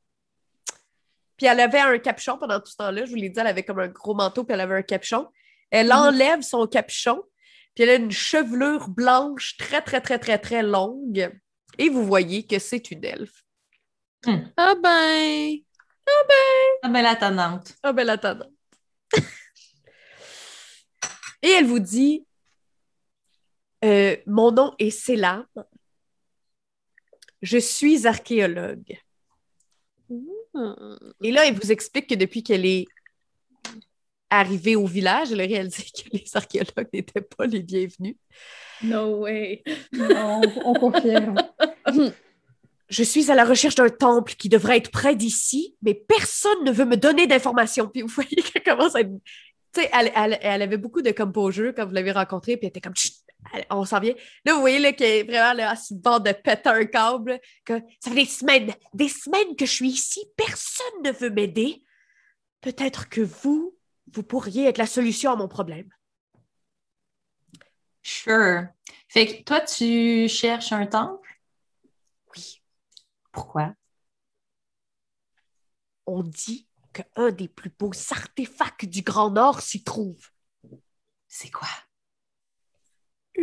Puis 1.37 1.47
elle 1.47 1.61
avait 1.61 1.81
un 1.81 1.99
capuchon 1.99 2.39
pendant 2.39 2.61
tout 2.61 2.71
ce 2.71 2.77
temps-là. 2.77 3.05
Je 3.05 3.11
vous 3.11 3.17
l'ai 3.17 3.29
dit, 3.31 3.41
elle 3.41 3.47
avait 3.47 3.63
comme 3.65 3.79
un 3.81 3.89
gros 3.89 4.15
manteau, 4.15 4.45
puis 4.45 4.55
elle 4.55 4.61
avait 4.61 4.77
un 4.77 4.83
capuchon. 4.83 5.29
Elle 5.71 5.87
Mhm. 5.89 5.93
enlève 5.93 6.43
son 6.43 6.67
capuchon, 6.67 7.23
puis 7.75 7.85
elle 7.85 7.91
a 7.91 7.95
une 7.95 8.11
chevelure 8.11 8.89
blanche 8.89 9.57
très, 9.57 9.81
très, 9.83 10.01
très, 10.01 10.19
très, 10.19 10.39
très 10.39 10.63
longue. 10.63 11.31
Et 11.79 11.89
vous 11.89 12.05
voyez 12.05 12.47
que 12.47 12.59
c'est 12.59 12.91
une 12.91 13.05
elfe. 13.05 13.45
Ah 14.57 14.75
ben! 14.81 15.57
Ah 16.83 16.89
ben 16.89 17.03
la 17.03 17.17
tannante. 17.17 17.75
Ah 17.83 17.93
ben. 17.93 18.19
Et 21.43 21.51
elle 21.51 21.65
vous 21.65 21.79
dit 21.79 22.27
euh, 23.85 24.17
Mon 24.27 24.53
nom 24.53 24.75
est 24.79 24.91
Célam. 24.91 25.47
Je 27.41 27.59
suis 27.59 28.07
archéologue. 28.07 28.97
Et 31.23 31.33
là, 31.33 31.47
elle 31.47 31.55
vous 31.55 31.73
explique 31.73 32.09
que 32.09 32.15
depuis 32.15 32.43
qu'elle 32.43 32.67
est 32.67 32.87
arrivée 34.31 34.77
au 34.77 34.87
village, 34.87 35.33
elle 35.33 35.41
a 35.41 35.45
réalisé 35.45 35.85
que 35.85 36.09
les 36.13 36.25
archéologues 36.35 36.89
n'étaient 36.93 37.21
pas 37.21 37.47
les 37.47 37.63
bienvenus. 37.63 38.17
no 38.83 39.21
way. 39.21 39.63
on, 39.99 40.41
on 40.65 40.75
confirme. 40.75 41.37
Je 42.89 43.03
suis 43.05 43.31
à 43.31 43.35
la 43.35 43.45
recherche 43.47 43.75
d'un 43.75 43.89
temple 43.89 44.35
qui 44.35 44.51
devrait 44.51 44.77
être 44.77 44.91
près 44.91 45.17
d'ici, 45.17 45.77
mais 45.81 45.95
personne 45.95 46.63
ne 46.65 46.71
veut 46.73 46.85
me 46.85 46.97
donner 46.97 47.27
d'informations. 47.27 47.89
Puis 47.89 48.03
vous 48.03 48.09
voyez 48.09 48.37
qu'elle 48.43 48.63
commence 48.63 48.95
à 48.95 49.01
être. 49.01 49.11
Tu 49.73 49.81
sais, 49.81 49.91
elle, 49.95 50.13
elle- 50.15 50.39
elle 50.43 50.61
avait 50.61 50.77
beaucoup 50.77 51.01
de 51.01 51.11
composure 51.13 51.73
quand 51.75 51.87
vous 51.87 51.95
l'avez 51.95 52.13
rencontrée, 52.13 52.59
puis 52.59 52.67
elle 52.67 52.69
était 52.71 52.83
comme 52.83 52.95
Chut! 52.95 53.15
On 53.71 53.85
s'en 53.85 54.01
vient. 54.01 54.15
Là, 54.45 54.55
vous 54.55 54.61
voyez 54.61 54.79
là, 54.79 54.93
qu'elle 54.93 55.11
est 55.11 55.23
vraiment 55.25 55.53
là, 55.53 55.77
sur 55.77 55.97
le 55.97 56.01
bord 56.01 56.21
de 56.21 56.33
péter 56.33 56.69
un 56.69 56.85
câble. 56.87 57.41
Que 57.65 57.81
ça 58.01 58.11
fait 58.11 58.17
des 58.17 58.25
semaines, 58.27 58.75
des 58.95 59.09
semaines 59.09 59.57
que 59.57 59.67
je 59.67 59.73
suis 59.73 59.91
ici, 59.91 60.25
personne 60.37 61.03
ne 61.05 61.11
veut 61.11 61.31
m'aider. 61.31 61.83
Peut-être 62.61 63.09
que 63.09 63.21
vous, 63.21 63.77
vous 64.13 64.23
pourriez 64.23 64.67
être 64.67 64.79
la 64.79 64.87
solution 64.87 65.33
à 65.33 65.37
mon 65.37 65.49
problème. 65.49 65.89
Sure. 68.03 68.67
Fait 69.09 69.27
que 69.27 69.43
toi, 69.43 69.61
tu 69.61 70.29
cherches 70.29 70.73
un 70.73 70.87
temple? 70.87 71.41
Oui. 72.35 72.63
Pourquoi? 73.31 73.75
On 76.07 76.23
dit 76.23 76.69
qu'un 76.93 77.31
des 77.31 77.49
plus 77.49 77.71
beaux 77.71 77.93
artefacts 78.11 78.85
du 78.85 79.03
Grand 79.03 79.31
Nord 79.31 79.61
s'y 79.61 79.83
trouve. 79.83 80.31
C'est 81.29 81.51
quoi? 81.51 81.69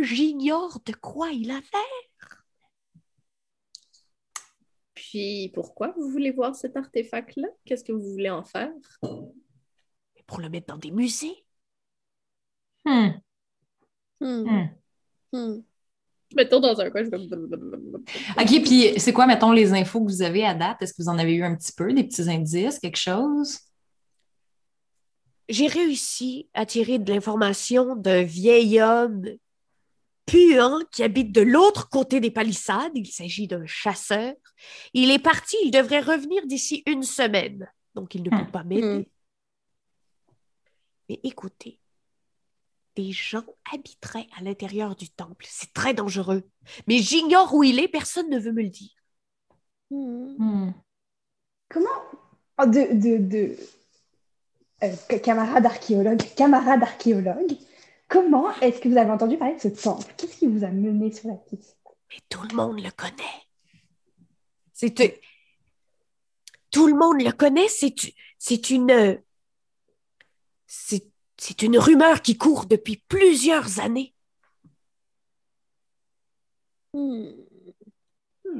J'ignore 0.02 0.80
de 0.84 0.92
quoi 0.92 1.30
il 1.30 1.50
a 1.50 1.60
l'air. 1.60 2.44
Puis 4.94 5.50
pourquoi 5.54 5.88
vous 5.96 6.08
voulez 6.10 6.30
voir 6.30 6.54
cet 6.54 6.76
artefact-là? 6.76 7.48
Qu'est-ce 7.64 7.84
que 7.84 7.92
vous 7.92 8.12
voulez 8.12 8.30
en 8.30 8.44
faire? 8.44 8.72
Pour 10.26 10.40
le 10.40 10.48
mettre 10.48 10.68
dans 10.68 10.78
des 10.78 10.90
musées. 10.90 11.44
Hmm. 12.84 13.10
Hmm. 14.20 14.44
Hmm. 14.44 14.68
Hmm. 15.32 15.62
Mettons 16.36 16.60
dans 16.60 16.80
un 16.80 16.90
coin, 16.90 17.02
je 17.02 17.10
vais... 17.10 17.16
OK, 17.18 18.62
puis 18.62 19.00
c'est 19.00 19.12
quoi, 19.12 19.26
mettons, 19.26 19.50
les 19.50 19.72
infos 19.72 20.04
que 20.04 20.10
vous 20.10 20.22
avez 20.22 20.44
à 20.44 20.54
date? 20.54 20.80
Est-ce 20.82 20.92
que 20.94 21.02
vous 21.02 21.08
en 21.08 21.18
avez 21.18 21.34
eu 21.34 21.42
un 21.42 21.56
petit 21.56 21.72
peu, 21.72 21.92
des 21.92 22.04
petits 22.04 22.30
indices, 22.30 22.78
quelque 22.78 22.96
chose? 22.96 23.58
J'ai 25.48 25.66
réussi 25.66 26.48
à 26.54 26.64
tirer 26.64 27.00
de 27.00 27.12
l'information 27.12 27.96
d'un 27.96 28.22
vieil 28.22 28.80
homme 28.80 29.24
qui 30.90 31.02
habite 31.02 31.32
de 31.32 31.40
l'autre 31.40 31.88
côté 31.88 32.20
des 32.20 32.30
palissades. 32.30 32.92
Il 32.94 33.06
s'agit 33.06 33.46
d'un 33.46 33.66
chasseur. 33.66 34.34
Il 34.94 35.10
est 35.10 35.18
parti, 35.18 35.56
il 35.64 35.70
devrait 35.70 36.00
revenir 36.00 36.46
d'ici 36.46 36.82
une 36.86 37.02
semaine. 37.02 37.70
Donc, 37.94 38.14
il 38.14 38.22
ne 38.22 38.30
peut 38.30 38.50
pas 38.50 38.62
m'aider. 38.62 38.98
Hmm. 38.98 39.04
Mais 41.08 41.20
écoutez, 41.24 41.80
des 42.96 43.12
gens 43.12 43.44
habiteraient 43.72 44.28
à 44.38 44.42
l'intérieur 44.42 44.94
du 44.94 45.08
temple. 45.10 45.46
C'est 45.48 45.72
très 45.72 45.94
dangereux. 45.94 46.48
Mais 46.86 46.98
j'ignore 46.98 47.54
où 47.54 47.64
il 47.64 47.78
est, 47.78 47.88
personne 47.88 48.30
ne 48.30 48.38
veut 48.38 48.52
me 48.52 48.62
le 48.62 48.68
dire. 48.68 48.94
Hmm. 49.90 50.70
Comment? 51.68 51.88
Oh, 52.58 52.66
de, 52.66 52.94
de, 52.94 53.16
de 53.18 53.56
euh, 54.82 55.18
camarade 55.18 55.66
archéologue, 55.66 56.22
camarade 56.36 56.82
archéologue, 56.82 57.56
comment 58.10 58.50
est-ce 58.60 58.80
que 58.80 58.88
vous 58.88 58.98
avez 58.98 59.10
entendu 59.10 59.38
parler 59.38 59.54
de 59.54 59.60
ce 59.60 59.68
temple? 59.68 60.12
Qu'est-ce 60.18 60.36
qui 60.36 60.46
vous 60.46 60.64
a 60.64 60.68
mené 60.68 61.10
sur 61.12 61.28
la 61.28 61.36
piste? 61.36 61.78
Mais 62.10 62.18
tout 62.28 62.42
le 62.42 62.54
monde 62.54 62.82
le 62.82 62.90
connaît. 62.90 63.46
C'est 64.74 65.00
euh, 65.00 65.08
tout 66.70 66.86
le 66.88 66.94
monde 66.94 67.22
le 67.22 67.32
connaît. 67.32 67.68
C'est 67.68 67.94
c'est 68.36 68.70
une 68.70 69.22
c'est 70.66 71.06
c'est 71.38 71.62
une 71.62 71.78
rumeur 71.78 72.20
qui 72.20 72.36
court 72.36 72.66
depuis 72.66 73.02
plusieurs 73.08 73.80
années. 73.80 74.14
Hmm. 76.92 77.30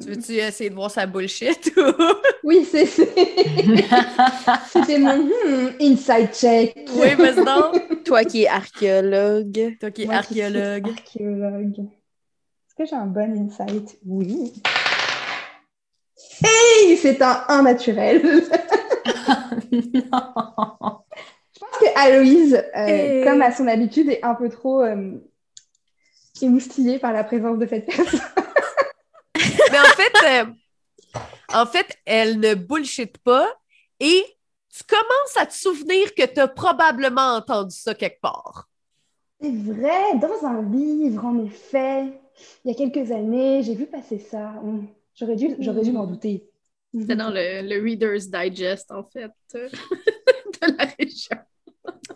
Tu 0.01 0.09
veux-tu 0.09 0.33
essayer 0.35 0.71
de 0.71 0.75
voir 0.75 0.91
sa 0.91 1.07
bullshit 1.07 1.73
ou... 1.77 1.81
Oui, 2.45 2.67
c'est. 2.71 2.87
C'était 4.73 4.99
mon 4.99 5.19
hmm, 5.19 5.71
inside 5.81 6.33
check. 6.33 6.75
Oui, 6.95 7.09
mais 7.19 7.35
non. 7.35 7.73
Toi 8.05 8.25
qui 8.25 8.45
es 8.45 8.49
archéologue. 8.49 9.77
Toi 9.79 9.91
qui 9.91 10.03
es 10.03 10.07
Moi 10.07 10.23
qui 10.23 10.35
suis 10.35 10.43
archéologue. 10.43 10.89
archéologue. 10.89 11.81
Est-ce 11.81 12.75
que 12.77 12.87
j'ai 12.87 12.97
un 12.97 13.07
bon 13.07 13.49
insight? 13.49 13.99
Oui. 14.07 14.53
Hey! 16.43 16.97
C'est 16.97 17.21
un 17.21 17.45
1 17.49 17.63
naturel. 17.63 18.23
non. 18.23 18.43
Je 21.53 21.59
pense 21.59 21.79
que 21.81 21.99
Aloïse, 21.99 22.63
euh, 22.77 23.25
comme 23.25 23.43
à 23.43 23.53
son 23.53 23.67
habitude, 23.67 24.09
est 24.09 24.25
un 24.25 24.35
peu 24.35 24.49
trop 24.49 24.83
euh, 24.83 25.13
émoustillée 26.41 26.99
par 26.99 27.13
la 27.13 27.25
présence 27.25 27.59
de 27.59 27.67
cette 27.67 27.87
personne. 27.87 28.21
Mais 29.71 29.79
en 29.79 29.85
fait, 29.85 30.13
euh, 30.27 30.45
en 31.55 31.67
fait, 31.67 31.97
elle 32.05 32.41
ne 32.41 32.55
bullshit 32.55 33.19
pas 33.19 33.49
et 33.99 34.25
tu 34.73 34.85
commences 34.85 35.37
à 35.37 35.47
te 35.47 35.55
souvenir 35.55 36.15
que 36.15 36.27
tu 36.27 36.41
as 36.41 36.49
probablement 36.49 37.37
entendu 37.37 37.75
ça 37.75 37.95
quelque 37.95 38.21
part. 38.21 38.69
C'est 39.41 39.51
vrai, 39.51 40.19
dans 40.21 40.47
un 40.47 40.63
livre, 40.63 41.25
en 41.25 41.45
effet, 41.45 42.05
il 42.65 42.71
y 42.71 42.71
a 42.71 42.75
quelques 42.75 43.11
années, 43.11 43.63
j'ai 43.63 43.75
vu 43.75 43.87
passer 43.87 44.19
ça. 44.19 44.55
Hum, 44.63 44.87
J'aurais 45.15 45.37
dû, 45.37 45.57
j'aurais 45.59 45.83
dû 45.83 45.93
m'en 45.93 46.07
douter. 46.07 46.49
C'était 46.99 47.17
dans 47.17 47.31
le, 47.31 47.63
le 47.63 47.83
Reader's 47.83 48.29
Digest, 48.29 48.91
en 48.91 49.05
fait, 49.05 49.31
de 49.55 50.77
la 50.77 50.85
région. 50.99 51.37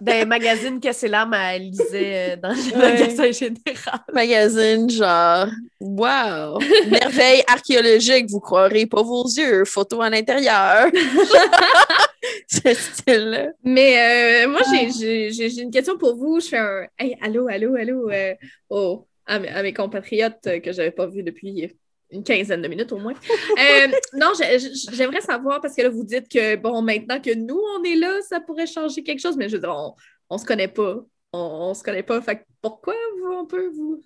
Dans 0.05 0.13
les 0.13 0.25
magazines 0.25 0.81
que 0.81 0.93
c'est 0.93 1.09
l'âme, 1.09 1.35
elle 1.35 1.63
lisait 1.71 2.33
euh, 2.33 2.37
dans 2.37 2.51
le 2.51 2.77
Ouais. 2.77 2.93
magasin 2.93 3.31
général. 3.33 4.01
Magazine, 4.13 4.91
genre, 4.91 5.47
wow! 5.81 6.59
Merveille 6.91 7.43
archéologique, 7.47 8.27
vous 8.29 8.41
croirez 8.41 8.87
pas 8.87 9.03
vos 9.03 9.25
yeux. 9.27 9.65
Photo 9.65 10.01
à 10.03 10.11
l'intérieur. 10.11 10.89
Ce 12.49 12.75
style-là. 12.75 13.49
Mais 13.63 14.45
euh, 14.45 14.49
moi, 14.49 14.61
j'ai- 14.71 15.31
j'ai 15.31 15.61
une 15.61 15.71
question 15.71 15.97
pour 15.99 16.17
vous. 16.17 16.41
Je 16.41 16.49
fais 16.49 16.59
un 16.59 16.87
Hey, 16.99 17.17
allô, 17.23 17.49
allô, 17.49 17.75
allô 17.75 18.11
euh, 18.11 18.35
au- 18.71 19.07
à, 19.27 19.39
mes- 19.39 19.49
à 19.49 19.63
mes 19.63 19.73
compatriotes 19.75 20.61
que 20.63 20.73
je 20.73 20.79
n'avais 20.79 20.91
pas 20.91 21.07
vus 21.07 21.23
depuis 21.23 21.71
une 22.15 22.25
quinzaine 22.25 22.63
de 22.63 22.69
minutes 22.69 22.93
au 22.93 22.99
moins. 22.99 23.13
Euh, 23.13 23.89
non, 24.15 24.33
j'ai- 24.39 24.59
j'ai- 24.59 24.71
j'aimerais 24.93 25.21
savoir, 25.21 25.61
parce 25.61 25.75
que 25.75 25.83
là, 25.83 25.89
vous 25.91 26.05
dites 26.05 26.29
que, 26.29 26.57
bon, 26.57 26.81
maintenant 26.83 27.21
que 27.21 27.35
nous, 27.35 27.61
on 27.79 27.83
est 27.85 27.97
là, 27.97 28.21
ça 28.29 28.41
pourrait 28.41 28.67
changer 28.67 29.03
quelque 29.03 29.21
chose, 29.21 29.37
mais 29.37 29.49
je 29.49 29.57
veux 29.57 29.61
dire, 29.61 29.75
on, 29.75 29.95
on 30.31 30.39
se 30.39 30.45
connaît 30.45 30.69
pas. 30.69 30.97
On, 31.33 31.39
on 31.71 31.75
se 31.75 31.83
connaît 31.83 32.03
pas. 32.05 32.21
Fait 32.23 32.39
que 32.39 32.45
pourquoi 32.63 32.95
vous, 33.19 33.33
on 33.33 33.47
peut 33.47 33.69
vous 33.75 34.01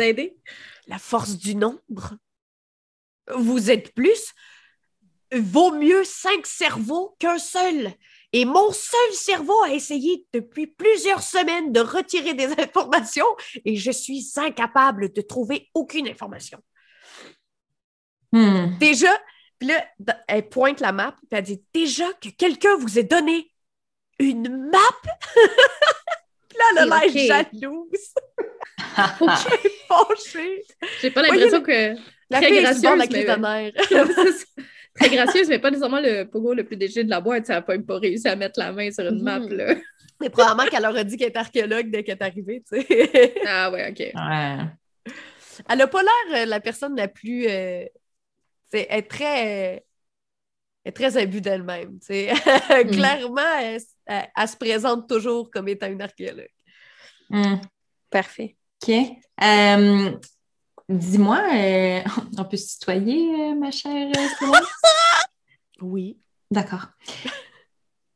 aider? 0.00 0.36
La 0.88 0.98
force 0.98 1.36
du 1.38 1.54
nombre. 1.54 2.16
Vous 3.34 3.70
êtes 3.70 3.94
plus. 3.94 4.32
Vaut 5.32 5.72
mieux 5.72 6.04
cinq 6.04 6.46
cerveaux 6.46 7.14
qu'un 7.18 7.38
seul. 7.38 7.92
Et 8.32 8.44
mon 8.44 8.70
seul 8.72 9.12
cerveau 9.12 9.58
a 9.62 9.72
essayé 9.72 10.26
depuis 10.32 10.66
plusieurs 10.66 11.22
semaines 11.22 11.72
de 11.72 11.80
retirer 11.80 12.34
des 12.34 12.46
informations 12.58 13.26
et 13.64 13.76
je 13.76 13.90
suis 13.90 14.26
incapable 14.36 15.12
de 15.12 15.20
trouver 15.22 15.68
aucune 15.74 16.08
information. 16.08 16.58
Hmm. 18.32 18.76
Déjà, 18.78 19.10
puis 19.58 19.68
là, 19.68 19.84
elle 20.28 20.48
pointe 20.48 20.80
la 20.80 20.92
map, 20.92 21.12
puis 21.18 21.28
elle 21.38 21.42
dit 21.44 21.62
déjà 21.72 22.06
que 22.22 22.28
quelqu'un 22.28 22.76
vous 22.76 22.98
ait 22.98 23.04
donné 23.04 23.50
une 24.18 24.68
map? 24.70 24.78
puis 26.48 26.58
là, 26.58 26.64
elle 26.72 26.92
a 26.92 27.00
l'air 27.06 27.26
jalouse. 27.52 28.14
Est 29.64 29.70
fâchée. 29.88 30.62
J'ai 31.00 31.10
pas 31.10 31.22
l'impression 31.22 31.62
que. 31.62 31.94
La 32.30 32.40
Très 32.40 32.48
fille 32.48 32.58
est 32.58 32.62
la 32.62 32.74
gracieuse, 32.74 33.08
crise 33.08 33.36
mais-. 33.38 33.72
Très 35.00 35.08
gracieuse, 35.10 35.48
mais 35.48 35.58
pas 35.58 35.70
nécessairement 35.70 36.00
le 36.00 36.24
pogo 36.24 36.52
le 36.52 36.64
plus 36.64 36.76
léger 36.76 37.04
de 37.04 37.08
la 37.10 37.20
boîte. 37.20 37.46
Ça 37.46 37.54
n'a 37.54 37.62
pas, 37.62 37.78
pas 37.78 37.98
réussi 37.98 38.28
à 38.28 38.36
mettre 38.36 38.58
la 38.58 38.72
main 38.72 38.90
sur 38.90 39.04
une 39.06 39.18
Mhm. 39.18 39.22
map. 39.22 39.38
Là. 39.38 39.74
Mais 40.20 40.28
probablement 40.28 40.68
qu'elle 40.68 40.84
aurait 40.84 41.04
dit 41.04 41.16
qu'elle 41.16 41.28
est 41.28 41.36
archéologue 41.36 41.90
dès 41.90 42.02
qu'elle 42.04 42.18
est 42.18 42.22
arrivée, 42.22 42.62
tu 42.70 42.80
sais. 42.82 43.34
Ah 43.46 43.70
ouais, 43.70 43.88
OK. 43.90 43.98
Ouais. 44.00 45.14
Elle 45.68 45.80
a 45.80 45.86
pas 45.86 46.02
l'air 46.02 46.42
euh, 46.42 46.44
la 46.46 46.60
personne 46.60 46.96
la 46.96 47.08
plus... 47.08 47.46
euh, 47.48 47.84
tu 48.70 48.78
sais, 48.78 48.86
elle 48.90 48.98
est 49.00 49.02
très... 49.10 49.84
est 50.84 50.92
très 50.92 51.16
imbue 51.16 51.40
d'elle-même, 51.40 51.98
tu 52.00 52.06
sais. 52.06 52.32
Clairement, 52.92 53.40
elle, 53.60 53.80
elle- 54.06 54.30
elle 54.36 54.48
se 54.48 54.56
présente 54.56 55.08
toujours 55.08 55.50
comme 55.50 55.68
étant 55.68 55.86
une 55.88 56.02
archéologue. 56.02 56.50
Hmm. 57.30 57.56
Parfait. 58.10 58.56
OK. 58.82 58.94
Euh, 59.42 60.16
Dis-moi, 60.88 61.42
euh, 61.52 62.00
on 62.38 62.44
peut 62.44 62.56
se 62.56 62.78
tutoyer, 62.78 63.50
euh, 63.50 63.54
ma 63.54 63.70
chère? 63.70 64.10
Oui. 65.80 66.18
D'accord. 66.50 66.86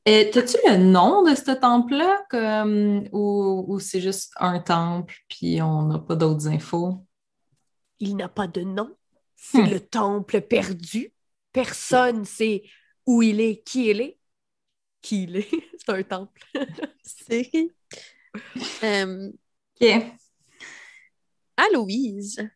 T'as-tu 0.05 0.57
le 0.69 0.77
nom 0.79 1.23
de 1.23 1.33
ce 1.37 1.53
temple-là 1.53 2.25
ou, 3.13 3.65
ou 3.69 3.79
c'est 3.79 4.01
juste 4.01 4.33
un 4.41 4.59
temple 4.59 5.15
puis 5.29 5.63
on 5.63 5.83
n'a 5.83 5.99
pas 6.01 6.17
d'autres 6.17 6.49
infos? 6.49 7.07
Il 8.01 8.17
n'a 8.17 8.29
pas 8.29 8.49
de 8.49 8.63
nom. 8.63 8.91
C'est 9.45 9.59
Hmm. 9.63 9.71
le 9.71 9.81
temple 9.81 10.41
perdu. 10.43 11.13
Personne 11.53 12.25
sait 12.25 12.63
où 13.07 13.23
il 13.23 13.41
est, 13.41 13.61
qui 13.65 13.89
il 13.91 14.01
est. 14.01 14.19
Qui 15.03 15.25
il 15.25 15.37
est. 15.39 15.49
C'est 15.79 15.89
un 15.93 16.03
temple. 16.05 16.41
C'est. 17.03 17.51
Euh, 18.85 19.31
OK. 19.81 19.89
Aloïse, 21.57 22.49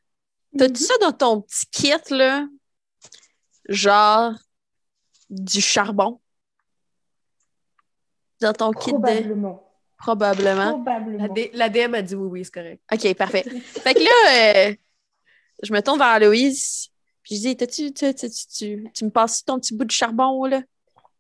t'as-tu 0.57 0.82
ça 0.82 0.95
dans 1.01 1.12
ton 1.12 1.43
petit 1.43 1.66
kit, 1.72 2.14
là? 2.14 2.47
Genre 3.68 4.32
du 5.28 5.61
charbon? 5.61 6.20
Dans 8.41 8.53
ton 8.53 8.70
kit 8.70 8.93
de. 8.93 8.99
Probablement. 8.99 9.62
Probablement. 9.99 10.64
La, 10.64 10.70
Probablement. 10.72 11.34
D- 11.34 11.51
la 11.53 11.68
DM 11.68 11.95
a 11.95 12.03
dit 12.03 12.14
oui, 12.14 12.28
oui, 12.30 12.45
c'est 12.45 12.55
correct. 12.55 12.82
OK, 12.93 13.14
parfait. 13.16 13.43
Fait 13.43 13.95
que 13.95 14.01
là, 14.01 14.68
euh, 14.70 14.74
je 15.62 15.72
me 15.72 15.80
tourne 15.80 15.98
vers 15.98 16.09
Aloïse, 16.09 16.88
puis 17.22 17.36
je 17.36 17.40
dis 17.40 17.57
T'as-tu, 17.57 17.92
tu, 17.92 18.14
tu, 18.14 18.30
tu, 18.30 18.46
tu, 18.57 18.90
tu 18.94 19.04
me 19.04 19.11
passes 19.11 19.44
ton 19.44 19.59
petit 19.59 19.74
bout 19.74 19.84
de 19.84 19.90
charbon, 19.90 20.44
là? 20.46 20.61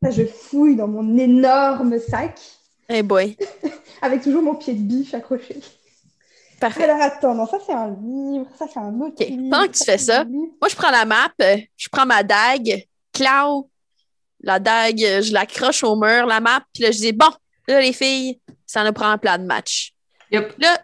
Ça, 0.02 0.10
je 0.10 0.24
fouille 0.26 0.76
dans 0.76 0.88
mon 0.88 1.16
énorme 1.16 1.98
sac 1.98 2.38
Eh 2.88 3.02
boy, 3.02 3.36
avec 4.02 4.22
toujours 4.22 4.42
mon 4.42 4.54
pied 4.54 4.74
de 4.74 4.80
biche 4.82 5.14
accroché. 5.14 5.56
parfait. 6.60 6.84
Alors 6.84 7.00
attends, 7.02 7.34
non, 7.34 7.46
ça 7.46 7.58
c'est 7.64 7.72
un 7.72 7.88
livre, 7.90 8.46
ça 8.58 8.66
c'est 8.72 8.78
un 8.78 8.94
autre 9.00 9.14
Ok, 9.22 9.26
livre. 9.28 9.50
pendant 9.50 9.66
que 9.66 9.76
tu 9.76 9.84
fais 9.84 9.98
ça. 9.98 10.24
Moi, 10.24 10.68
je 10.68 10.76
prends 10.76 10.90
la 10.90 11.04
map, 11.04 11.30
je 11.76 11.88
prends 11.90 12.06
ma 12.06 12.22
dague, 12.22 12.86
Clau, 13.12 13.70
la 14.40 14.58
dague, 14.58 14.98
je 14.98 15.32
l'accroche 15.32 15.82
au 15.82 15.96
mur, 15.96 16.26
la 16.26 16.40
map, 16.40 16.62
puis 16.74 16.82
là, 16.84 16.90
je 16.90 16.98
dis 16.98 17.12
Bon, 17.12 17.30
là, 17.66 17.80
les 17.80 17.92
filles, 17.94 18.38
ça 18.66 18.84
nous 18.84 18.92
prend 18.92 19.08
un 19.08 19.18
plan 19.18 19.38
de 19.38 19.44
match. 19.44 19.92
Yep. 20.30 20.54
Là, 20.58 20.78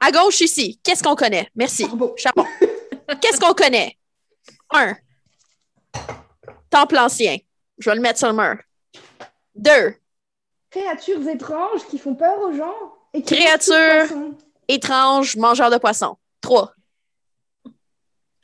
à 0.00 0.10
gauche 0.10 0.40
ici, 0.40 0.80
qu'est-ce 0.82 1.02
qu'on 1.02 1.14
connaît? 1.14 1.48
Merci. 1.54 1.82
Charbon. 1.84 2.12
Charbon. 2.16 2.44
Qu'est-ce 3.20 3.40
qu'on 3.40 3.54
connaît? 3.54 3.96
Un. 4.72 4.96
Temple 6.70 6.98
ancien. 6.98 7.36
Je 7.78 7.90
vais 7.90 7.96
le 7.96 8.02
mettre 8.02 8.18
sur 8.18 8.28
le 8.28 8.34
mur. 8.34 8.56
Deux. 9.54 9.94
Créatures 10.70 11.26
étranges 11.28 11.86
qui 11.88 11.98
font 11.98 12.14
peur 12.14 12.38
aux 12.40 12.52
gens. 12.52 12.74
Et 13.12 13.22
Créatures. 13.22 13.74
mangent 13.74 14.08
tout 14.08 14.14
poisson. 14.14 14.38
Étrange, 14.68 15.36
mangeur 15.36 15.70
de 15.70 15.78
poisson. 15.78 16.16
Trois. 16.40 16.72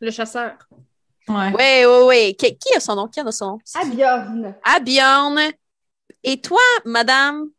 Le 0.00 0.10
chasseur. 0.10 0.56
Ouais. 1.28 1.52
Oui, 1.56 1.84
oui, 1.86 2.04
oui. 2.06 2.36
Qui, 2.36 2.56
qui 2.58 2.74
a 2.74 2.80
son 2.80 2.96
nom? 2.96 3.08
Qui 3.08 3.20
a 3.20 3.30
son 3.32 3.52
nom? 3.52 3.58
Abjorn. 3.74 4.54
À 4.64 4.80
Bjorn. 4.80 5.38
Et 6.24 6.40
toi, 6.40 6.60
madame, 6.84 7.50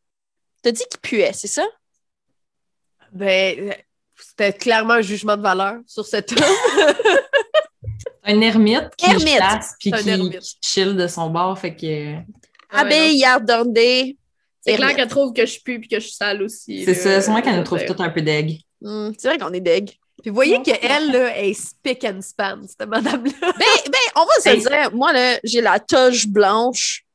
t'as 0.61 0.71
dit 0.71 0.83
qu'il 0.89 0.99
puait, 0.99 1.31
c'est 1.33 1.47
ça? 1.47 1.65
Ben, 3.13 3.73
c'était 4.37 4.53
clairement 4.57 4.93
un 4.95 5.01
jugement 5.01 5.35
de 5.37 5.41
valeur 5.41 5.75
sur 5.87 6.05
cet 6.05 6.31
homme. 6.33 6.95
Un 8.23 8.41
ermite 8.41 8.89
qui 8.97 9.09
Ermite. 9.09 9.27
chasse 9.37 9.73
puis 9.79 9.93
Un 9.93 9.97
qui, 10.01 10.09
ermite. 10.09 10.39
qui 10.39 10.57
chill 10.61 10.95
de 10.95 11.07
son 11.07 11.29
bord, 11.29 11.57
fait 11.57 11.75
que... 11.75 12.15
Ah 12.69 12.81
Abbé 12.81 12.95
non. 12.99 13.13
Yardordé. 13.13 14.17
C'est 14.61 14.75
clair 14.75 14.95
qu'elle 14.95 15.07
trouve 15.07 15.31
que 15.31 15.45
je 15.45 15.61
pue 15.61 15.79
puis 15.79 15.87
que 15.87 15.97
je 15.99 16.07
suis 16.07 16.15
sale 16.15 16.41
aussi. 16.43 16.83
C'est 16.83 16.93
ça, 16.93 17.21
c'est 17.21 17.31
moi 17.31 17.41
qu'elle 17.41 17.55
nous 17.55 17.63
trouve 17.63 17.79
C'est- 17.79 17.85
tout 17.85 18.03
un 18.03 18.09
peu 18.09 18.21
deg. 18.21 18.59
Hmm, 18.81 19.11
c'est 19.17 19.29
vrai 19.29 19.37
qu'on 19.37 19.53
est 19.53 19.61
deg. 19.61 19.91
Puis 20.21 20.29
vous 20.29 20.35
voyez 20.35 20.61
qu'elle, 20.61 21.11
là, 21.11 21.29
elle 21.37 21.49
est 21.49 21.53
spick 21.53 22.03
and 22.03 22.19
span, 22.21 22.57
cette 22.67 22.89
madame-là. 22.89 23.31
Ben, 23.41 23.51
ben, 23.91 23.97
on 24.17 24.25
va 24.25 24.41
se 24.43 24.49
Hey. 24.49 24.59
dire, 24.59 24.91
moi, 24.93 25.13
là, 25.13 25.39
j'ai 25.45 25.61
la 25.61 25.79
toge 25.79 26.27
blanche. 26.27 27.05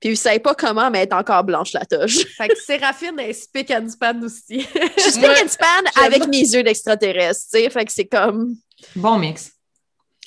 Puis 0.00 0.10
vous 0.10 0.16
savez 0.16 0.38
pas 0.38 0.54
comment, 0.54 0.90
mais 0.90 1.00
elle 1.00 1.08
est 1.08 1.12
encore 1.14 1.44
blanche, 1.44 1.72
la 1.74 1.84
toge. 1.84 2.24
Fait 2.36 2.48
que 2.48 2.56
Séraphine 2.58 3.18
est 3.18 3.34
spick 3.34 3.70
and 3.70 3.88
span 3.90 4.20
aussi. 4.22 4.60
Je 4.96 5.00
suis 5.02 5.12
spick 5.12 5.30
and 5.44 5.48
span 5.48 5.84
avec 6.04 6.26
mes 6.28 6.40
yeux 6.40 6.62
d'extraterrestre, 6.62 7.44
tu 7.52 7.58
sais. 7.60 7.70
Fait 7.70 7.84
que 7.84 7.92
c'est 7.92 8.06
comme. 8.06 8.56
Bon 8.96 9.18
mix. 9.18 9.52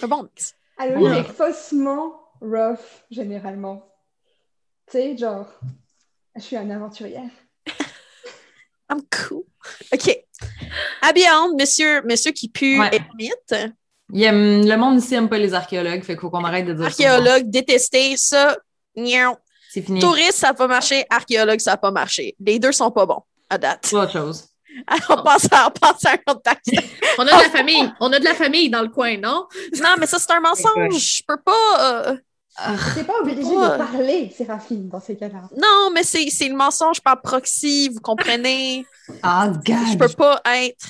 Un 0.01 0.07
bon 0.07 0.23
mix. 0.23 0.53
Ouais. 0.79 1.19
est 1.19 1.23
faussement 1.23 2.13
rough, 2.41 2.79
généralement. 3.09 3.87
Tu 4.91 4.97
sais, 4.97 5.17
genre, 5.17 5.47
je 6.35 6.41
suis 6.41 6.55
une 6.57 6.71
aventurière. 6.71 7.29
I'm 8.91 9.01
cool. 9.27 9.43
OK. 9.93 10.19
Habillant, 11.01 11.55
monsieur, 11.57 12.01
monsieur 12.03 12.31
qui 12.31 12.49
pue 12.49 12.79
Ouais. 12.79 12.91
ermite. 12.95 13.73
Il 14.11 14.23
aime- 14.23 14.67
le 14.67 14.75
monde 14.75 14.97
ici 14.99 15.15
aime 15.15 15.29
pas 15.29 15.37
les 15.37 15.53
archéologues, 15.53 16.03
fait 16.03 16.13
qu'il 16.13 16.19
faut 16.21 16.29
qu'on 16.29 16.43
arrête 16.43 16.65
de 16.65 16.73
dire 16.73 16.83
ça. 16.83 16.87
Archéologue, 17.09 17.49
détesté, 17.49 18.15
ça. 18.17 18.57
niaou. 18.95 19.35
C'est 19.73 19.81
fini. 19.81 19.99
Touriste, 19.99 20.33
ça 20.37 20.47
n'a 20.49 20.53
pas 20.53 20.67
marché. 20.67 21.03
Archéologue, 21.09 21.59
ça 21.59 21.71
n'a 21.71 21.77
pas 21.77 21.89
marché. 21.89 22.35
Les 22.39 22.59
deux 22.59 22.71
sont 22.71 22.91
pas 22.91 23.07
bons 23.07 23.23
à 23.49 23.57
date. 23.57 23.79
C'est 23.83 23.95
autre 23.95 24.11
chose. 24.11 24.47
Alors, 24.85 25.19
on 25.19 25.23
passe 25.23 25.47
à, 25.51 25.67
on 25.67 25.71
passe 25.71 26.05
à 26.05 26.11
un 26.27 26.35
texte. 26.35 26.71
On 27.17 27.21
a 27.23 27.25
de 27.25 27.43
la 27.43 27.49
famille. 27.49 27.91
On 27.99 28.11
a 28.13 28.19
de 28.19 28.23
la 28.23 28.33
famille 28.35 28.69
dans 28.69 28.81
le 28.83 28.89
coin, 28.89 29.17
non? 29.17 29.47
Non, 29.81 29.95
mais 29.99 30.05
ça, 30.07 30.17
c'est 30.19 30.31
un 30.31 30.39
mensonge. 30.41 30.97
Je 30.97 31.23
peux 31.27 31.37
pas. 31.37 32.09
euh, 32.09 32.17
T'es 32.95 33.03
pas 33.03 33.19
obligé 33.21 33.41
Ouais. 33.49 33.69
de 33.71 33.77
parler, 33.77 34.33
Séraphine, 34.35 34.89
dans 34.89 34.99
ces 34.99 35.15
cas-là. 35.17 35.41
Non, 35.57 35.89
mais 35.91 36.03
c'est 36.03 36.29
c'est 36.29 36.47
le 36.49 36.55
mensonge 36.55 37.01
par 37.01 37.19
proxy, 37.21 37.89
vous 37.89 37.99
comprenez? 38.01 38.85
Ah, 39.23 39.51
Je 39.53 39.59
gars. 39.71 39.97
peux 40.07 40.13
pas 40.13 40.39
être. 40.57 40.85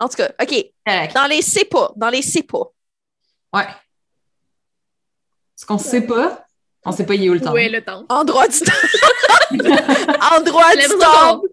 En 0.00 0.08
tout 0.08 0.16
cas, 0.16 0.30
OK. 0.40 0.54
Correct. 0.86 1.14
Dans 1.14 1.26
les 1.26 1.42
c'est 1.42 1.64
pas. 1.64 1.90
Dans 1.96 2.08
les 2.10 2.22
c'est 2.22 2.42
pas. 2.44 2.64
Ouais. 3.52 3.66
Ce 5.56 5.66
qu'on 5.66 5.78
sait 5.78 6.02
pas, 6.02 6.44
on 6.84 6.92
sait 6.92 7.04
pas 7.04 7.14
il 7.14 7.24
est 7.24 7.28
où 7.28 7.34
le 7.34 7.40
temps. 7.40 7.52
Où 7.52 7.56
est 7.58 7.68
le 7.68 7.82
temps? 7.84 8.04
Endroit 8.08 8.48
du 8.48 8.58
temple. 8.60 8.96
Endroit 10.36 10.72
du 10.72 10.78
Lève-toi 10.78 10.98
temple. 11.04 11.48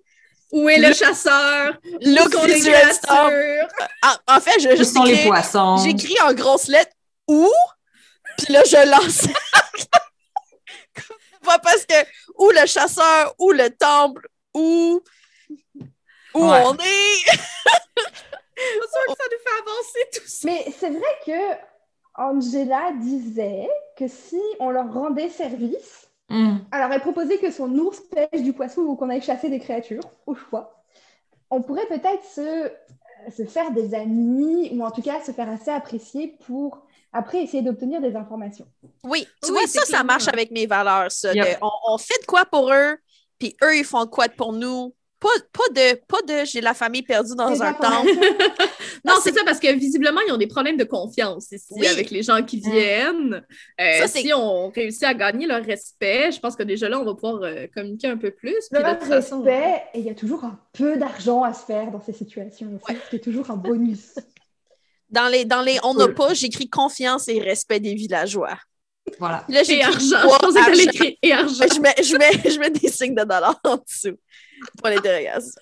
Où 0.52 0.70
est 0.70 0.78
le 0.78 0.94
chasseur? 0.94 1.74
Look 2.02 2.28
Où 2.28 2.32
sont 2.32 2.46
les 2.46 2.54
visuel 2.56 2.88
du 2.90 3.00
temple. 3.00 3.68
En, 4.04 4.36
en 4.38 4.40
fait, 4.40 4.60
je 4.60 4.84
sont 4.84 5.04
les 5.04 5.24
poissons? 5.26 5.78
J'écris 5.78 6.16
en 6.24 6.34
grosses 6.34 6.68
lettres 6.68 6.94
où, 7.28 7.52
puis 8.38 8.54
là, 8.54 8.62
je 8.66 8.90
lance. 8.90 9.28
Pas 11.44 11.60
parce 11.60 11.86
que 11.86 11.94
où 12.38 12.50
le 12.52 12.66
chasseur, 12.66 13.36
où 13.40 13.52
le 13.52 13.70
temple, 13.70 14.28
où, 14.54 15.02
où 16.34 16.50
Ouais. 16.52 16.62
on 16.66 16.76
est. 16.76 17.18
Sûr 18.58 19.04
que 19.08 19.14
ça 19.18 19.26
nous 19.32 19.42
fait 19.44 19.60
avancer 19.62 20.10
tout 20.14 20.28
ça. 20.28 20.40
Mais 20.46 20.66
c'est 20.80 20.90
vrai 20.90 21.20
que 21.26 21.75
Angela 22.18 22.91
disait 23.01 23.68
que 23.97 24.07
si 24.07 24.39
on 24.59 24.70
leur 24.70 24.93
rendait 24.93 25.30
service, 25.30 26.09
Hmm. 26.30 26.57
alors 26.72 26.91
elle 26.91 27.01
proposait 27.01 27.38
que 27.38 27.51
son 27.51 27.72
ours 27.78 27.99
pêche 27.99 28.41
du 28.41 28.51
poisson 28.53 28.82
ou 28.82 28.95
qu'on 28.95 29.09
aille 29.09 29.22
chasser 29.22 29.49
des 29.49 29.59
créatures, 29.59 30.03
au 30.26 30.34
choix. 30.34 30.84
On 31.51 31.61
pourrait 31.61 31.86
peut-être 31.88 32.24
se, 32.24 32.72
se 33.32 33.45
faire 33.45 33.72
des 33.72 33.93
amis 33.93 34.72
ou 34.74 34.84
en 34.84 34.91
tout 34.91 35.03
cas 35.03 35.22
se 35.22 35.32
faire 35.32 35.49
assez 35.49 35.72
apprécier 35.72 36.38
pour 36.47 36.86
après 37.13 37.43
essayer 37.43 37.63
d'obtenir 37.63 38.01
des 38.01 38.16
informations. 38.16 38.68
Oui, 39.03 39.28
tu 39.41 39.51
Oui, 39.51 39.59
vois, 39.59 39.68
ça, 39.68 39.86
ça 39.86 40.03
marche 40.03 40.28
avec 40.28 40.51
mes 40.51 40.66
valeurs, 40.66 41.11
ça. 41.11 41.34
de- 41.34 41.38
Yep. 41.38 41.59
on, 41.61 41.72
on 41.93 41.97
fait 41.97 42.20
de 42.22 42.26
quoi 42.26 42.45
pour 42.45 42.72
eux, 42.74 42.97
puis 43.38 43.55
eux, 43.63 43.78
ils 43.78 43.86
font 43.86 44.05
de 44.05 44.09
quoi 44.09 44.28
pour 44.30 44.51
nous? 44.53 44.95
Pas, 45.26 45.42
pas 45.52 45.74
de, 45.74 45.96
pas 46.08 46.22
de 46.42 46.46
j'ai 46.46 46.62
la 46.62 46.74
famille 46.76 47.02
perdue 47.02 47.36
dans 47.36 47.48
un 47.62 47.74
temple. 47.74 48.10
informations. 48.10 48.22
Non, 49.06 49.14
c'est 49.24 49.34
ça, 49.34 49.42
parce 49.46 49.60
que 49.60 49.72
visiblement, 49.74 50.20
ils 50.28 50.32
ont 50.32 50.38
des 50.38 50.48
problèmes 50.48 50.78
de 50.78 50.84
confiance 50.84 51.52
ici 51.52 51.74
Oui. 51.78 51.86
avec 51.88 52.10
les 52.10 52.24
gens 52.24 52.42
qui 52.44 52.60
viennent. 52.60 53.44
Euh, 53.80 54.00
Ça, 54.02 54.08
si 54.08 54.32
on 54.34 54.70
réussit 54.70 55.04
à 55.04 55.14
gagner 55.14 55.46
leur 55.46 55.64
respect, 55.64 56.32
je 56.32 56.40
pense 56.40 56.56
que 56.56 56.64
déjà 56.64 56.90
là, 56.90 57.00
on 57.00 57.06
va 57.06 57.14
pouvoir 57.14 57.42
euh, 57.44 57.68
communiquer 57.74 58.08
un 58.08 58.18
peu 58.18 58.32
plus. 58.32 58.56
Façon, 58.72 59.42
respect, 59.44 59.84
et 59.94 60.00
il 60.00 60.06
y 60.06 60.10
a 60.10 60.16
toujours 60.16 60.44
un 60.44 60.60
peu 60.74 60.98
d'argent 60.98 61.44
à 61.44 61.54
se 61.54 61.66
faire 61.66 61.92
dans 61.92 62.02
ces 62.02 62.14
situations 62.14 62.68
aussi, 62.76 62.94
Ouais. 62.94 63.00
ce 63.06 63.10
qui 63.12 63.16
est 63.18 63.20
toujours 63.20 63.50
un 63.52 63.58
bonus. 63.58 64.16
Dans 65.10 65.28
les, 65.28 65.46
dans 65.46 65.62
les 65.62 65.78
on 65.84 65.94
n'a 65.94 66.06
Cool. 66.06 66.14
pas, 66.16 66.34
j'écris 66.34 66.70
confiance 66.70 67.28
et 67.28 67.40
respect 67.40 67.80
des 67.80 67.94
villageois. 67.94 68.58
Voilà. 69.20 69.46
Là, 69.50 69.62
Et 69.62 69.66
j'écris 69.66 69.84
argent. 69.84 70.00
Je 70.00 70.16
trois 70.28 70.40
pensais 70.40 70.60
que 70.60 70.66
t'allais 70.66 70.78
argent. 70.88 70.92
écrire 70.92 71.14
et 71.22 71.32
argent. 71.32 71.66
Je 71.76 71.80
mets, 71.80 71.96
je, 72.04 72.18
mets, 72.18 72.50
je 72.52 72.60
mets 72.60 72.72
des 72.72 72.90
signes 72.90 73.14
de 73.16 73.24
dollars 73.24 73.60
en 73.64 73.76
dessous 73.78 74.18
pour 74.78 74.89
l'interrogation. 74.89 75.62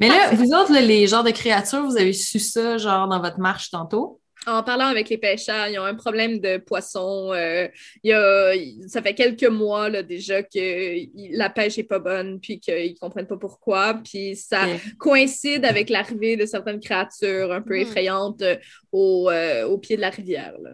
Mais 0.00 0.08
là, 0.08 0.30
vous 0.32 0.52
autres, 0.52 0.72
là, 0.72 0.80
les 0.80 1.06
genres 1.06 1.22
de 1.24 1.30
créatures, 1.30 1.84
vous 1.84 1.96
avez 1.96 2.12
su 2.12 2.38
ça, 2.38 2.76
genre, 2.78 3.06
dans 3.08 3.20
votre 3.20 3.38
marche 3.38 3.70
tantôt? 3.70 4.20
En 4.46 4.62
parlant 4.62 4.86
avec 4.86 5.10
les 5.10 5.18
pêcheurs, 5.18 5.68
ils 5.68 5.78
ont 5.78 5.84
un 5.84 5.94
problème 5.94 6.40
de 6.40 6.56
poisson. 6.56 7.30
euh, 7.34 7.68
il 8.02 8.08
y 8.10 8.12
a, 8.14 8.52
ça 8.88 9.02
fait 9.02 9.14
quelques 9.14 9.44
mois 9.44 9.90
là, 9.90 10.02
déjà 10.02 10.42
que 10.42 11.36
la 11.36 11.50
pêche 11.50 11.76
est 11.78 11.82
pas 11.84 11.98
bonne, 11.98 12.40
puis 12.40 12.58
qu'ils 12.58 12.98
comprennent 12.98 13.26
pas 13.26 13.36
pourquoi. 13.36 14.00
Puis 14.02 14.36
ça 14.36 14.66
coïncide 14.98 15.66
avec 15.66 15.90
l'arrivée 15.90 16.36
de 16.38 16.46
certaines 16.46 16.80
créatures 16.80 17.52
un 17.52 17.60
peu 17.60 17.74
Mhm. 17.74 17.82
effrayantes 17.82 18.40
euh, 18.42 18.56
au, 18.92 19.28
euh, 19.30 19.66
au 19.66 19.76
pied 19.76 19.96
de 19.96 20.00
la 20.00 20.10
rivière. 20.10 20.54
là. 20.62 20.70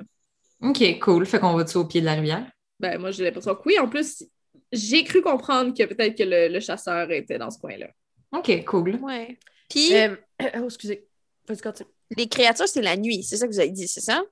OK, 0.62 0.98
cool. 1.00 1.26
Fait 1.26 1.40
qu'on 1.40 1.54
va-tu 1.54 1.76
au 1.76 1.84
pied 1.84 2.00
de 2.00 2.06
la 2.06 2.14
rivière? 2.14 2.46
Ben, 2.78 2.98
moi, 3.00 3.10
j'ai 3.10 3.24
l'impression 3.24 3.54
que 3.56 3.62
oui. 3.66 3.78
En 3.80 3.88
plus, 3.88 4.24
j'ai 4.72 5.04
cru 5.04 5.22
comprendre 5.22 5.72
que 5.76 5.84
peut-être 5.84 6.16
que 6.16 6.22
le, 6.24 6.48
le 6.48 6.60
chasseur 6.60 7.10
était 7.10 7.38
dans 7.38 7.50
ce 7.50 7.58
coin-là. 7.58 7.88
OK, 8.32 8.64
cool. 8.64 8.96
Ouais. 8.96 9.38
Puis, 9.70 9.94
Euh, 9.94 10.16
oh, 10.58 10.64
excusez. 10.64 11.06
Vas-y, 11.48 11.60
continue. 11.60 11.88
les 12.16 12.28
créatures, 12.28 12.68
c'est 12.68 12.82
la 12.82 12.96
nuit. 12.96 13.22
C'est 13.22 13.36
ça 13.36 13.46
que 13.46 13.52
vous 13.52 13.60
avez 13.60 13.70
dit, 13.70 13.86
c'est 13.88 14.00
ça? 14.00 14.22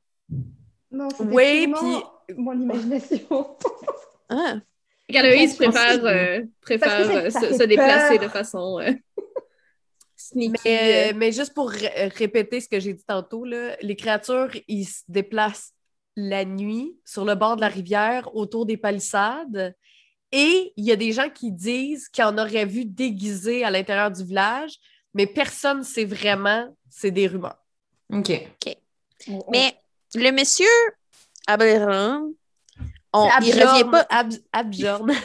Non, 0.91 1.09
c'était 1.11 1.25
Oui, 1.25 1.67
purement 1.69 2.13
mon 2.37 2.53
imagination. 2.61 3.57
Ah. 4.31 4.57
Galoïs 5.11 5.53
Je 5.53 5.63
pense 5.65 5.75
préfère, 5.75 6.05
euh, 6.07 6.43
préfère 6.63 7.11
euh, 7.11 7.31
ça 7.31 7.41
se, 7.59 7.63
déplacer 7.65 8.17
peur. 8.19 8.27
de 8.27 8.33
façon 8.33 8.81
euh, 8.81 8.91
sneaky. 10.17 10.61
Mais, 10.65 11.11
euh. 11.11 11.17
mais 11.17 11.31
juste 11.31 11.53
pour 11.53 11.71
ré- 11.71 12.09
répéter 12.17 12.61
ce 12.61 12.69
que 12.69 12.81
j'ai 12.81 12.95
dit 12.95 13.05
tantôt, 13.05 13.45
là, 13.45 13.77
les 13.83 13.97
créatures, 13.97 14.51
ils 14.67 14.87
se 14.87 15.03
déplacent 15.09 15.73
la 16.17 16.45
nuit 16.47 16.97
sur 17.05 17.25
le 17.27 17.35
bord 17.35 17.57
de 17.57 17.61
la 17.61 17.69
rivière, 17.69 18.35
autour 18.35 18.65
des 18.67 18.77
palissades. 18.79 19.75
Et 20.37 20.73
il 20.77 20.85
y 20.85 20.91
a 20.91 20.97
des 20.97 21.13
gens 21.13 21.31
qui 21.31 21.53
disent 21.53 22.09
qu'ils 22.09 22.25
en 22.25 22.37
auraient 22.39 22.67
vu 22.67 22.85
déguisés 22.85 23.65
à 23.65 23.71
l'intérieur 23.71 24.11
du 24.11 24.25
village, 24.25 24.73
mais 25.15 25.27
personne 25.27 25.79
ne 25.79 25.83
sait 25.85 26.05
vraiment, 26.05 26.75
c'est 26.91 27.13
des 27.13 27.29
rumeurs. 27.29 27.57
OK. 28.13 28.33
Mais 29.53 29.75
le 30.17 30.31
monsieur 30.33 30.67
Aberron, 31.47 32.35
on, 33.13 33.29
il 33.43 33.53
Abjorn, 33.53 33.69
revient 33.69 33.91
pas. 33.91 34.07
Ab- 34.11 34.33
Abjorn. 34.53 35.13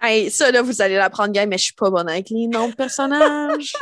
Hey, 0.00 0.30
ça, 0.30 0.52
là, 0.52 0.62
vous 0.62 0.80
allez 0.80 0.94
l'apprendre, 0.94 1.32
gars, 1.32 1.44
mais 1.44 1.58
je 1.58 1.64
suis 1.64 1.72
pas 1.74 1.90
bonne 1.90 2.08
avec 2.08 2.30
les 2.30 2.46
noms 2.46 2.68
de 2.68 2.74
personnages. 2.76 3.72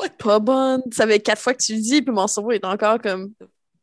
Je 0.00 0.02
suis 0.02 0.10
pas 0.18 0.40
bonne. 0.40 0.82
Ça 0.90 1.06
fait 1.06 1.20
quatre 1.20 1.40
fois 1.40 1.54
que 1.54 1.62
tu 1.62 1.74
le 1.74 1.80
dis, 1.80 2.02
puis 2.02 2.12
mon 2.12 2.26
cerveau 2.26 2.50
est 2.50 2.64
encore 2.64 3.00
comme. 3.00 3.32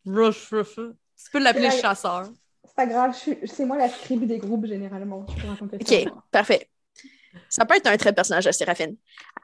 Ruff, 0.06 0.49
ruff. 0.52 0.76
Tu 0.76 1.32
peux 1.32 1.39
l'appeler 1.39 1.72
chasseur. 1.72 2.28
C'est 2.72 2.76
pas 2.76 2.86
grave, 2.86 3.13
c'est 3.45 3.65
moi 3.65 3.78
la 3.78 3.89
scribe 3.89 4.26
des 4.26 4.38
groupes 4.38 4.65
généralement. 4.65 5.26
Je 5.36 5.41
peux 5.41 5.47
raconter 5.49 5.78
ça. 5.86 5.95
OK, 6.01 6.07
parfait. 6.32 6.69
Ça 7.49 7.65
peut 7.65 7.76
être 7.76 7.88
un 7.88 7.97
trait 7.97 8.11
de 8.11 8.15
personnage 8.15 8.45
de 8.45 8.51
Séraphine. 8.51 8.95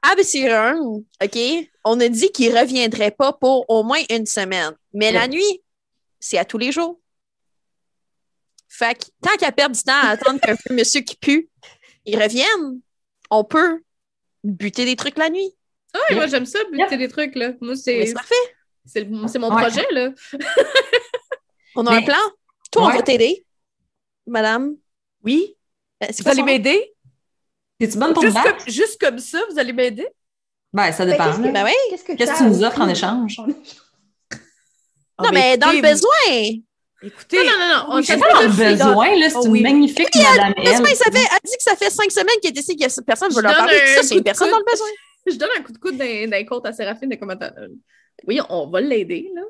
Absiron, 0.01 1.03
OK, 1.23 1.39
on 1.84 1.99
a 1.99 2.07
dit 2.07 2.32
qu'il 2.32 2.57
reviendrait 2.57 3.11
pas 3.11 3.34
pour 3.34 3.69
au 3.69 3.84
moins 3.84 3.99
une 4.09 4.25
semaine. 4.25 4.71
Mais 4.93 5.11
la 5.11 5.28
nuit, 5.28 5.61
c'est 6.21 6.38
à 6.38 6.45
tous 6.45 6.57
les 6.57 6.71
jours. 6.71 6.99
Fait 8.69 8.97
que 8.97 9.05
tant 9.21 9.36
qu'à 9.38 9.51
perdre 9.51 9.75
du 9.75 9.82
temps 9.84 9.91
à 10.03 10.09
attendre 10.11 10.39
qu'un 10.39 10.55
peu 10.55 10.73
monsieur 10.73 11.01
qui 11.01 11.17
pue, 11.17 11.49
il 12.05 12.21
revienne, 12.21 12.80
on 13.30 13.43
peut 13.43 13.82
buter 14.43 14.86
des 14.86 14.95
trucs 14.95 15.17
la 15.17 15.30
nuit. 15.30 15.53
Ah, 15.93 15.99
ouais, 16.09 16.15
moi, 16.15 16.28
j'aime 16.28 16.45
ça, 16.45 16.59
buter 16.71 16.86
Yep. 16.91 16.99
des 16.99 17.07
trucs, 17.09 17.36
là. 17.36 17.53
Moi, 17.59 17.75
c'est 17.75 18.05
C'est 18.05 18.13
parfait. 18.13 18.36
c'est 18.86 19.05
mon 19.05 19.53
Ouais. 19.53 19.61
projet, 19.61 19.86
là. 19.91 20.11
On 21.75 21.86
a 21.88 21.95
un 21.95 22.01
plan? 22.01 22.15
Toi, 22.72 22.84
on 22.84 22.89
va 22.89 23.01
t'aider, 23.01 23.45
madame. 24.26 24.76
Oui? 25.24 25.55
Euh, 26.03 26.07
Vous 26.15 26.24
quoi 26.24 26.32
allez 26.34 26.43
m'aider? 26.43 26.93
Bonne 27.95 28.13
pour 28.13 28.24
te 28.24 28.28
Juste 28.28 28.43
comme, 28.43 28.74
juste 28.74 28.99
comme 28.99 29.20
ça, 29.20 29.39
vous 29.49 29.59
allez 29.59 29.74
m'aider? 29.74 30.07
Ben, 30.74 30.91
ça 30.91 31.05
Mais 31.05 31.11
dépend. 31.13 31.26
qu'est-ce 31.26 31.38
que- 31.38 31.51
Ben 31.53 31.63
oui. 31.63 31.72
Qu'est-ce 31.89 32.03
que, 32.03 32.13
Qu'est-ce 32.13 32.32
que 32.32 32.38
t'as 32.38 32.43
tu 32.43 32.49
nous 32.49 32.63
offres 32.63 32.82
en 32.82 32.89
échange? 32.89 33.38
Ah, 35.20 35.24
Non, 35.24 35.30
ben, 35.32 35.34
mais 35.34 35.57
dans 35.57 35.72
le 35.72 35.82
besoin. 35.82 36.61
Écoutez, 37.01 37.38
Non, 37.38 37.43
non, 37.43 37.57
non, 37.57 37.68
non. 37.68 37.86
On 37.89 37.97
Oui, 37.97 38.05
pas 38.05 38.34
dans 38.34 38.41
le 38.41 38.47
besoin, 38.49 39.15
là. 39.15 39.30
C'est 39.32 39.36
Oh 39.38 39.45
une 39.45 39.51
oui. 39.51 39.61
magnifique 39.63 40.15
madame 40.15 40.53
elle. 40.57 40.95
ça 40.95 41.05
fait, 41.11 41.18
elle 41.18 41.39
dit 41.43 41.57
que 41.57 41.63
ça 41.63 41.76
fait 41.76 41.89
cinq 41.89 42.11
semaines 42.11 42.36
qu'elle 42.39 42.55
est 42.55 42.59
ici, 42.59 42.76
que 42.76 43.01
personne 43.01 43.30
ne 43.32 43.36
veut 43.36 43.41
leur 43.41 43.55
parler. 43.57 43.80
un 43.82 43.95
Ça, 43.95 44.03
c'est 44.03 44.15
une 44.15 44.24
personne 44.24 44.51
dans 44.51 44.59
le 44.59 44.63
besoin. 44.72 44.88
Je 45.26 45.34
donne 45.36 45.49
un 45.57 45.63
coup 45.63 45.72
de 45.72 45.78
coude 45.80 45.97
d'un 45.97 46.28
d'un 46.28 46.43
compte 46.45 46.68
à 46.68 46.72
Séraphine 46.74 47.09
de 47.09 47.15
comment 47.15 47.34
euh, 47.41 47.68
Oui, 48.28 48.39
on 48.49 48.68
va 48.70 48.80
l'aider, 48.80 49.32
là. 49.34 49.41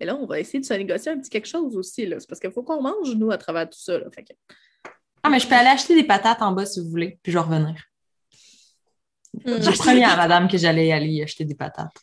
Mais 0.00 0.06
là, 0.06 0.16
on 0.16 0.26
va 0.26 0.40
essayer 0.40 0.60
de 0.60 0.64
se 0.64 0.74
négocier 0.74 1.12
un 1.12 1.18
petit 1.18 1.30
quelque 1.30 1.46
chose 1.48 1.76
aussi, 1.76 2.06
là. 2.06 2.18
C'est 2.20 2.28
parce 2.28 2.40
qu'il 2.40 2.50
faut 2.52 2.62
qu'on 2.62 2.82
mange, 2.82 3.14
nous, 3.14 3.30
à 3.30 3.38
travers 3.38 3.68
tout 3.68 3.78
ça, 3.78 3.98
là. 3.98 4.06
Fait 4.14 4.24
que- 4.24 4.32
Ah, 5.22 5.30
mais 5.30 5.38
je 5.38 5.46
peux 5.48 5.54
aller 5.54 5.68
acheter 5.68 5.94
des 5.94 6.04
patates 6.04 6.42
en 6.42 6.52
bas 6.52 6.66
si 6.66 6.80
vous 6.80 6.88
voulez, 6.90 7.18
puis 7.22 7.32
je 7.32 7.38
vais 7.38 7.44
revenir. 7.44 7.74
J'ai 9.44 9.72
promis 9.72 10.04
à 10.04 10.16
madame 10.16 10.48
que 10.48 10.58
j'allais 10.58 10.92
aller 10.92 11.22
acheter 11.22 11.44
des 11.44 11.54
patates. 11.54 11.96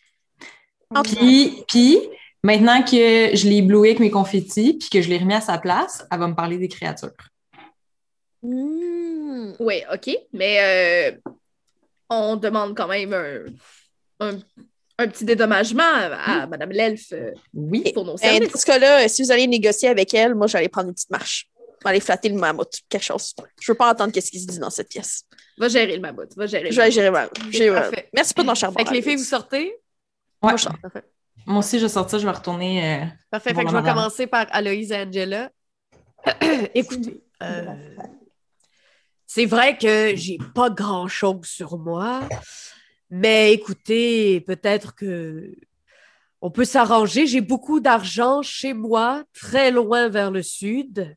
En 0.93 1.03
Puis, 1.03 1.63
puis, 1.67 1.99
maintenant 2.43 2.81
que 2.83 2.91
je 3.35 3.47
l'ai 3.47 3.57
ébloui 3.57 3.89
avec 3.89 3.99
mes 3.99 4.11
confettis, 4.11 4.73
puis 4.73 4.89
que 4.89 5.01
je 5.01 5.07
l'ai 5.09 5.17
remis 5.17 5.35
à 5.35 5.41
sa 5.41 5.57
place, 5.57 6.05
elle 6.11 6.19
va 6.19 6.27
me 6.27 6.35
parler 6.35 6.57
des 6.57 6.67
créatures. 6.67 7.11
Hmm. 8.41 9.53
Oui, 9.59 9.83
OK. 9.93 10.09
Mais 10.33 11.13
euh, 11.23 11.31
on 12.09 12.35
demande 12.35 12.75
quand 12.75 12.87
même 12.87 13.13
un, 13.13 13.45
un 14.19 14.39
un 14.97 15.07
petit 15.07 15.25
dédommagement 15.25 15.83
à, 15.83 16.43
à 16.43 16.47
Madame 16.47 16.69
l'elfe 16.71 17.11
euh, 17.13 17.31
Oui. 17.53 17.91
pour 17.93 18.05
nos 18.05 18.15
Ben, 18.15 18.33
services. 18.33 18.51
dans 18.53 18.59
ce 18.59 18.65
cas-là, 18.65 19.07
si 19.07 19.23
vous 19.23 19.31
allez 19.31 19.47
négocier 19.47 19.89
avec 19.89 20.13
elle, 20.13 20.35
moi, 20.35 20.47
j'allais 20.47 20.69
prendre 20.69 20.89
une 20.89 20.93
petite 20.93 21.09
marche. 21.09 21.47
Aller 21.83 21.99
flatter 21.99 22.29
le 22.29 22.35
mammouth, 22.35 22.71
quelque 22.89 23.03
chose. 23.03 23.33
Je 23.59 23.71
veux 23.71 23.75
pas 23.77 23.91
entendre 23.91 24.13
qu'est-ce 24.13 24.29
qui 24.29 24.39
se 24.39 24.45
dit 24.45 24.59
dans 24.59 24.69
cette 24.69 24.89
pièce. 24.89 25.23
Va 25.57 25.67
gérer 25.67 25.95
le 25.95 26.01
mammouth, 26.01 26.31
va 26.37 26.45
gérer 26.45 26.65
le 26.65 26.71
Je 26.71 26.75
vais 26.79 27.09
mammouth. 27.09 27.33
gérer 27.51 27.71
ma... 27.71 27.81
j'ai- 27.81 27.89
Parfait. 27.89 28.09
Merci 28.13 28.33
pas 28.35 28.43
de 28.43 28.53
charbon. 28.53 28.77
Fait 28.77 28.85
que 28.85 28.93
les 28.93 29.01
filles, 29.01 29.15
vous 29.15 29.23
sortez? 29.23 29.65
Ouais. 29.65 29.73
Moi, 30.43 30.57
je 30.57 30.61
sors. 30.63 30.77
Parfait. 30.79 31.03
Moi 31.47 31.57
aussi, 31.57 31.79
je 31.79 31.85
vais 31.85 31.89
sortir, 31.89 32.19
je 32.19 32.25
vais 32.25 32.31
retourner. 32.31 33.01
euh, 33.01 33.05
Parfait. 33.31 33.55
Fait 33.55 33.63
que 33.63 33.71
je 33.71 33.75
vais 33.75 33.81
commencer 33.81 34.27
par 34.27 34.45
Aloïse 34.51 34.91
et 34.91 34.97
Angela. 34.97 35.49
Écoutez, 36.75 37.23
euh, 37.41 37.65
c'est 39.25 39.45
vrai 39.47 39.75
que 39.77 40.11
j'ai 40.15 40.37
pas 40.53 40.69
grand-chose 40.69 41.45
sur 41.45 41.79
moi, 41.79 42.21
mais 43.11 43.53
écoutez, 43.53 44.39
peut-être 44.41 44.95
que 44.95 45.53
on 46.39 46.49
peut 46.49 46.65
s'arranger. 46.65 47.27
J'ai 47.27 47.41
beaucoup 47.41 47.79
d'argent 47.79 48.41
chez 48.41 48.73
moi, 48.73 49.23
très 49.33 49.69
loin 49.69 50.09
vers 50.09 50.31
le 50.31 50.41
sud. 50.41 51.15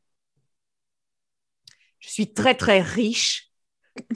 Je 1.99 2.09
suis 2.09 2.31
très, 2.31 2.53
très 2.53 2.81
riche. 2.81 3.49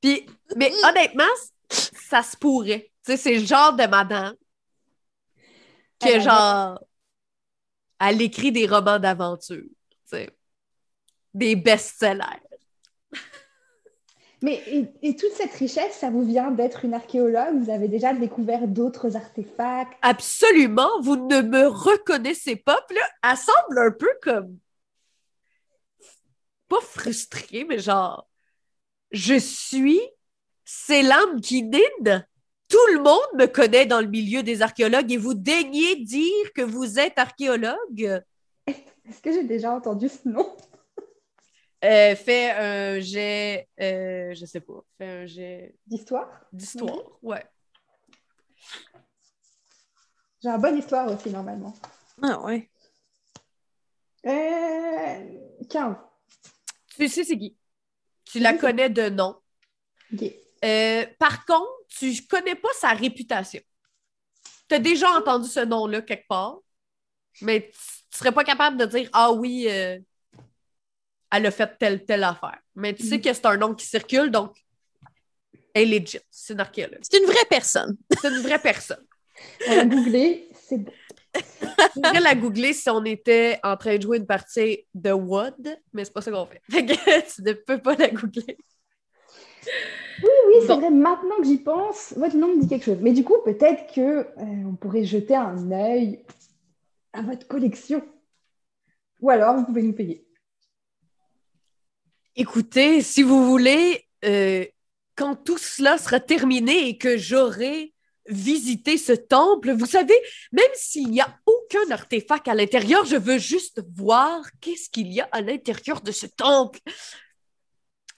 Puis, 0.00 0.26
mais 0.56 0.72
honnêtement, 0.84 1.24
ça 1.70 2.22
se 2.22 2.36
pourrait. 2.36 2.90
Tu 3.04 3.12
sais, 3.12 3.16
c'est 3.16 3.38
le 3.38 3.46
genre 3.46 3.74
de 3.74 3.86
madame 3.86 4.34
que, 6.00 6.08
Elle 6.08 6.22
genre, 6.22 6.80
elle 8.00 8.20
écrit 8.22 8.52
des 8.52 8.66
romans 8.66 8.98
d'aventure, 8.98 9.62
tu 9.62 9.96
sais. 10.06 10.30
Des 11.34 11.54
best-sellers. 11.54 12.45
Mais 14.42 14.62
et, 14.66 14.86
et 15.02 15.16
toute 15.16 15.32
cette 15.32 15.54
richesse, 15.54 15.94
ça 15.94 16.10
vous 16.10 16.24
vient 16.24 16.50
d'être 16.50 16.84
une 16.84 16.94
archéologue? 16.94 17.62
Vous 17.62 17.70
avez 17.70 17.88
déjà 17.88 18.12
découvert 18.12 18.68
d'autres 18.68 19.16
artefacts? 19.16 19.96
Absolument, 20.02 21.00
vous 21.00 21.16
ne 21.16 21.40
me 21.40 21.66
reconnaissez 21.66 22.56
pas. 22.56 22.80
Puis 22.86 22.96
là, 22.96 23.30
elle 23.30 23.36
semble 23.36 23.78
un 23.78 23.90
peu 23.90 24.10
comme. 24.22 24.58
Pas 26.68 26.80
frustrée, 26.80 27.64
mais 27.68 27.78
genre. 27.78 28.28
Je 29.10 29.38
suis 29.38 30.00
Selam 30.64 31.40
Kinin. 31.40 32.24
Tout 32.68 32.92
le 32.92 32.98
monde 32.98 33.38
me 33.38 33.46
connaît 33.46 33.86
dans 33.86 34.00
le 34.00 34.08
milieu 34.08 34.42
des 34.42 34.60
archéologues 34.60 35.12
et 35.12 35.16
vous 35.16 35.34
daignez 35.34 35.96
dire 35.96 36.52
que 36.52 36.62
vous 36.62 36.98
êtes 36.98 37.18
archéologue? 37.18 38.22
Est-ce 38.66 39.22
que 39.22 39.32
j'ai 39.32 39.44
déjà 39.44 39.72
entendu 39.72 40.08
ce 40.08 40.28
nom? 40.28 40.52
Euh, 41.86 42.16
fais 42.16 42.50
un 42.50 42.98
jet. 42.98 43.68
euh, 43.80 44.34
je 44.34 44.44
sais 44.44 44.60
pas. 44.60 44.84
Fais 44.98 45.06
un 45.06 45.26
jet 45.26 45.74
d'histoire? 45.86 46.28
d'histoire. 46.52 46.98
Ouais. 47.22 47.44
J'ai 50.42 50.48
un 50.48 50.58
bonne 50.58 50.78
histoire 50.78 51.10
aussi, 51.12 51.30
normalement. 51.30 51.72
Ah 52.22 52.40
ouais. 52.42 52.68
Euh, 54.26 55.38
15. 55.70 55.96
Tu 56.96 57.08
sais, 57.08 57.22
c'est 57.24 57.38
qui? 57.38 57.56
Tu 58.24 58.40
la 58.40 58.54
connais 58.54 58.90
de 58.90 59.08
nom. 59.08 59.36
Ok. 60.12 60.24
Euh, 60.64 61.06
par 61.20 61.46
contre, 61.46 61.70
tu 61.88 62.12
connais 62.26 62.56
pas 62.56 62.72
sa 62.80 62.88
réputation. 62.94 63.60
Tu 64.68 64.74
as 64.74 64.80
déjà 64.80 65.10
entendu 65.12 65.48
ce 65.48 65.60
nom-là 65.60 66.02
quelque 66.02 66.26
part, 66.26 66.58
mais 67.42 67.70
tu 67.70 67.78
tu 68.10 68.18
serais 68.18 68.32
pas 68.32 68.44
capable 68.44 68.78
de 68.78 68.86
dire 68.86 69.10
Ah 69.12 69.30
oui, 69.30 69.66
euh, 69.68 69.98
elle 71.36 71.46
a 71.46 71.50
fait 71.50 71.76
telle, 71.78 72.04
telle 72.04 72.24
affaire. 72.24 72.58
Mais 72.74 72.94
tu 72.94 73.02
sais 73.04 73.16
Mhm. 73.16 73.22
que 73.22 73.32
c'est 73.32 73.46
un 73.46 73.56
nom 73.56 73.74
qui 73.74 73.86
circule, 73.86 74.30
donc 74.30 74.52
elle 75.74 75.92
est 75.92 75.98
legit. 76.00 76.18
C'est 76.30 76.54
une 76.54 76.60
archéologue. 76.60 77.00
C'est 77.02 77.18
une 77.18 77.26
vraie 77.26 77.44
personne. 77.48 77.96
C'est 78.20 78.28
une 78.28 78.42
vraie 78.42 78.58
personne. 78.58 79.04
On 79.68 79.78
a 79.78 79.84
googlé, 79.84 80.48
c'est 80.68 80.78
bon. 80.78 80.92
On 81.96 82.00
pourrait 82.00 82.20
la 82.20 82.34
googler 82.34 82.72
si 82.72 82.88
on 82.88 83.04
était 83.04 83.60
en 83.62 83.76
train 83.76 83.96
de 83.96 84.02
jouer 84.02 84.16
une 84.16 84.26
partie 84.26 84.86
de 84.94 85.10
WOD, 85.12 85.76
mais 85.92 86.04
c'est 86.06 86.12
pas 86.14 86.22
ça 86.22 86.30
qu'on 86.30 86.46
fait. 86.46 86.62
Fait 86.70 86.86
que 86.86 86.92
tu 87.34 87.42
ne 87.42 87.52
peux 87.52 87.78
pas 87.78 87.94
la 87.94 88.08
googler. 88.08 88.56
Oui, 90.22 90.54
c'est 90.62 90.68
Bon. 90.68 90.78
vrai, 90.80 90.90
maintenant 90.90 91.36
que 91.38 91.44
j'y 91.44 91.58
pense, 91.58 92.14
votre 92.16 92.36
nom 92.36 92.54
me 92.54 92.60
dit 92.62 92.68
quelque 92.68 92.84
chose. 92.84 92.98
Mais 93.02 93.12
du 93.12 93.22
coup, 93.24 93.34
peut-être 93.44 93.92
que 93.92 94.00
euh, 94.00 94.24
on 94.38 94.74
pourrait 94.76 95.04
jeter 95.04 95.34
un 95.36 95.70
œil 95.70 96.24
à 97.12 97.20
votre 97.22 97.46
collection. 97.46 98.02
Ou 99.20 99.28
alors, 99.30 99.56
vous 99.56 99.64
pouvez 99.66 99.82
nous 99.82 99.92
payer. 99.92 100.25
Écoutez, 102.36 103.00
si 103.02 103.22
vous 103.22 103.46
voulez, 103.46 104.06
euh, 104.24 104.64
quand 105.14 105.36
tout 105.36 105.58
cela 105.58 105.96
sera 105.98 106.20
terminé 106.20 106.88
et 106.88 106.98
que 106.98 107.16
j'aurai 107.16 107.94
visité 108.28 108.98
ce 108.98 109.12
temple, 109.12 109.72
vous 109.72 109.86
savez, 109.86 110.14
même 110.52 110.64
s'il 110.74 111.08
n'y 111.10 111.20
a 111.20 111.38
aucun 111.46 111.90
artefact 111.90 112.48
à 112.48 112.54
l'intérieur, 112.54 113.04
je 113.04 113.16
veux 113.16 113.38
juste 113.38 113.80
voir 113.94 114.44
qu'est-ce 114.60 114.90
qu'il 114.90 115.12
y 115.12 115.20
a 115.20 115.28
à 115.32 115.40
l'intérieur 115.40 116.00
de 116.00 116.10
ce 116.12 116.26
temple. 116.26 116.80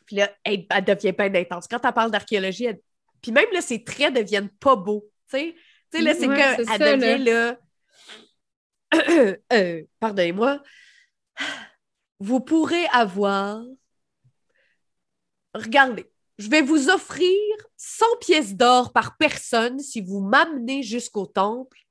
Puis 0.07 0.17
là, 0.17 0.31
elle, 0.45 0.67
elle 0.71 0.85
devient 0.85 1.13
pas 1.13 1.25
intense. 1.25 1.69
Quand 1.69 1.85
elle 1.85 1.93
parle 1.93 2.11
d'archéologie, 2.11 2.65
elle- 2.65 2.81
puis 3.21 3.33
même 3.33 3.49
là, 3.53 3.61
ses 3.61 3.85
traits 3.85 4.15
deviennent 4.15 4.49
pas 4.49 4.77
beaux. 4.77 5.05
Tu 5.31 5.39
sais, 5.39 5.55
Tu 5.93 5.99
sais, 5.99 6.05
là, 6.05 6.15
c'est 6.15 6.27
Ouais, 6.27 6.37
c'est 6.57 6.65
ça, 6.65 6.79
devient 6.79 7.25
là. 7.25 7.59
Euh, 9.53 9.83
Pardonnez-moi. 10.01 10.63
Vous 12.21 12.41
pourrez 12.41 12.87
avoir 12.87 13.63
Regardez, 15.59 16.11
je 16.39 16.49
vais 16.49 16.63
vous 16.63 16.89
offrir 16.89 17.37
100 17.77 18.05
pièces 18.21 18.55
d'or 18.55 18.93
par 18.93 19.17
personne 19.17 19.81
si 19.81 20.01
vous 20.01 20.21
m'amenez 20.21 20.83
jusqu'au 20.83 21.27
temple. 21.27 21.87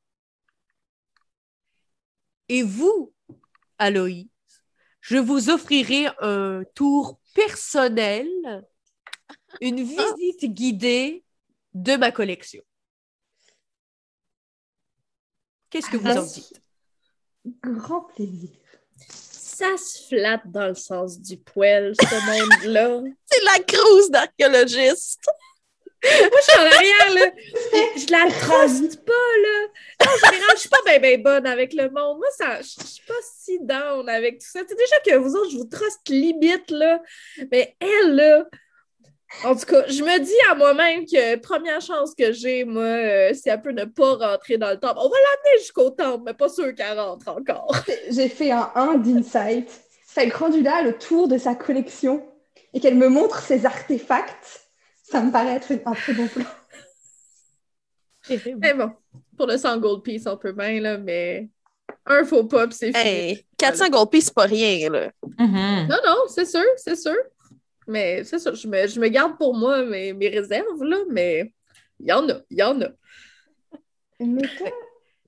Et 2.49 2.63
vous, 2.63 3.13
Aloïs, 3.77 4.29
je 5.01 5.17
vous 5.17 5.49
offrirai 5.49 6.07
un 6.21 6.63
tour 6.75 7.19
personnel, 7.33 8.27
une 9.59 9.83
visite 9.83 10.45
guidée 10.45 11.25
de 11.73 11.97
ma 11.97 12.11
collection. 12.11 12.63
Qu'est-ce 15.69 15.89
que 15.89 15.97
vous 15.97 16.09
en 16.09 16.23
dites? 16.23 16.61
Grand 17.61 18.01
plaisir. 18.01 18.49
Ça 19.57 19.75
se 19.75 20.07
flatte 20.09 20.43
dans 20.45 20.67
le 20.67 20.75
sens 20.75 21.19
du 21.19 21.35
poil, 21.35 21.91
ce 21.99 22.15
monde-là. 22.27 23.01
C'est 23.25 23.43
la 23.43 23.63
cruise 23.63 24.11
d'archéologiste. 24.11 25.27
Moi, 26.03 26.29
je 26.31 26.51
suis 26.51 26.59
en 26.59 26.65
arrière, 26.65 27.13
là. 27.15 27.31
Je 27.95 28.11
la 28.11 28.29
truste 28.39 29.03
pas, 29.03 29.13
là. 29.13 30.05
En 30.05 30.31
général, 30.31 30.55
je 30.55 30.59
suis 30.59 30.69
pas 30.69 30.77
bien 30.85 30.99
ben 30.99 31.23
bonne 31.23 31.47
avec 31.47 31.73
le 31.73 31.89
monde. 31.89 32.19
Moi, 32.19 32.27
ça, 32.37 32.61
je 32.61 32.83
je 32.83 32.87
suis 32.87 33.05
pas 33.07 33.15
si 33.23 33.57
down 33.61 34.07
avec 34.07 34.37
tout 34.37 34.45
ça. 34.47 34.59
C'est 34.67 34.77
déjà 34.77 34.99
que 34.99 35.15
vous 35.15 35.35
autres, 35.35 35.49
je 35.49 35.57
vous 35.57 35.65
truste 35.65 36.07
limite, 36.07 36.69
là. 36.69 37.01
Mais 37.51 37.75
elle, 37.79 38.15
là. 38.15 38.45
En 39.43 39.55
tout 39.55 39.65
cas, 39.65 39.85
je 39.87 40.03
me 40.03 40.19
dis 40.19 40.49
à 40.49 40.55
moi-même 40.55 41.05
que 41.05 41.35
première 41.37 41.81
chance 41.81 42.15
que 42.15 42.31
j'ai, 42.31 42.63
moi, 42.63 42.83
euh, 42.83 43.33
si 43.33 43.49
elle 43.49 43.61
peut 43.61 43.71
ne 43.71 43.85
pas 43.85 44.15
rentrer 44.15 44.57
dans 44.57 44.69
le 44.69 44.77
temple, 44.77 44.95
on 44.97 45.09
va 45.09 45.15
l'amener 45.15 45.59
jusqu'au 45.59 45.89
temple, 45.89 46.23
mais 46.25 46.33
pas 46.33 46.49
sûr 46.49 46.73
qu'elle 46.73 46.99
rentre 46.99 47.27
encore. 47.27 47.75
J'ai 48.09 48.29
fait 48.29 48.51
un 48.51 48.71
1 48.75 48.95
d'insight. 48.95 49.69
Fait 50.05 50.29
que 50.29 50.37
rendu 50.37 50.61
là, 50.63 50.81
le 50.81 50.97
tour 50.97 51.27
de 51.27 51.37
sa 51.37 51.55
collection, 51.55 52.25
et 52.73 52.79
qu'elle 52.79 52.95
me 52.95 53.09
montre 53.09 53.41
ses 53.41 53.65
artefacts, 53.65 54.67
ça 55.03 55.21
me 55.21 55.31
paraît 55.31 55.55
être 55.55 55.71
un 55.85 55.93
très 55.93 56.13
bon 56.13 56.27
plan. 56.27 56.45
Mais 58.29 58.73
bon, 58.73 58.91
pour 59.37 59.47
le 59.47 59.57
100 59.57 59.77
gold 59.77 60.03
piece, 60.03 60.25
on 60.25 60.37
peut 60.37 60.51
bien, 60.51 60.79
là, 60.81 60.97
mais 60.97 61.49
un 62.05 62.25
faux 62.25 62.43
pas, 62.45 62.67
puis 62.67 62.75
c'est 62.75 62.97
fini. 62.97 63.09
Hey, 63.09 63.45
400 63.57 63.89
gold 63.89 64.09
piece, 64.09 64.25
c'est 64.25 64.33
pas 64.33 64.45
rien, 64.45 64.89
là. 64.89 65.11
Mhm. 65.37 65.87
Non, 65.89 65.97
non, 66.05 66.17
c'est 66.27 66.45
sûr, 66.45 66.65
c'est 66.77 66.95
sûr. 66.95 67.15
Mais 67.87 68.23
c'est 68.23 68.39
sûr, 68.39 68.53
je 68.55 68.67
me, 68.67 68.87
je 68.87 68.99
me 68.99 69.07
garde 69.07 69.37
pour 69.37 69.55
moi 69.55 69.83
mes, 69.85 70.13
mes 70.13 70.29
réserves, 70.29 70.83
là, 70.83 70.97
mais 71.09 71.53
il 71.99 72.07
y 72.07 72.11
en 72.11 72.27
a, 72.29 72.41
il 72.49 72.57
y 72.57 72.63
en 72.63 72.81
a. 72.81 72.89
Mettons 74.19 74.71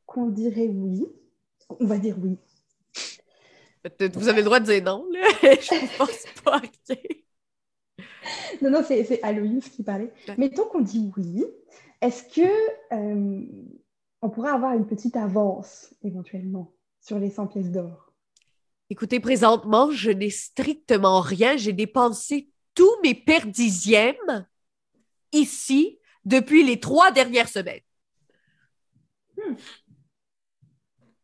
qu'on 0.06 0.28
dirait 0.28 0.68
oui. 0.68 1.06
On 1.80 1.86
va 1.86 1.98
dire 1.98 2.16
oui. 2.22 2.38
Peut-être 3.84 4.18
Vous 4.18 4.28
avez 4.28 4.40
le 4.40 4.46
droit 4.46 4.60
de 4.60 4.66
dire 4.66 4.84
non, 4.84 5.08
là. 5.12 5.22
Je 5.42 5.98
pense 5.98 6.26
pas. 6.44 6.62
Non, 8.62 8.70
non, 8.72 8.84
c'est 8.86 9.04
c'est 9.04 9.22
Aloïs 9.24 9.70
qui 9.70 9.84
parlait. 9.84 10.12
Ouais. 10.28 10.36
Mettons 10.38 10.66
qu'on 10.66 10.82
dit 10.82 11.12
oui. 11.16 11.46
Est-ce 12.02 12.24
que 12.24 12.50
euh, 12.94 13.46
on 14.22 14.30
pourrait 14.30 14.52
avoir 14.52 14.74
une 14.74 14.88
petite 14.88 15.16
avance 15.16 15.94
éventuellement 16.04 16.74
sur 17.02 17.20
les 17.20 17.30
100 17.30 17.48
pièces 17.48 17.72
d'or? 17.72 18.14
Écoutez, 18.90 19.20
présentement, 19.20 19.92
je 19.92 20.12
n'ai 20.12 20.30
strictement 20.30 21.22
rien. 21.22 21.58
J'ai 21.58 21.74
dépensé 21.74 22.49
tous 22.80 23.02
mes 23.04 23.14
perdixièmes 23.14 24.48
ici 25.34 26.00
depuis 26.24 26.64
les 26.64 26.80
trois 26.80 27.12
dernières 27.12 27.50
semaines. 27.50 27.82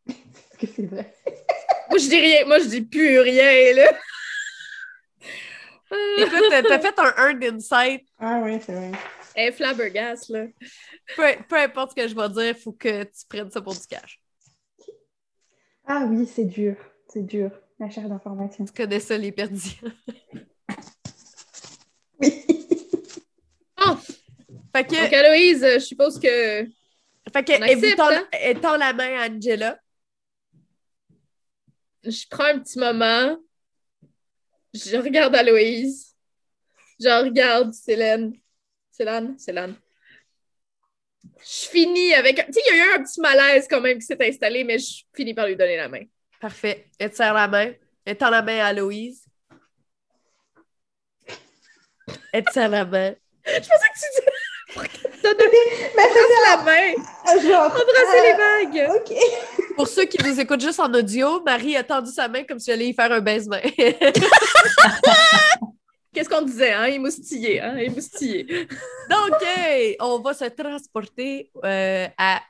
Est-ce 0.05 0.57
que 0.59 0.67
c'est 0.67 0.85
vrai? 0.85 1.15
Moi, 1.89 1.97
je 1.97 2.09
dis 2.09 2.19
rien, 2.19 2.45
moi, 2.45 2.59
je 2.59 2.65
dis 2.65 2.81
plus 2.81 3.19
rien, 3.19 3.73
là. 3.73 3.89
Écoute, 6.17 6.43
t'as 6.49 6.63
t'as 6.63 6.79
fait 6.79 6.99
un 6.99 7.13
earned 7.15 7.43
insight. 7.43 8.05
Ah 8.19 8.41
oui, 8.43 8.59
c'est 8.59 8.73
vrai. 8.73 8.91
Elle 9.35 9.49
est 9.49 9.51
flabbergasse, 9.53 10.27
là. 10.27 10.47
Peu, 11.15 11.23
peu 11.47 11.55
importe 11.55 11.91
ce 11.91 11.95
que 11.95 12.07
je 12.07 12.15
vais 12.15 12.29
dire, 12.29 12.57
il 12.57 12.61
faut 12.61 12.73
que 12.73 13.03
tu 13.03 13.25
prennes 13.29 13.51
ça 13.51 13.61
pour 13.61 13.73
du 13.73 13.87
cash. 13.87 14.19
Ah 15.85 16.05
oui, 16.09 16.27
c'est 16.27 16.45
dur. 16.45 16.75
C'est 17.07 17.25
dur. 17.25 17.51
La 17.79 17.89
chaire 17.89 18.09
d'information. 18.09 18.65
Tu 18.65 18.73
connais 18.73 18.99
ça, 18.99 19.17
les 19.17 19.31
perdus. 19.31 19.79
Oui. 22.19 22.31
Fait 24.75 24.83
que, 24.83 25.03
Donc, 25.03 25.13
Aloïse, 25.13 25.65
je 25.75 25.79
suppose 25.79 26.19
que. 26.19 26.65
fait 27.31 27.43
que 27.45 27.51
elle 27.53 27.63
accepte, 27.63 27.95
tend, 27.95 28.09
hein? 28.09 28.27
elle 28.33 28.59
tend 28.59 28.75
la 28.75 28.91
main 28.91 29.19
à 29.19 29.29
Angela? 29.29 29.79
Je 32.03 32.25
prends 32.29 32.45
un 32.45 32.59
petit 32.59 32.77
moment. 32.77 33.37
Je 34.73 34.97
regarde 34.97 35.33
Aloïse. 35.33 36.13
Je 36.99 37.07
regarde 37.07 37.73
Célène. 37.73 38.33
Célane? 38.91 39.37
Célane. 39.39 39.75
Je 41.23 41.67
finis 41.69 42.13
avec. 42.13 42.45
Tu 42.45 42.53
sais, 42.53 42.61
il 42.69 42.75
y 42.75 42.79
a 42.81 42.85
eu 42.85 42.99
un 42.99 43.03
petit 43.03 43.21
malaise 43.21 43.67
quand 43.69 43.81
même 43.81 43.99
qui 43.99 44.05
s'est 44.05 44.27
installé, 44.27 44.65
mais 44.65 44.77
je 44.77 45.03
finis 45.13 45.33
par 45.33 45.47
lui 45.47 45.55
donner 45.55 45.77
la 45.77 45.87
main. 45.87 46.03
Parfait. 46.39 46.87
Elle 46.99 47.11
te 47.11 47.15
serre 47.15 47.33
la 47.33 47.47
main. 47.47 47.73
Elle 48.03 48.17
tend 48.17 48.29
la 48.29 48.41
main 48.41 48.59
à 48.59 48.67
Aloïse. 48.67 49.24
La 52.55 52.85
main. 52.85 53.15
Je 53.45 53.51
pensais 53.53 53.89
que 53.93 53.99
tu 53.99 54.07
disais. 54.11 54.25
T'as 55.21 55.33
donné 55.33 55.57
Mais 55.95 56.03
c'est 56.13 56.43
la 56.49 56.57
main. 56.63 56.93
genre. 57.41 57.71
Embrasser 57.71 58.21
les 58.21 58.33
ah, 58.33 58.37
vagues. 58.37 58.87
Ok. 58.95 59.11
Pour 59.75 59.87
ceux 59.87 60.05
qui 60.05 60.17
nous 60.23 60.39
écoutent 60.39 60.61
juste 60.61 60.79
en 60.79 60.93
audio, 60.93 61.41
Marie 61.43 61.75
a 61.75 61.83
tendu 61.83 62.11
sa 62.11 62.27
main 62.27 62.43
comme 62.43 62.59
si 62.59 62.71
elle 62.71 62.79
allait 62.79 62.89
y 62.89 62.93
faire 62.93 63.11
un 63.11 63.21
baise-main. 63.21 63.61
Qu'est-ce 66.13 66.29
qu'on 66.29 66.43
disait, 66.43 66.71
hein? 66.71 66.85
Émoustillé, 66.85 67.59
hein? 67.59 67.75
Émoustillé. 67.75 68.67
Donc, 69.09 69.33
hey, 69.45 69.97
on 69.99 70.19
va 70.19 70.33
se 70.33 70.45
transporter 70.45 71.51
euh, 71.63 72.07
à. 72.17 72.41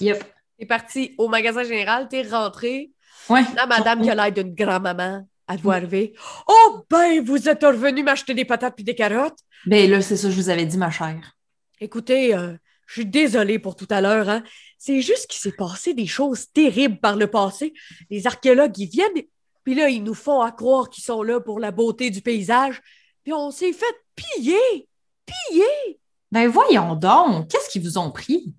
Yep. 0.00 0.24
T'es 0.58 0.66
parti 0.66 1.14
au 1.18 1.28
magasin 1.28 1.64
général, 1.64 2.08
t'es 2.08 2.22
rentré. 2.22 2.92
Ouais. 3.28 3.42
La 3.54 3.66
madame 3.66 4.00
qui 4.02 4.10
a 4.10 4.14
l'air 4.14 4.32
d'une 4.32 4.54
grand-maman, 4.54 5.26
elle 5.48 5.60
doit 5.60 5.74
arriver. 5.74 6.14
Oh, 6.48 6.84
ben, 6.88 7.22
vous 7.24 7.48
êtes 7.48 7.62
revenu 7.62 8.02
m'acheter 8.02 8.34
des 8.34 8.44
patates 8.44 8.74
puis 8.76 8.84
des 8.84 8.94
carottes. 8.94 9.38
Ben 9.66 9.90
là, 9.90 10.00
c'est 10.00 10.16
ça, 10.16 10.30
je 10.30 10.36
vous 10.36 10.48
avais 10.50 10.66
dit, 10.66 10.76
ma 10.78 10.90
chère. 10.90 11.36
Écoutez, 11.80 12.34
euh, 12.34 12.54
je 12.86 12.94
suis 12.94 13.06
désolée 13.06 13.58
pour 13.58 13.76
tout 13.76 13.88
à 13.90 14.00
l'heure. 14.00 14.28
Hein. 14.28 14.42
C'est 14.78 15.00
juste 15.00 15.26
qu'il 15.26 15.40
s'est 15.40 15.56
passé 15.56 15.94
des 15.94 16.06
choses 16.06 16.50
terribles 16.52 16.98
par 17.00 17.16
le 17.16 17.26
passé. 17.28 17.72
Les 18.10 18.26
archéologues, 18.26 18.78
ils 18.78 18.88
viennent, 18.88 19.22
puis 19.64 19.74
là, 19.74 19.88
ils 19.88 20.02
nous 20.02 20.14
font 20.14 20.40
à 20.40 20.52
croire 20.52 20.88
qu'ils 20.90 21.04
sont 21.04 21.22
là 21.22 21.40
pour 21.40 21.60
la 21.60 21.70
beauté 21.70 22.10
du 22.10 22.20
paysage. 22.20 22.80
Puis 23.22 23.32
on 23.32 23.50
s'est 23.50 23.72
fait 23.72 23.84
piller, 24.14 24.88
piller, 25.24 25.98
Ben 26.30 26.48
voyons 26.48 26.94
donc, 26.94 27.50
qu'est-ce 27.50 27.70
qu'ils 27.70 27.82
vous 27.82 27.98
ont 27.98 28.10
pris? 28.10 28.54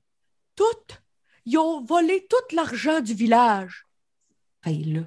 tout. 0.56 0.96
Ils 1.46 1.58
ont 1.58 1.84
volé 1.84 2.26
tout 2.30 2.56
l'argent 2.56 3.02
du 3.02 3.14
village. 3.14 3.86
Ben 4.66 4.82
là. 4.86 5.02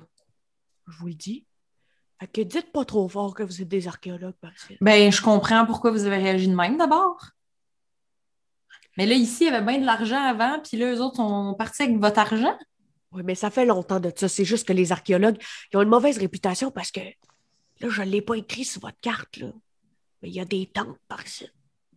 Je 0.86 0.96
vous 0.98 1.08
le 1.08 1.14
dis. 1.14 1.46
Fait 2.20 2.26
que 2.26 2.40
dites 2.40 2.72
pas 2.72 2.84
trop 2.84 3.08
fort 3.08 3.34
que 3.34 3.42
vous 3.42 3.62
êtes 3.62 3.68
des 3.68 3.86
archéologues, 3.86 4.34
par 4.40 4.52
ici. 4.54 4.76
Ben, 4.80 5.12
je 5.12 5.22
comprends 5.22 5.64
pourquoi 5.66 5.92
vous 5.92 6.04
avez 6.04 6.16
réagi 6.16 6.48
de 6.48 6.54
même 6.54 6.76
d'abord. 6.76 7.30
Mais 8.96 9.06
là, 9.06 9.14
ici, 9.14 9.44
il 9.44 9.52
y 9.52 9.54
avait 9.54 9.64
bien 9.64 9.80
de 9.80 9.86
l'argent 9.86 10.20
avant, 10.20 10.60
puis 10.60 10.76
là, 10.76 10.92
eux 10.92 11.00
autres 11.00 11.16
sont 11.16 11.54
partis 11.56 11.82
avec 11.82 11.98
votre 11.98 12.18
argent. 12.18 12.58
Oui, 13.12 13.22
mais 13.24 13.36
ça 13.36 13.50
fait 13.50 13.64
longtemps 13.64 14.00
de 14.00 14.12
ça. 14.14 14.28
C'est 14.28 14.44
juste 14.44 14.66
que 14.66 14.72
les 14.72 14.90
archéologues, 14.90 15.40
ils 15.72 15.76
ont 15.76 15.82
une 15.82 15.88
mauvaise 15.88 16.18
réputation 16.18 16.72
parce 16.72 16.90
que 16.90 17.00
là, 17.00 17.88
je 17.88 18.02
ne 18.02 18.08
l'ai 18.08 18.20
pas 18.20 18.34
écrit 18.34 18.64
sur 18.64 18.80
votre 18.80 19.00
carte, 19.00 19.36
là. 19.36 19.52
Mais 20.20 20.28
il 20.28 20.34
y 20.34 20.40
a 20.40 20.44
des 20.44 20.66
tentes 20.66 20.98
par 21.06 21.24
ici. 21.24 21.46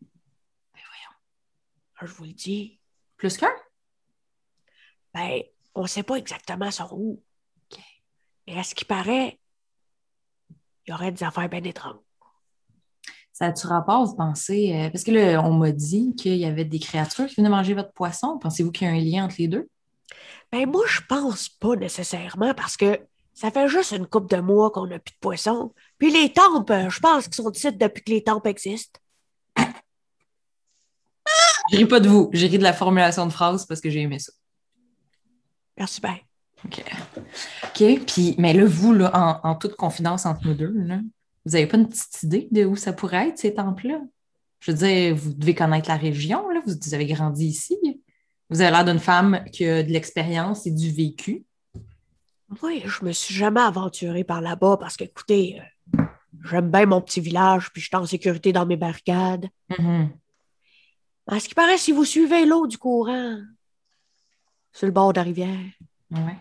Mais 0.01 0.81
voyons. 0.85 1.17
Alors, 1.97 2.11
je 2.11 2.15
vous 2.15 2.25
le 2.25 2.33
dis. 2.33 2.79
Plus 3.17 3.35
qu'un? 3.37 3.49
Ben, 5.13 5.41
on 5.73 5.81
ne 5.83 5.87
sait 5.87 6.03
pas 6.03 6.15
exactement 6.15 6.69
sur 6.69 6.93
où. 6.93 7.23
Mais 8.47 8.57
à 8.57 8.63
ce 8.63 8.75
qui 8.75 8.85
paraît, 8.85 9.39
il 10.87 10.91
y 10.91 10.93
aurait 10.93 11.11
des 11.11 11.23
affaires 11.23 11.49
bien 11.49 11.63
étranges. 11.63 11.99
Ça 13.33 13.45
a-tu 13.45 13.67
rapport, 13.67 14.05
vous 14.05 14.15
pensez? 14.15 14.73
euh, 14.75 14.89
parce 14.89 15.03
que 15.03 15.11
là, 15.11 15.41
on 15.43 15.53
m'a 15.53 15.71
dit 15.71 16.13
qu'il 16.15 16.35
y 16.35 16.45
avait 16.45 16.65
des 16.65 16.79
créatures 16.79 17.27
qui 17.27 17.35
venaient 17.35 17.49
manger 17.49 17.73
votre 17.73 17.93
poisson. 17.93 18.37
Pensez-vous 18.37 18.71
qu'il 18.71 18.87
y 18.87 18.91
a 18.91 18.93
un 18.93 18.99
lien 18.99 19.25
entre 19.25 19.35
les 19.39 19.47
deux? 19.47 19.69
Ben, 20.51 20.69
moi, 20.69 20.83
je 20.87 20.99
pense 21.07 21.49
pas 21.49 21.75
nécessairement 21.75 22.53
parce 22.53 22.75
que 22.77 22.99
ça 23.33 23.49
fait 23.49 23.67
juste 23.67 23.91
une 23.93 24.05
couple 24.05 24.35
de 24.35 24.41
mois 24.41 24.69
qu'on 24.69 24.85
n'a 24.85 24.99
plus 24.99 25.13
de 25.13 25.19
poissons. 25.19 25.73
Puis 25.97 26.11
les 26.11 26.33
tempes, 26.33 26.69
euh, 26.69 26.89
je 26.89 26.99
pense 26.99 27.25
qu'ils 27.25 27.35
sont 27.35 27.51
ici 27.51 27.71
depuis 27.71 28.03
que 28.03 28.11
les 28.11 28.23
tempes 28.23 28.45
existent. 28.45 28.99
Je 31.71 31.77
ris 31.77 31.85
pas 31.85 32.01
de 32.01 32.09
vous, 32.09 32.29
j'ai 32.33 32.47
ri 32.47 32.57
de 32.57 32.63
la 32.63 32.73
formulation 32.73 33.25
de 33.25 33.31
phrase 33.31 33.65
parce 33.65 33.79
que 33.79 33.89
j'ai 33.89 34.01
aimé 34.01 34.19
ça. 34.19 34.33
Merci 35.77 36.01
bien. 36.01 36.17
OK. 36.65 36.83
OK. 37.63 38.05
Puis, 38.05 38.35
mais 38.37 38.53
là, 38.53 38.65
vous, 38.65 38.93
là, 38.93 39.11
en, 39.13 39.49
en 39.49 39.55
toute 39.55 39.75
confidence 39.75 40.25
entre 40.25 40.47
nous 40.47 40.53
deux, 40.53 40.73
là, 40.73 40.99
vous 41.45 41.53
n'avez 41.53 41.67
pas 41.67 41.77
une 41.77 41.87
petite 41.87 42.23
idée 42.23 42.47
de 42.51 42.65
où 42.65 42.75
ça 42.75 42.93
pourrait 42.93 43.29
être, 43.29 43.39
ces 43.39 43.53
temples-là? 43.53 44.01
Je 44.59 44.71
veux 44.71 44.77
dire, 44.77 45.15
vous 45.15 45.33
devez 45.33 45.55
connaître 45.55 45.89
la 45.89 45.97
région, 45.97 46.47
là, 46.49 46.61
vous, 46.65 46.73
vous 46.79 46.93
avez 46.93 47.07
grandi 47.07 47.47
ici. 47.47 47.77
Vous 48.49 48.61
avez 48.61 48.71
l'air 48.71 48.85
d'une 48.85 48.99
femme 48.99 49.43
qui 49.51 49.65
a 49.65 49.81
de 49.81 49.89
l'expérience 49.89 50.67
et 50.67 50.71
du 50.71 50.91
vécu. 50.91 51.45
Oui, 52.61 52.83
je 52.85 53.05
me 53.05 53.11
suis 53.11 53.33
jamais 53.33 53.61
aventurée 53.61 54.23
par 54.23 54.41
là-bas 54.41 54.77
parce 54.77 54.97
que, 54.97 55.05
écoutez, 55.05 55.59
euh, 55.97 56.03
j'aime 56.49 56.69
bien 56.69 56.85
mon 56.85 57.01
petit 57.01 57.21
village, 57.21 57.71
puis 57.71 57.81
je 57.81 57.87
suis 57.87 57.95
en 57.95 58.05
sécurité 58.05 58.51
dans 58.51 58.65
mes 58.65 58.75
barricades. 58.75 59.47
Mhm. 59.79 60.09
À 61.27 61.39
ce 61.39 61.47
qui 61.47 61.55
paraît, 61.55 61.77
si 61.77 61.93
vous 61.93 62.03
suivez 62.03 62.45
l'eau 62.45 62.67
du 62.67 62.77
courant, 62.77 63.39
sur 64.73 64.85
le 64.85 64.91
bord 64.91 65.13
de 65.13 65.19
la 65.19 65.23
rivière, 65.23 65.57
Ouais. 66.11 66.37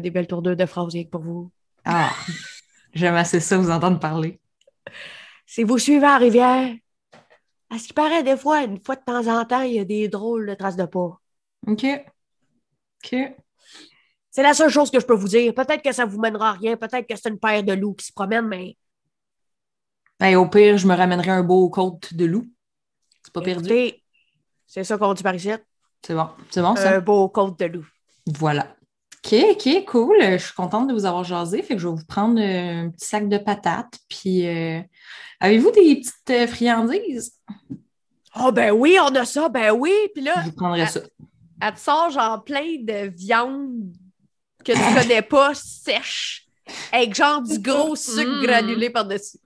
Des 0.00 0.10
belles 0.10 0.26
tournures 0.26 0.56
de 0.56 0.66
phrases 0.66 0.92
rien 0.92 1.04
que 1.04 1.10
pour 1.10 1.22
vous. 1.22 1.50
Ah, 1.84 2.12
j'aime 2.94 3.14
assez 3.14 3.40
ça 3.40 3.58
vous 3.58 3.70
entendre 3.70 3.98
parler. 3.98 4.40
Si 5.46 5.64
vous 5.64 5.78
suivez 5.78 6.00
la 6.00 6.18
rivière, 6.18 6.74
à 7.70 7.78
ce 7.78 7.86
qui 7.88 7.92
paraît, 7.92 8.22
des 8.22 8.36
fois, 8.36 8.62
une 8.64 8.80
fois 8.80 8.96
de 8.96 9.02
temps 9.04 9.26
en 9.26 9.44
temps, 9.44 9.62
il 9.62 9.74
y 9.74 9.78
a 9.80 9.84
des 9.84 10.08
drôles 10.08 10.46
de 10.46 10.54
traces 10.54 10.76
de 10.76 10.84
pas. 10.84 11.20
OK. 11.66 11.84
OK. 13.04 13.16
C'est 14.30 14.42
la 14.42 14.54
seule 14.54 14.70
chose 14.70 14.90
que 14.90 15.00
je 15.00 15.06
peux 15.06 15.14
vous 15.14 15.28
dire. 15.28 15.52
Peut-être 15.54 15.82
que 15.82 15.92
ça 15.92 16.04
vous 16.06 16.18
mènera 16.20 16.50
à 16.50 16.52
rien, 16.52 16.76
peut-être 16.76 17.06
que 17.06 17.16
c'est 17.16 17.28
une 17.28 17.38
paire 17.38 17.62
de 17.62 17.72
loups 17.72 17.94
qui 17.94 18.06
se 18.06 18.12
promènent, 18.12 18.48
mais 18.48 18.76
Ben, 20.18 20.36
au 20.36 20.48
pire, 20.48 20.78
je 20.78 20.86
me 20.86 20.94
ramènerai 20.94 21.30
un 21.30 21.42
beau 21.42 21.68
côte 21.68 22.14
de 22.14 22.24
loup. 22.24 22.46
C'est 23.24 23.32
pas 23.32 23.42
perdu. 23.42 23.68
écoutez, 23.68 24.02
c'est 24.66 24.84
ça 24.84 24.96
qu'on 24.96 25.12
dit 25.14 25.22
par 25.22 25.34
ici, 25.34 25.50
C'est 26.02 26.14
bon. 26.14 26.28
C'est 26.50 26.62
bon, 26.62 26.76
ça? 26.76 26.96
un 26.96 27.00
beau 27.00 27.28
côte 27.28 27.58
de 27.58 27.66
loup. 27.66 27.86
Voilà. 28.26 28.74
OK, 29.24 29.34
OK, 29.52 29.84
cool. 29.86 30.16
Euh, 30.20 30.38
Je 30.38 30.44
suis 30.44 30.54
contente 30.54 30.88
de 30.88 30.92
vous 30.92 31.04
avoir 31.04 31.22
jasé. 31.24 31.62
Fait 31.62 31.74
que 31.76 31.80
je 31.80 31.88
vais 31.88 31.94
vous 31.94 32.04
prendre 32.06 32.40
euh, 32.40 32.86
un 32.86 32.90
petit 32.90 33.06
sac 33.06 33.28
de 33.28 33.38
patates. 33.38 33.98
Puis, 34.08 34.46
euh, 34.46 34.80
avez-vous 35.40 35.70
des 35.70 35.96
petites 35.96 36.30
euh, 36.30 36.46
friandises? 36.46 37.32
Oh, 38.40 38.50
ben 38.50 38.72
oui, 38.72 38.96
on 39.00 39.14
a 39.14 39.24
ça, 39.24 39.48
ben 39.48 39.70
oui. 39.72 39.92
Puis 40.14 40.24
là, 40.24 40.34
Je 40.44 40.50
vous 40.50 40.56
prendrai 40.56 40.82
Ah. 40.82 40.86
ça. 40.88 41.00
elle 41.60 41.74
te 41.74 41.78
sort 41.80 42.10
genre 42.10 42.42
plein 42.42 42.76
de 42.80 43.08
viande 43.14 43.92
que 44.64 44.72
tu 44.72 44.94
connais 45.00 45.22
pas, 45.22 45.52
sèche, 45.54 46.46
avec 46.92 47.14
genre 47.14 47.42
du 47.42 47.58
gros 47.60 47.94
sucre 47.94 48.22
Mm. 48.42 48.46
granulé 48.46 48.90
par-dessus. 48.90 49.38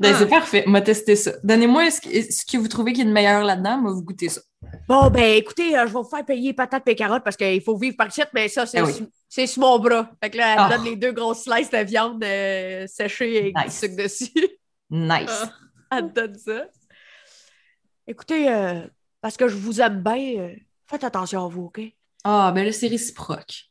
Ben, 0.00 0.12
Ah. 0.14 0.18
c'est 0.18 0.28
parfait. 0.28 0.64
M'a 0.66 0.80
testé 0.80 1.16
ça. 1.16 1.32
Donnez-moi 1.42 1.90
ce, 1.90 2.00
que- 2.00 2.32
ce 2.32 2.44
que 2.46 2.56
vous 2.56 2.68
trouvez 2.68 2.92
qui 2.92 3.00
est 3.00 3.04
le 3.04 3.12
meilleur 3.12 3.42
là-dedans. 3.42 3.78
Moi, 3.78 3.92
vous 3.92 4.02
goûtez 4.02 4.28
ça. 4.28 4.40
Bon, 4.88 5.08
ben 5.10 5.34
écoutez, 5.36 5.76
euh, 5.76 5.82
je 5.86 5.92
vais 5.92 5.98
vous 6.00 6.04
faire 6.08 6.24
payer 6.24 6.52
patates 6.52 6.86
et 6.88 6.94
carottes 6.94 7.24
parce 7.24 7.36
qu'il 7.36 7.60
faut 7.62 7.76
vivre 7.76 7.96
par 7.96 8.08
ici, 8.08 8.22
mais 8.32 8.48
ça, 8.48 8.64
c'est 8.66 8.78
Ah 8.78 8.84
oui. 8.84 8.92
sur- 8.94 9.06
c'est 9.28 9.46
sur 9.46 9.60
mon 9.62 9.78
bras. 9.78 10.10
Fait 10.22 10.30
que 10.30 10.36
là, 10.36 10.52
elle 10.52 10.58
Ah. 10.60 10.68
donne 10.76 10.84
les 10.84 10.96
deux 10.96 11.12
grosses 11.12 11.42
slices 11.44 11.70
de 11.70 11.78
viande 11.78 12.22
euh, 12.24 12.86
séchée 12.86 13.38
avec 13.38 13.56
Nice. 13.56 13.80
du 13.80 13.88
sucre 13.88 14.02
dessus. 14.02 14.48
Nice. 14.90 15.30
Ah. 15.90 15.96
elle 15.98 16.12
donne 16.12 16.34
ça. 16.38 16.64
Écoutez, 18.06 18.50
euh, 18.50 18.80
parce 19.20 19.36
que 19.36 19.48
je 19.48 19.56
vous 19.56 19.80
aime 19.80 20.02
bien, 20.02 20.54
faites 20.86 21.04
attention 21.04 21.44
à 21.44 21.48
vous, 21.48 21.64
OK? 21.64 21.80
Ah, 22.24 22.52
ben 22.54 22.64
là, 22.64 22.72
c'est 22.72 22.88
réciproque. 22.88 23.70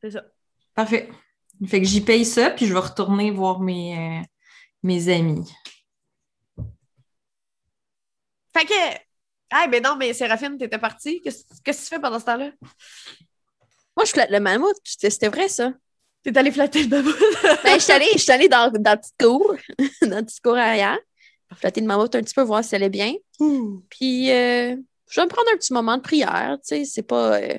C'est 0.00 0.10
ça. 0.10 0.24
Parfait. 0.74 1.08
Fait 1.66 1.80
que 1.80 1.86
j'y 1.86 2.00
paye 2.00 2.24
ça, 2.24 2.50
puis 2.50 2.66
je 2.66 2.72
vais 2.74 2.80
retourner 2.80 3.30
voir 3.30 3.60
mes, 3.60 4.22
mes 4.82 5.08
amis. 5.08 5.50
Fait 8.56 8.64
que. 8.66 8.74
Ah, 9.50 9.66
mais 9.70 9.80
non, 9.80 9.96
mais 9.96 10.12
Séraphine, 10.14 10.56
t'étais 10.56 10.78
partie. 10.78 11.20
Qu'est-ce 11.20 11.44
que 11.62 11.70
tu 11.70 11.76
fais 11.86 11.98
pendant 11.98 12.18
ce 12.18 12.24
temps-là? 12.24 12.50
Moi, 13.96 14.04
je 14.06 14.10
flatte 14.10 14.30
le 14.30 14.40
mammouth. 14.40 14.76
C'était 14.84 15.28
vrai, 15.28 15.48
ça. 15.48 15.72
T'es 16.22 16.36
allée 16.38 16.50
flatter 16.52 16.84
le 16.84 16.88
mammouth. 16.88 17.14
Ben, 17.64 17.74
je 17.78 17.82
suis 17.84 17.92
allée, 17.92 18.08
je 18.14 18.18
suis 18.18 18.32
allée 18.32 18.48
dans, 18.48 18.70
dans 18.72 18.90
la 18.90 18.96
petite 18.96 19.14
cour, 19.20 19.54
dans 20.02 20.08
la 20.16 20.22
petite 20.22 20.40
cour 20.42 20.56
arrière, 20.56 20.98
flatter 21.56 21.80
le 21.82 21.86
mammouth 21.86 22.14
un 22.14 22.22
petit 22.22 22.34
peu, 22.34 22.42
voir 22.42 22.64
si 22.64 22.74
elle 22.74 22.82
allait 22.82 22.90
bien. 22.90 23.14
Puis, 23.90 24.30
euh, 24.30 24.76
je 25.10 25.20
vais 25.20 25.24
me 25.26 25.30
prendre 25.30 25.48
un 25.52 25.56
petit 25.56 25.72
moment 25.72 25.96
de 25.96 26.02
prière. 26.02 26.56
Tu 26.66 26.76
sais, 26.76 26.84
c'est 26.86 27.02
pas. 27.02 27.38
euh, 27.40 27.58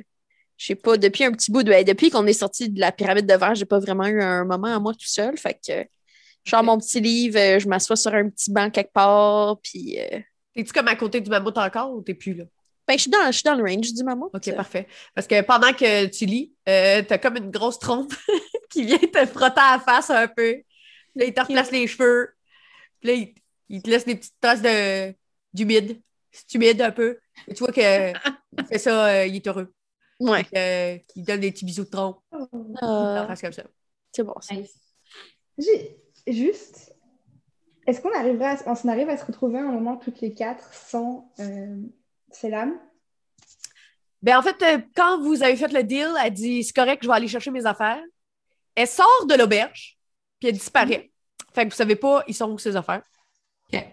je 0.57 0.67
sais 0.67 0.75
pas, 0.75 0.97
depuis 0.97 1.23
un 1.25 1.31
petit 1.31 1.51
bout 1.51 1.61
de. 1.63 1.69
ben, 1.69 1.83
depuis 1.83 2.09
qu'on 2.09 2.25
est 2.25 2.33
sorti 2.33 2.69
de 2.69 2.79
la 2.79 2.91
pyramide 2.91 3.25
de 3.27 3.33
verre, 3.35 3.53
j'ai 3.53 3.65
pas 3.65 3.79
vraiment 3.79 4.05
eu 4.05 4.21
un 4.21 4.45
moment 4.45 4.73
à 4.75 4.79
moi 4.79 4.93
tout 4.93 5.05
seul. 5.07 5.37
Fait 5.37 5.53
que 5.55 5.85
Ok. 6.51 6.63
mon 6.63 6.77
petit 6.77 6.99
livre, 6.99 7.37
euh, 7.39 7.59
je 7.59 7.67
m'assois 7.67 7.95
sur 7.95 8.13
un 8.13 8.29
petit 8.29 8.51
banc 8.51 8.69
quelque 8.69 8.91
part, 8.93 9.59
puis 9.61 9.99
euh, 9.99 10.19
T'es-tu 10.53 10.71
comme 10.73 10.87
à 10.87 10.95
côté 10.95 11.21
du 11.21 11.29
mammouth 11.29 11.57
encore 11.57 11.91
ou 11.93 12.01
t'es 12.01 12.13
plus 12.13 12.33
là? 12.33 12.43
ben, 12.87 12.95
je 12.97 13.01
suis 13.03 13.09
dans, 13.11 13.25
je 13.27 13.31
suis 13.31 13.43
dans 13.43 13.55
le 13.55 13.63
range 13.63 13.93
du 13.93 14.03
mammouth. 14.03 14.29
OK, 14.33 14.53
parfait. 14.55 14.87
Parce 15.15 15.25
que 15.25 15.41
pendant 15.41 15.71
que 15.73 16.05
tu 16.07 16.25
lis, 16.25 16.53
euh, 16.67 17.01
t'as 17.07 17.17
comme 17.17 17.37
une 17.37 17.49
grosse 17.49 17.79
trompe 17.79 18.13
qui 18.69 18.83
vient 18.85 18.97
te 18.97 19.25
frotter 19.25 19.61
à 19.61 19.77
la 19.77 19.79
face 19.79 20.09
un 20.09 20.27
peu. 20.27 20.53
Puis 20.53 21.15
là, 21.15 21.25
il 21.25 21.33
te 21.33 21.39
replace 21.41 21.71
les 21.71 21.87
cheveux. 21.87 22.29
Puis 22.99 23.09
là, 23.09 23.13
il, 23.15 23.33
il 23.69 23.81
te 23.81 23.89
laisse 23.89 24.05
des 24.05 24.15
petites 24.15 24.35
tasses 24.41 24.61
de, 24.61 25.15
d'humide. 25.53 26.01
C'est 26.31 26.53
humide 26.55 26.81
un 26.81 26.91
peu. 26.91 27.17
Et 27.47 27.53
tu 27.53 27.59
vois 27.63 27.71
que 27.71 28.11
il 28.59 28.65
fait 28.67 28.79
ça, 28.79 29.07
euh, 29.07 29.25
il 29.27 29.37
est 29.37 29.47
heureux. 29.47 29.73
Ouais. 30.19 30.45
Euh, 30.55 30.97
il 31.15 31.23
donne 31.23 31.39
des 31.39 31.51
petits 31.51 31.65
bisous 31.65 31.85
de 31.85 31.89
trompe. 31.89 32.19
Il 32.33 32.77
Euh, 32.83 33.27
face 33.27 33.41
comme 33.41 33.53
ça. 33.53 33.63
c'est 34.11 34.23
bon. 34.23 34.35
ça. 34.41 34.55
J'ai- 35.57 35.97
Juste, 36.27 36.93
est-ce 37.85 38.01
qu'on 38.01 38.13
arriverait 38.17 38.45
à, 38.45 38.57
on 38.65 38.75
s'en 38.75 38.87
arrive 38.87 39.09
à 39.09 39.17
se 39.17 39.25
retrouver 39.25 39.59
un 39.59 39.71
moment 39.71 39.97
toutes 39.97 40.21
les 40.21 40.33
quatre 40.33 40.73
sans 40.73 41.31
euh, 41.39 41.81
ces 42.31 42.49
lames? 42.49 42.79
Ben, 44.21 44.37
en 44.37 44.41
fait, 44.41 44.55
euh, 44.61 44.79
quand 44.95 45.21
vous 45.21 45.43
avez 45.43 45.57
fait 45.57 45.71
le 45.71 45.83
deal, 45.83 46.09
elle 46.23 46.33
dit 46.33 46.63
c'est 46.63 46.73
correct, 46.73 47.03
je 47.03 47.07
vais 47.07 47.13
aller 47.13 47.27
chercher 47.27 47.51
mes 47.51 47.65
affaires. 47.65 48.01
Elle 48.75 48.87
sort 48.87 49.25
de 49.27 49.35
l'auberge, 49.35 49.97
puis 50.39 50.49
elle 50.49 50.55
disparaît. 50.55 51.11
Fait 51.53 51.65
que 51.65 51.69
vous 51.71 51.75
savez 51.75 51.97
pas, 51.97 52.23
ils 52.27 52.33
sont 52.33 52.49
où 52.49 52.57
ses 52.57 52.75
affaires. 52.75 53.03
OK. 53.71 53.85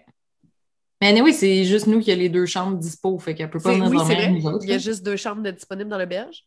Mais 1.01 1.19
oui, 1.21 1.33
c'est 1.33 1.65
juste 1.65 1.87
nous 1.87 1.99
qui 1.99 2.11
a 2.11 2.15
les 2.15 2.29
deux 2.29 2.45
chambres 2.45 2.77
dispo, 2.77 3.17
fait 3.19 3.35
qu'elle 3.35 3.49
peut 3.49 3.59
pas 3.59 3.73
venir 3.73 3.89
oui, 3.89 3.97
dormir 3.97 4.07
c'est 4.07 4.23
avec 4.23 4.31
vrai. 4.31 4.39
nous 4.39 4.47
autres. 4.47 4.63
Il 4.63 4.69
y 4.69 4.73
a 4.73 4.75
là. 4.75 4.79
juste 4.79 5.03
deux 5.03 5.17
chambres 5.17 5.41
de 5.41 5.51
disponibles 5.51 5.89
dans 5.89 5.97
l'auberge. 5.97 6.45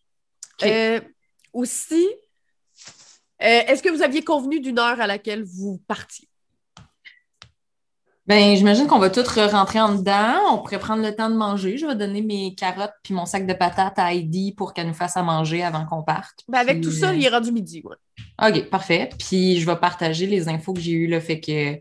OK. 0.61 0.66
Euh, 0.66 1.01
aussi, 1.53 2.07
est-ce 3.49 3.82
que 3.82 3.90
vous 3.90 4.03
aviez 4.03 4.22
convenu 4.22 4.61
d'une 4.61 4.78
heure 4.78 5.01
à 5.01 5.07
laquelle 5.07 5.45
vous 5.45 5.80
partiez? 5.86 6.28
Ben, 8.26 8.57
j'imagine 8.57 8.86
qu'on 8.86 8.99
va 8.99 9.11
tous 9.11 9.28
rentrer 9.28 9.80
en 9.80 9.97
dedans. 9.97 10.36
On 10.51 10.59
pourrait 10.59 10.78
prendre 10.78 11.03
le 11.03 11.14
temps 11.14 11.28
de 11.28 11.34
manger. 11.34 11.76
Je 11.76 11.84
vais 11.86 11.95
donner 11.95 12.22
mes 12.22 12.55
carottes 12.55 12.95
puis 13.03 13.12
mon 13.12 13.26
sac 13.26 13.47
de 13.47 13.53
patates 13.53 13.99
à 13.99 14.14
Heidi 14.14 14.53
pour 14.53 14.72
qu'elle 14.72 14.86
nous 14.86 14.95
fasse 14.95 15.18
à 15.18 15.22
manger 15.22 15.62
avant 15.62 15.84
qu'on 15.84 16.03
parte. 16.03 16.40
Ben, 16.49 16.59
avec 16.61 16.80
Puis, 16.80 16.86
tout 16.86 16.90
ça, 16.90 17.11
euh, 17.11 17.14
il 17.14 17.24
est 17.24 17.28
rendu 17.28 17.53
midi. 17.53 17.82
ouais. 17.84 17.97
OK, 18.49 18.70
parfait. 18.70 19.11
Puis 19.18 19.61
je 19.61 19.66
vais 19.66 19.76
partager 19.76 20.26
les 20.26 20.49
infos 20.49 20.72
que 20.72 20.80
j'ai 20.80 20.92
eues, 20.92 21.07
le 21.07 21.20
fait 21.20 21.38
que, 21.38 21.78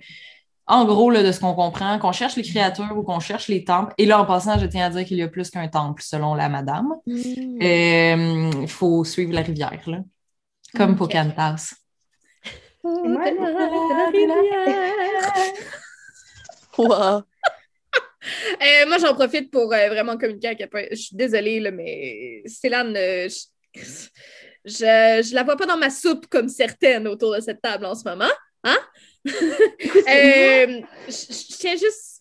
en 0.67 0.83
gros, 0.83 1.09
là, 1.09 1.23
de 1.23 1.31
ce 1.31 1.39
qu'on 1.39 1.53
comprend, 1.53 1.97
qu'on 1.97 2.11
cherche 2.11 2.35
les 2.35 2.43
créatures 2.43 2.97
ou 2.97 3.03
qu'on 3.03 3.21
cherche 3.21 3.47
les 3.47 3.63
temples. 3.63 3.93
Et 3.97 4.05
là, 4.05 4.19
en 4.19 4.25
passant, 4.25 4.59
je 4.59 4.65
tiens 4.65 4.87
à 4.87 4.89
dire 4.89 5.05
qu'il 5.05 5.17
y 5.17 5.23
a 5.23 5.29
plus 5.29 5.49
qu'un 5.49 5.69
temple, 5.69 6.01
selon 6.03 6.35
la 6.35 6.49
madame. 6.49 6.89
Mm. 7.07 7.61
Euh, 7.61 8.51
Il 8.63 8.67
faut 8.67 9.05
suivre 9.05 9.31
la 9.31 9.41
rivière, 9.43 9.79
là. 9.87 9.99
Comme 10.75 10.91
Ok. 10.91 10.97
Pocahontas. 10.97 11.73
Et 12.85 13.07
moi, 13.07 13.23
Wow. 16.77 17.23
Euh, 18.61 18.85
moi, 18.87 18.97
j'en 18.99 19.13
profite 19.13 19.51
pour 19.51 19.73
euh, 19.73 19.89
vraiment 19.89 20.17
communiquer 20.17 20.49
à 20.49 20.55
quel 20.55 20.69
point. 20.69 20.85
Je 20.91 20.95
suis 20.95 21.15
désolée, 21.15 21.59
là, 21.59 21.71
mais 21.71 22.41
Célane, 22.45 22.95
euh, 22.95 23.27
je... 23.29 23.79
je, 24.65 25.21
je 25.23 25.35
la 25.35 25.43
vois 25.43 25.57
pas 25.57 25.65
dans 25.65 25.77
ma 25.77 25.89
soupe 25.89 26.27
comme 26.27 26.49
certaines 26.49 27.07
autour 27.07 27.35
de 27.35 27.41
cette 27.41 27.61
table 27.61 27.85
en 27.85 27.95
ce 27.95 28.07
moment. 28.07 28.31
Hein? 28.63 28.77
Euh, 29.25 30.81
je 31.07 31.57
tiens 31.57 31.75
juste. 31.75 32.12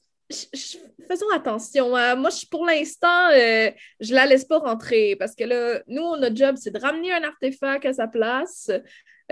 Faisons 1.09 1.29
attention. 1.35 1.95
hein. 1.97 2.15
Moi, 2.17 2.31
je, 2.31 2.47
pour 2.47 2.65
l'instant, 2.67 3.29
euh, 3.33 3.71
je 4.01 4.15
la 4.15 4.27
laisse 4.27 4.45
pas 4.45 4.59
rentrer 4.59 5.17
parce 5.19 5.35
que 5.35 5.45
là, 5.45 5.81
nous, 5.87 6.17
notre 6.17 6.37
job, 6.37 6.57
c'est 6.59 6.71
de 6.71 6.79
ramener 6.81 7.13
un 7.13 7.23
artefact 7.23 7.85
à 7.87 7.93
sa 7.93 8.09
place. 8.09 8.71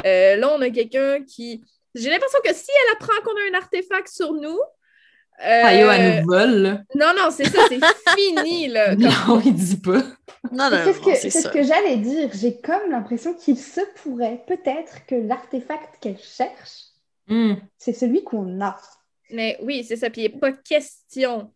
Euh, 0.07 0.37
là, 0.37 0.53
on 0.55 0.61
a 0.61 0.71
quelqu'un 0.71 1.23
qui. 1.25 1.63
J'ai 1.95 2.09
l'impression 2.11 2.39
que 2.45 2.55
si 2.55 2.71
elle 2.71 2.93
apprend 2.97 3.21
qu'on 3.25 3.33
a 3.37 3.51
un 3.57 3.59
artefact 3.61 4.09
sur 4.09 4.33
nous. 4.33 4.59
euh, 5.45 5.63
Ah, 5.65 5.75
yo, 5.75 5.91
elle 5.91 6.21
nous 6.21 6.27
vole, 6.27 6.55
là. 6.63 6.83
non, 6.95 7.13
non, 7.17 7.31
c'est 7.31 7.47
ça, 7.49 7.63
c'est 7.69 7.81
fini, 8.17 8.69
là. 8.69 8.91
Comme- 8.95 9.05
Non, 9.05 9.43
il 9.45 9.55
dit 9.55 9.77
pas. 9.81 10.03
Non, 10.53 10.71
non, 10.71 10.79
C'est 10.85 10.93
ce 10.93 11.01
que, 11.01 11.15
c'est 11.17 11.31
ce 11.31 11.49
que 11.49 11.63
j'allais 11.63 11.97
dire. 11.97 12.31
J'ai 12.35 12.61
comme 12.61 12.91
l'impression 12.91 13.35
qu'il 13.35 13.59
se 13.59 13.81
pourrait 14.03 14.43
peut-être 14.47 15.05
que 15.07 15.15
l'artefact 15.17 15.97
qu'elle 16.01 16.19
cherche, 16.19 16.85
Hmm. 17.29 17.55
c'est 17.79 17.93
celui 17.93 18.25
qu'on 18.25 18.61
a. 18.61 18.77
Mais 19.33 19.59
oui, 19.63 19.85
c'est 19.85 19.97
ça. 19.97 20.11
Puis 20.11 20.23
il 20.23 20.33
n'est 20.33 20.39
pas 20.39 20.53
question 20.53 21.53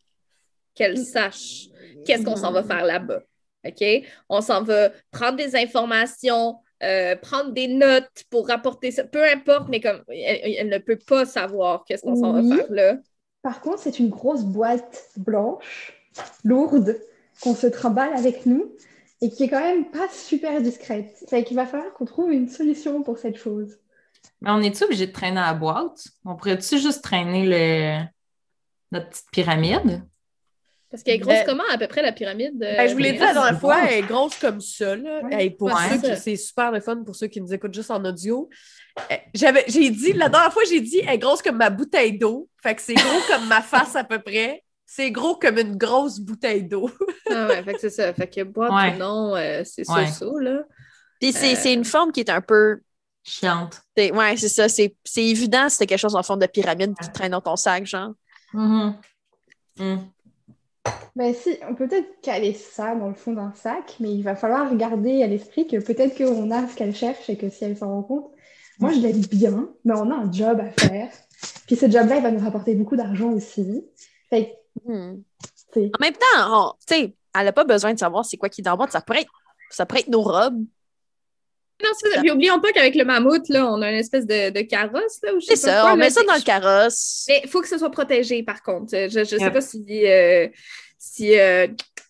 qu'elle 0.75 0.99
sache 0.99 1.68
qu'est-ce 2.05 2.25
qu'on 2.25 2.37
s'en 2.37 2.53
va 2.53 2.62
faire 2.62 2.85
là-bas. 2.85 3.22
OK? 3.66 3.85
On 4.29 4.41
s'en 4.41 4.62
va 4.62 4.91
prendre 5.11 5.37
des 5.37 5.57
informations, 5.57 6.57
euh, 6.83 7.16
prendre 7.16 7.53
des 7.53 7.68
notes 7.68 8.25
pour 8.31 8.49
rapporter 8.49 8.91
ça. 8.91 9.05
Peu 9.05 9.25
importe, 9.25 9.68
mais 9.68 9.81
comme 9.81 10.03
elle, 10.09 10.55
elle 10.57 10.68
ne 10.68 10.79
peut 10.79 10.99
pas 10.99 11.25
savoir 11.25 11.85
qu'est-ce 11.85 12.03
qu'on 12.03 12.16
s'en 12.16 12.33
va 12.33 12.57
faire 12.57 12.70
là. 12.70 12.97
Par 13.43 13.61
contre, 13.61 13.79
c'est 13.79 13.99
une 13.99 14.09
grosse 14.09 14.43
boîte 14.43 15.11
blanche, 15.16 15.93
lourde, 16.45 17.01
qu'on 17.41 17.55
se 17.55 17.66
trimballe 17.66 18.14
avec 18.16 18.47
nous 18.47 18.75
et 19.20 19.31
qui 19.31 19.45
est 19.45 19.49
quand 19.49 19.61
même 19.61 19.91
pas 19.91 20.09
super 20.11 20.61
discrète. 20.61 21.25
Fait 21.29 21.45
qu'il 21.45 21.57
va 21.57 21.66
falloir 21.66 21.93
qu'on 21.95 22.05
trouve 22.05 22.33
une 22.33 22.49
solution 22.49 23.03
pour 23.03 23.18
cette 23.18 23.37
chose. 23.37 23.79
Mais 24.45 24.51
on 24.51 24.61
est-tu 24.61 24.84
obligé 24.84 25.07
de 25.07 25.12
traîner 25.12 25.40
à 25.40 25.47
la 25.47 25.55
boîte? 25.55 26.05
On 26.24 26.36
pourrait-tu 26.36 26.78
juste 26.78 27.03
traîner 27.03 27.47
le... 27.47 28.05
notre 28.92 29.09
petite 29.09 29.30
pyramide? 29.32 30.03
Parce 30.90 31.03
qu'elle 31.03 31.16
est 31.16 31.18
grosse 31.18 31.34
Ben- 31.34 31.47
comment 31.47 31.64
à 31.72 31.78
peu 31.78 31.88
près 31.88 32.03
la 32.03 32.12
pyramide? 32.12 32.62
euh, 32.62 32.76
Ben, 32.76 32.88
je 32.88 32.92
vous 32.92 33.01
l'ai 33.01 33.12
dit 33.12 33.18
la 33.18 33.32
dernière 33.32 33.59
fois, 33.59 33.78
elle 33.88 34.05
est 34.05 34.07
grosse 34.07 34.36
comme 34.38 34.61
ça. 34.61 34.95
Là. 34.95 35.22
Ouais. 35.22 35.51
Pour 35.51 35.68
Ouais. 35.68 35.74
ceux 35.90 35.99
qui, 36.09 36.16
c'est 36.20 36.36
super 36.36 36.70
le 36.70 36.80
fun 36.80 37.03
pour 37.03 37.16
ceux 37.16 37.26
qui 37.26 37.40
nous 37.40 37.53
écoutent 37.53 37.74
juste 37.74 37.90
en 37.90 38.05
audio. 38.05 38.49
Euh, 39.11 39.16
J'avais, 39.34 39.64
j'ai 39.66 39.90
dit, 39.90 40.12
la 40.12 40.28
dernière 40.28 40.53
fois, 40.53 40.62
j'ai 40.68 40.80
dit, 40.80 41.01
elle 41.01 41.14
est 41.14 41.18
grosse 41.18 41.42
comme 41.42 41.57
ma 41.57 41.70
bouteille 41.70 42.16
d'eau. 42.16 42.49
Fait 42.62 42.76
que 42.76 42.82
c'est 42.82 42.95
gros 42.95 43.20
comme 43.28 43.49
ma 43.49 43.61
face 43.61 43.97
à 43.97 44.05
peu 44.05 44.20
près. 44.20 44.62
C'est 44.86 45.11
gros 45.11 45.34
comme 45.34 45.59
une 45.59 45.76
grosse 45.76 46.20
bouteille 46.20 46.62
d'eau. 46.62 46.88
Ah 47.28 47.49
ouais, 47.49 47.62
fait 47.64 47.72
que 47.72 47.80
c'est 47.80 47.90
ça. 47.90 48.12
Fait 48.14 48.28
que 48.28 48.42
boîte 48.45 48.70
Ouais. 48.70 48.95
ou 48.95 48.99
non, 48.99 49.34
euh, 49.34 49.62
c'est 49.64 49.82
ça, 49.84 50.07
ça, 50.07 50.26
là. 50.40 50.61
Puis 51.20 51.32
c'est 51.32 51.55
Euh, 51.55 51.57
c'est 51.59 51.72
une 51.72 51.84
forme 51.86 52.12
qui 52.12 52.20
est 52.20 52.30
un 52.30 52.40
peu. 52.42 52.80
Chiante. 53.25 53.81
c'est- 53.97 54.12
Ouais, 54.12 54.37
c'est 54.37 54.49
ça. 54.49 54.68
C'est 54.68 54.95
c'est 55.03 55.25
évident, 55.25 55.68
c'était 55.68 55.87
quelque 55.87 55.99
chose 56.01 56.14
en 56.14 56.22
forme 56.22 56.41
de 56.41 56.47
pyramide 56.47 56.95
qui 57.03 57.11
traîne 57.11 57.33
dans 57.33 57.41
ton 57.41 57.57
sac, 57.57 57.87
genre. 57.87 58.11
Mhm. 58.53 58.95
Hmm. 59.79 59.97
Ben 61.16 61.35
si, 61.35 61.57
on 61.68 61.75
peut 61.75 61.89
peut-être 61.89 62.20
caler 62.20 62.53
ça 62.53 62.95
dans 62.95 63.09
le 63.09 63.14
fond 63.14 63.33
d'un 63.33 63.53
sac, 63.55 63.97
mais 64.01 64.12
il 64.12 64.22
va 64.22 64.37
falloir 64.37 64.75
garder 64.77 65.22
à 65.22 65.27
l'esprit 65.27 65.66
que 65.66 65.79
peut-être 65.79 66.16
qu'on 66.18 66.51
a 66.51 66.68
ce 66.68 66.75
qu'elle 66.77 66.95
cherche 66.95 67.31
et 67.31 67.37
que 67.39 67.49
si 67.49 67.64
elle 67.64 67.77
s'en 67.79 67.89
rend 67.89 68.03
compte, 68.03 68.31
moi 68.79 68.93
je 68.93 68.99
l'aime 69.01 69.20
bien, 69.22 69.68
mais 69.85 69.95
on 69.95 70.11
a 70.11 70.14
un 70.14 70.31
job 70.31 70.61
à 70.61 70.70
faire. 70.70 71.09
Puis 71.66 71.77
ce 71.77 71.91
job-là, 71.91 72.16
il 72.16 72.22
va 72.22 72.31
nous 72.31 72.45
rapporter 72.45 72.75
beaucoup 72.75 72.97
d'argent 72.97 73.31
aussi. 73.33 73.85
Fait 74.29 74.51
que, 74.51 74.91
Hmm. 74.91 75.22
En 75.77 76.01
même 76.01 76.12
temps, 76.14 76.18
on- 76.49 76.72
tu 76.87 76.95
sais, 76.95 77.14
elle 77.35 77.45
n'a 77.47 77.53
pas 77.53 77.64
besoin 77.64 77.95
de 77.95 77.99
savoir 77.99 78.25
c'est 78.25 78.37
quoi 78.37 78.49
qui 78.49 78.61
est 78.61 78.64
dans. 78.64 78.77
Ça 78.89 79.01
pourrait 79.01 79.22
être, 79.22 79.31
ça 79.70 79.87
pourrait 79.87 80.01
être 80.03 80.09
nos 80.09 80.22
robes. 80.22 80.64
Non, 81.83 81.91
c'est 81.99 82.11
ça. 82.12 82.20
Puis 82.20 82.31
oublions 82.31 82.61
pas 82.61 82.72
qu'avec 82.72 82.95
le 82.95 83.05
mammouth, 83.05 83.49
là, 83.49 83.66
on 83.70 83.83
a 83.83 83.91
une 83.91 83.97
espèce 83.99 84.27
de, 84.27 84.51
de 84.51 84.61
carrosse, 84.62 85.18
là, 85.22 85.35
ou 85.35 85.41
je 85.41 85.47
sais 85.47 85.57
C'est 85.57 85.66
pas 85.66 85.72
ça, 85.75 85.81
quoi, 85.83 85.93
on 85.93 85.97
là, 85.97 86.05
met 86.05 86.11
ça 86.11 86.22
dans 86.22 86.35
le 86.35 86.41
carrosse. 86.43 87.25
Mais 87.29 87.41
il 87.45 87.51
faut 87.51 87.61
que 87.61 87.68
ce 87.68 87.79
soit 87.79 87.91
protégé, 87.91 88.43
par 88.43 88.62
contre. 88.62 88.91
Je 88.93 89.18
ne 89.18 89.25
sais 89.25 89.37
Yep. 89.39 89.53
pas 89.53 89.61
si, 89.61 89.85
euh, 90.07 90.49
si 90.99 91.37
euh, 91.39 91.66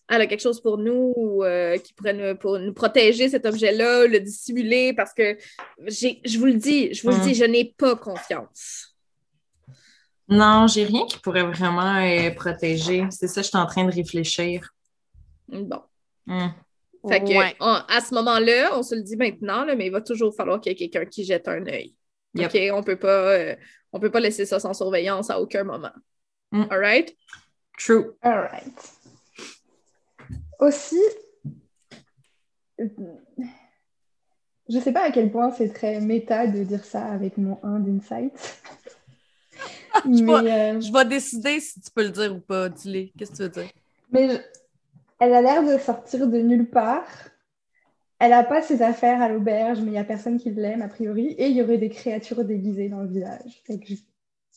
elle 0.07 0.21
a 0.21 0.27
quelque 0.27 0.41
chose 0.43 0.61
pour 0.61 0.77
nous 0.77 1.13
ou 1.15 1.43
euh, 1.43 1.77
qui 1.79 1.93
pourrait 1.93 2.13
nous, 2.13 2.35
pour 2.37 2.59
nous 2.59 2.73
protéger 2.73 3.27
cet 3.27 3.45
objet-là, 3.47 4.05
le 4.05 4.19
dissimuler, 4.19 4.93
parce 4.93 5.13
que 5.13 5.35
j'ai- 5.87 6.21
je 6.23 6.37
vous 6.37 6.45
le 6.45 6.53
dis, 6.53 6.93
je 6.93 7.01
vous 7.01 7.09
le 7.09 7.17
Mm. 7.17 7.21
dis, 7.21 7.33
je 7.35 7.45
n'ai 7.45 7.73
pas 7.75 7.95
confiance. 7.95 8.95
Non, 10.27 10.67
j'ai 10.67 10.85
rien 10.85 11.05
qui 11.05 11.19
pourrait 11.19 11.43
vraiment 11.43 11.97
euh, 12.03 12.31
protéger. 12.31 13.05
C'est 13.11 13.27
ça, 13.27 13.41
je 13.41 13.47
suis 13.47 13.57
en 13.57 13.65
train 13.65 13.83
de 13.83 13.93
réfléchir. 13.93 14.69
Bon. 15.47 15.81
Hmm. 16.27 16.47
Fait 17.07 17.19
que, 17.21 17.27
Ouais. 17.37 17.55
on- 17.59 17.65
à 17.87 18.01
ce 18.01 18.13
moment-là, 18.15 18.77
on 18.77 18.83
se 18.83 18.95
le 18.95 19.01
dit 19.03 19.15
maintenant, 19.17 19.63
là, 19.65 19.75
mais 19.75 19.87
il 19.87 19.91
va 19.91 20.01
toujours 20.01 20.35
falloir 20.35 20.59
qu'il 20.59 20.71
y 20.71 20.75
ait 20.75 20.77
quelqu'un 20.89 21.05
qui 21.09 21.23
jette 21.23 21.47
un 21.47 21.65
œil. 21.67 21.95
Yep. 22.35 22.51
OK? 22.53 22.61
On 22.73 22.83
peut 22.83 22.97
pas, 22.97 23.31
euh, 23.33 23.55
on 23.93 23.99
peut 23.99 24.11
pas 24.11 24.19
laisser 24.19 24.45
ça 24.45 24.59
sans 24.59 24.73
surveillance 24.73 25.29
à 25.29 25.39
aucun 25.39 25.63
moment. 25.63 25.91
Mm. 26.51 26.63
All 26.69 26.79
right? 26.79 27.15
True. 27.77 28.13
all 28.21 28.39
right. 28.51 28.73
Aussi, 30.59 30.99
je 34.69 34.79
sais 34.79 34.91
pas 34.91 35.03
à 35.03 35.11
quel 35.11 35.31
point 35.31 35.51
c'est 35.51 35.69
très 35.73 35.99
méta 36.01 36.47
de 36.47 36.63
dire 36.63 36.83
ça 36.83 37.05
avec 37.05 37.37
mon 37.37 37.59
1 37.63 37.79
d'insight. 37.79 38.33
Je 40.03 40.09
euh, 40.23 40.81
Je 40.81 40.91
vais 40.91 41.05
décider 41.05 41.59
si 41.61 41.79
tu 41.79 41.89
peux 41.89 42.03
le 42.03 42.09
dire 42.09 42.35
ou 42.35 42.39
pas, 42.41 42.67
dis 42.67 43.13
Qu'est-ce 43.17 43.31
que 43.31 43.35
tu 43.37 43.43
veux 43.43 43.49
dire? 43.49 43.69
Mais 44.11 44.29
je- 44.29 44.41
elle 45.19 45.33
a 45.33 45.41
l'air 45.41 45.63
de 45.63 45.77
sortir 45.79 46.27
de 46.27 46.37
nulle 46.39 46.69
part. 46.69 47.07
Elle 48.19 48.31
n'a 48.31 48.43
pas 48.43 48.61
ses 48.61 48.81
affaires 48.81 49.21
à 49.21 49.29
l'auberge, 49.29 49.79
mais 49.79 49.87
il 49.87 49.91
n'y 49.91 49.97
a 49.97 50.03
personne 50.05 50.39
qui 50.39 50.49
l'aime, 50.51 50.81
a 50.81 50.87
priori. 50.87 51.35
Et 51.37 51.47
il 51.47 51.55
y 51.57 51.61
aurait 51.61 51.77
des 51.77 51.89
créatures 51.89 52.43
déguisées 52.45 52.89
dans 52.89 53.01
le 53.01 53.09
village. 53.09 53.61
Fait 53.65 53.77
que 53.77 53.87
je 53.87 53.95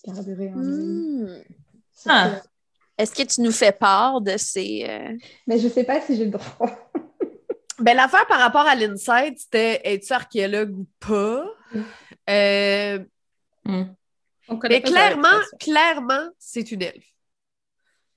garderai 0.07 0.49
un 0.51 0.55
Hmm. 0.57 1.27
Ah. 2.07 2.41
Est-ce 2.97 3.13
que 3.15 3.23
tu 3.23 3.41
nous 3.43 3.53
fais 3.53 3.73
part 3.73 4.21
de 4.21 4.37
ces. 4.37 4.87
euh, 4.89 5.17
Mais 5.47 5.59
je 5.59 5.69
sais 5.69 5.85
pas 5.85 6.01
si 6.01 6.17
j'ai 6.17 6.25
le 6.25 6.33
droit. 6.33 6.91
Ben, 7.81 7.97
l'affaire 7.97 8.27
par 8.27 8.41
rapport 8.41 8.67
à 8.67 8.75
l'insight, 8.75 9.39
c'était 9.39 9.81
es-tu 9.85 10.13
archéologue 10.13 10.77
ou 10.81 10.87
pas? 10.99 11.45
Mm. 11.73 11.81
Euh, 12.31 12.99
Hmm. 13.65 13.85
On 14.49 14.57
connaît 14.57 14.77
Mais 14.77 14.81
pas 14.81 14.89
clairement, 14.89 15.41
clairement, 15.61 16.29
c'est 16.39 16.73
une 16.73 16.83
elfe. 16.83 17.13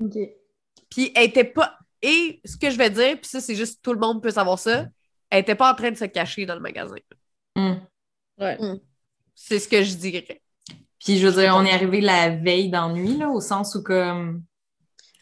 Ok. 0.01 0.17
Puis 0.89 1.11
elle 1.13 1.25
était 1.25 1.43
pas. 1.43 1.77
Et 2.01 2.41
ce 2.45 2.57
que 2.57 2.69
je 2.69 2.77
vais 2.77 2.89
dire, 2.89 3.19
puis 3.19 3.29
ça, 3.29 3.39
c'est 3.39 3.55
juste 3.55 3.81
tout 3.83 3.93
le 3.93 3.99
monde 3.99 4.21
peut 4.21 4.31
savoir 4.31 4.57
ça, 4.57 4.85
elle 5.29 5.41
était 5.41 5.55
pas 5.55 5.71
en 5.71 5.75
train 5.75 5.91
de 5.91 5.97
se 5.97 6.05
cacher 6.05 6.45
dans 6.45 6.55
le 6.55 6.61
magasin. 6.61 6.95
Hmm. 7.55 7.75
Ouais. 8.39 8.57
C'est 9.35 9.59
ce 9.59 9.67
que 9.67 9.83
je 9.83 9.95
dirais. 9.95 10.41
Puis 10.99 11.17
je 11.17 11.27
veux 11.27 11.41
dire, 11.41 11.55
on 11.55 11.65
est 11.65 11.71
arrivé 11.71 12.01
la 12.01 12.29
veille 12.29 12.69
d'ennui, 12.69 13.17
là, 13.17 13.29
au 13.29 13.41
sens 13.41 13.75
où 13.75 13.83
comme 13.83 14.43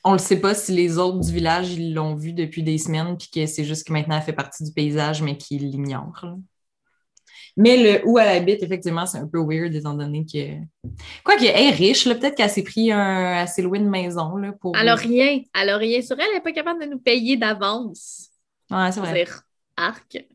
on 0.03 0.13
le 0.13 0.17
sait 0.17 0.39
pas 0.39 0.53
si 0.53 0.71
les 0.71 0.97
autres 0.97 1.19
du 1.19 1.31
village 1.31 1.71
ils 1.73 1.93
l'ont 1.93 2.15
vu 2.15 2.33
depuis 2.33 2.63
des 2.63 2.77
semaines, 2.77 3.17
puis 3.17 3.29
que 3.33 3.45
c'est 3.45 3.65
juste 3.65 3.85
que 3.87 3.93
maintenant 3.93 4.17
elle 4.17 4.23
fait 4.23 4.33
partie 4.33 4.63
du 4.63 4.71
paysage, 4.71 5.21
mais 5.21 5.37
qu'ils 5.37 5.69
l'ignorent. 5.69 6.25
Mais 7.61 7.75
le 7.75 8.07
où 8.07 8.17
elle 8.17 8.29
habite, 8.29 8.63
effectivement, 8.63 9.05
c'est 9.05 9.17
un 9.17 9.27
peu 9.27 9.39
weird 9.39 9.75
étant 9.75 9.93
donné 9.93 10.25
que. 10.25 10.55
Quoi 11.25 11.35
qu'elle 11.35 11.61
est 11.61 11.71
riche, 11.71 12.05
là, 12.05 12.15
peut-être 12.15 12.35
qu'elle 12.35 12.49
s'est 12.49 12.63
pris 12.63 12.89
un. 12.89 13.41
Elle 13.41 13.47
s'est 13.49 13.61
louée 13.61 13.79
une 13.79 13.89
maison 13.89 14.37
là, 14.37 14.53
pour. 14.53 14.77
Elle 14.77 14.87
a 14.87 14.95
rien. 14.95 15.41
Elle 15.53 15.69
a 15.69 15.75
rien 15.75 16.01
sur 16.01 16.17
elle. 16.17 16.25
Elle 16.29 16.35
n'est 16.35 16.41
pas 16.41 16.53
capable 16.53 16.81
de 16.81 16.85
nous 16.85 16.99
payer 16.99 17.35
d'avance. 17.35 18.29
Ouais, 18.71 18.89
c'est 18.93 19.01
vrai. 19.01 19.25
Arc. 19.75 20.25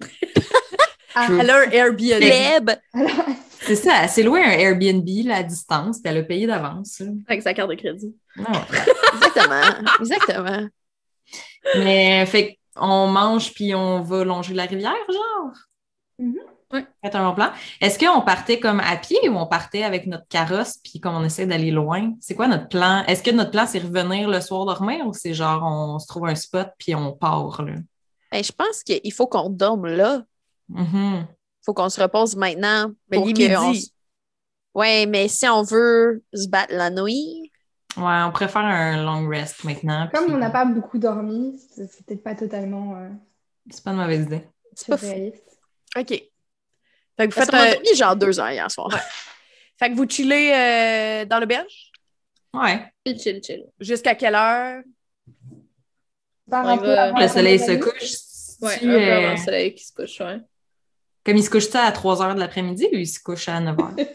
True. 0.00 1.38
Elle 1.40 1.50
a 1.50 1.60
un 1.60 1.70
Airbnb. 1.70 2.70
C'est 3.58 3.76
ça, 3.76 4.02
elle 4.02 4.08
s'est 4.10 4.22
louée 4.22 4.44
un 4.44 4.50
Airbnb 4.50 5.08
là, 5.24 5.36
à 5.36 5.42
distance, 5.42 5.98
puis 6.00 6.12
elle 6.12 6.18
a 6.18 6.22
payé 6.24 6.46
d'avance. 6.46 7.02
Avec 7.26 7.40
sa 7.40 7.54
carte 7.54 7.70
de 7.70 7.74
crédit. 7.74 8.14
Ouais. 8.36 8.44
Exactement. 9.14 9.90
Exactement. 9.98 10.68
Mais 11.78 12.26
fait 12.26 12.58
qu'on 12.74 13.06
mange 13.06 13.54
puis 13.54 13.74
on 13.74 14.02
va 14.02 14.24
longer 14.24 14.52
la 14.52 14.66
rivière, 14.66 14.92
genre? 15.08 15.54
Mhm. 16.18 16.36
C'est 16.72 17.14
un 17.14 17.28
bon 17.28 17.34
plan. 17.34 17.50
Est-ce 17.80 17.98
qu'on 17.98 18.20
partait 18.22 18.58
comme 18.58 18.80
à 18.80 18.96
pied 18.96 19.28
ou 19.28 19.36
on 19.36 19.46
partait 19.46 19.84
avec 19.84 20.06
notre 20.06 20.26
carrosse 20.28 20.78
puis 20.82 20.98
comme 21.00 21.14
on 21.14 21.24
essaie 21.24 21.46
d'aller 21.46 21.70
loin? 21.70 22.12
C'est 22.20 22.34
quoi 22.34 22.48
notre 22.48 22.68
plan? 22.68 23.04
Est-ce 23.06 23.22
que 23.22 23.30
notre 23.30 23.52
plan, 23.52 23.66
c'est 23.66 23.78
revenir 23.78 24.28
le 24.28 24.40
soir 24.40 24.64
dormir 24.66 25.06
ou 25.06 25.12
c'est 25.12 25.32
genre 25.34 25.62
on 25.64 25.98
se 26.00 26.06
trouve 26.08 26.26
un 26.26 26.34
spot 26.34 26.68
puis 26.78 26.94
on 26.94 27.12
part, 27.12 27.62
là? 27.62 27.74
Ben, 28.32 28.42
je 28.42 28.50
pense 28.52 28.82
qu'il 28.82 29.12
faut 29.12 29.26
qu'on 29.28 29.48
dorme 29.50 29.86
là. 29.86 30.24
Mhm. 30.68 31.26
faut 31.64 31.74
qu'on 31.74 31.88
se 31.88 32.00
repose 32.00 32.34
maintenant. 32.36 32.90
Mais 33.10 33.18
il 33.24 33.40
s- 33.76 33.90
Ouais, 34.74 35.06
mais 35.06 35.28
si 35.28 35.48
on 35.48 35.62
veut 35.62 36.22
se 36.34 36.48
battre 36.48 36.74
la 36.74 36.90
nuit, 36.90 37.50
Ouais, 37.96 38.22
on 38.26 38.30
préfère 38.30 38.62
un 38.62 39.02
long 39.02 39.26
rest 39.26 39.64
maintenant. 39.64 40.06
Comme 40.12 40.26
puis 40.26 40.34
on 40.34 40.38
n'a 40.38 40.50
pas 40.50 40.66
beaucoup 40.66 40.98
dormi, 40.98 41.58
c'est 41.74 42.04
peut-être 42.04 42.22
pas 42.22 42.34
totalement 42.34 42.94
euh, 42.96 43.08
C'est 43.70 43.82
pas 43.82 43.92
une 43.92 43.96
mauvaise 43.96 44.26
idée. 44.26 44.46
c'est 44.74 44.88
pas 44.88 44.96
fou. 44.98 45.06
réaliste. 45.06 45.58
OK. 45.98 46.22
Fait 47.16 47.28
que 47.28 47.34
vous 47.34 47.40
faites 47.40 47.54
un- 47.54 47.72
dormi 47.72 47.94
genre 47.94 48.16
deux 48.16 48.38
heures 48.38 48.50
hier 48.50 48.70
soir. 48.70 48.90
Fait 49.78 49.90
que 49.90 49.94
vous 49.94 50.08
chillez 50.08 50.54
euh, 50.54 51.24
dans 51.26 51.38
l'auberge? 51.38 51.90
Ouais. 52.54 52.90
Chill, 53.06 53.18
chill, 53.20 53.40
chill. 53.44 53.64
jusqu'à 53.80 54.14
quelle 54.14 54.34
heure? 54.34 54.82
Par 56.50 56.66
un 56.66 56.78
peu 56.78 56.96
avant 56.96 57.18
Le 57.18 57.28
soleil 57.28 57.58
se 57.58 57.72
couche. 57.72 58.12
Ouais, 58.60 58.78
tu, 58.78 58.88
un 58.88 58.92
peu 58.92 59.02
euh, 59.02 59.16
avant 59.18 59.30
le 59.32 59.36
soleil 59.36 59.74
qui 59.74 59.84
se 59.84 59.92
couche, 59.92 60.20
ouais. 60.20 60.38
Comme 61.24 61.36
il 61.36 61.42
se 61.42 61.50
couche 61.50 61.68
ça 61.68 61.84
à 61.84 61.92
3 61.92 62.16
h 62.22 62.34
de 62.34 62.40
l'après-midi 62.40 62.86
ou 62.92 62.96
il 62.96 63.06
se 63.06 63.20
couche 63.20 63.48
à 63.48 63.60
9 63.60 63.76
h? 63.76 64.08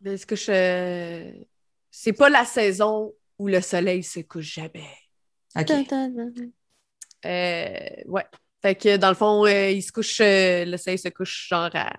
Mais 0.00 0.14
Est-ce 0.14 0.26
que 0.26 0.34
je... 0.34 1.44
C'est 1.90 2.12
pas 2.12 2.28
la 2.28 2.44
saison 2.44 3.12
où 3.38 3.48
le 3.48 3.60
soleil 3.60 4.02
se 4.02 4.20
couche 4.20 4.54
jamais. 4.54 4.88
OK. 5.56 5.70
Euh, 7.26 7.78
ouais. 8.06 8.24
Fait 8.62 8.74
que 8.74 8.96
dans 8.96 9.08
le 9.10 9.14
fond, 9.14 9.44
euh, 9.46 9.70
il 9.70 9.82
se 9.82 9.92
couche, 9.92 10.20
euh, 10.20 10.64
le 10.64 10.76
soleil 10.76 10.98
se 10.98 11.08
couche 11.08 11.48
genre 11.48 11.70
à 11.74 11.92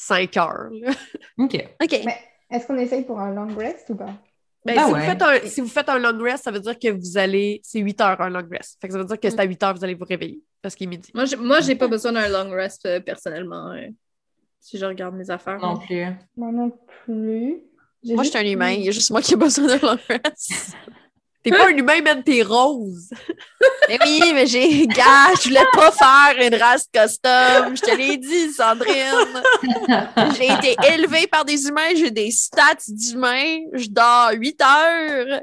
5 0.00 0.36
heures. 0.36 0.68
là. 0.70 0.90
OK. 1.38 1.54
OK. 1.82 2.00
Mais 2.04 2.16
est-ce 2.50 2.66
qu'on 2.66 2.76
essaye 2.78 3.04
pour 3.04 3.18
un 3.18 3.32
long 3.34 3.54
rest 3.56 3.90
ou 3.90 3.96
pas? 3.96 4.14
Ben, 4.64 4.74
Ben 4.74 4.86
si, 4.86 4.92
ouais. 4.92 5.00
vous 5.00 5.06
faites 5.06 5.22
un, 5.22 5.38
si 5.48 5.60
vous 5.60 5.68
faites 5.68 5.88
un 5.88 5.98
long 5.98 6.22
rest, 6.22 6.44
ça 6.44 6.50
veut 6.50 6.60
dire 6.60 6.78
que 6.78 6.88
vous 6.92 7.18
allez. 7.18 7.60
C'est 7.64 7.80
8 7.80 8.00
heures 8.00 8.20
un 8.20 8.30
long 8.30 8.46
rest. 8.50 8.78
Fait 8.80 8.88
que 8.88 8.92
ça 8.92 8.98
veut 8.98 9.04
dire 9.06 9.18
que 9.18 9.28
c'est 9.30 9.40
à 9.40 9.44
8 9.44 9.62
heures 9.62 9.74
vous 9.74 9.84
allez 9.84 9.94
vous 9.94 10.04
réveiller 10.04 10.40
parce 10.62 10.74
qu'il 10.74 10.86
est 10.86 10.90
midi. 10.90 11.10
Moi, 11.14 11.24
j'ai- 11.24 11.36
moi, 11.36 11.60
j'ai 11.60 11.74
pas 11.74 11.88
besoin 11.88 12.12
d'un 12.12 12.28
long 12.28 12.50
rest 12.50 12.84
euh, 12.86 13.00
personnellement. 13.00 13.72
euh, 13.72 13.86
si 14.60 14.76
je 14.78 14.84
regarde 14.84 15.14
mes 15.14 15.30
affaires. 15.30 15.58
Non 15.58 15.76
plus. 15.78 16.04
Moi 16.36 16.52
non 16.52 16.72
plus. 17.04 17.62
J'ai 18.02 18.14
Moi, 18.14 18.24
je 18.24 18.30
suis 18.30 18.38
un 18.38 18.44
humain. 18.44 18.70
Il 18.70 18.84
y 18.84 18.88
a 18.88 18.92
juste 18.92 19.10
moi 19.10 19.20
qui 19.22 19.34
ai 19.34 19.36
besoin 19.36 19.66
d'un 19.66 19.78
long 19.78 19.98
rest. 20.08 20.76
T'es 21.42 21.50
pas 21.50 21.66
un 21.68 21.76
humain, 21.76 22.00
même 22.02 22.22
t'es 22.24 22.42
rose. 22.42 23.10
mais 23.88 23.98
oui, 24.04 24.32
mais 24.34 24.46
j'ai. 24.46 24.86
Gars, 24.88 25.32
je 25.40 25.48
voulais 25.48 25.64
pas 25.72 25.92
faire 25.92 26.46
une 26.46 26.54
race 26.60 26.88
custom. 26.92 27.76
Je 27.76 27.80
te 27.80 27.96
l'ai 27.96 28.16
dit, 28.16 28.50
Sandrine. 28.50 29.42
J'ai 30.36 30.46
été 30.46 30.76
élevée 30.92 31.26
par 31.28 31.44
des 31.44 31.68
humains. 31.68 31.94
J'ai 31.94 32.10
des 32.10 32.30
stats 32.32 32.74
d'humains. 32.88 33.60
Je 33.72 33.88
dors 33.88 34.30
8 34.32 34.60
heures 34.62 35.40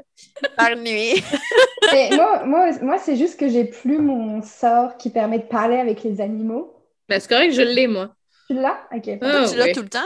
par 0.56 0.76
nuit. 0.76 1.22
Mais 1.92 2.10
moi, 2.14 2.44
moi, 2.44 2.70
moi 2.82 2.98
c'est 2.98 3.16
juste 3.16 3.38
que 3.40 3.48
j'ai 3.48 3.64
plus 3.64 3.98
mon 3.98 4.42
sort 4.42 4.96
qui 4.98 5.10
permet 5.10 5.38
de 5.38 5.44
parler 5.44 5.78
avec 5.78 6.02
les 6.02 6.20
animaux. 6.20 6.74
Ben, 7.08 7.20
c'est 7.20 7.28
correct, 7.28 7.52
je 7.52 7.62
l'ai, 7.62 7.86
moi. 7.86 8.10
Tu 8.48 8.54
l'as? 8.54 8.78
Ok. 8.94 9.08
Ah, 9.22 9.44
tu 9.48 9.56
l'as 9.56 9.64
oui. 9.64 9.72
tout 9.72 9.82
le 9.82 9.88
temps? 9.88 10.00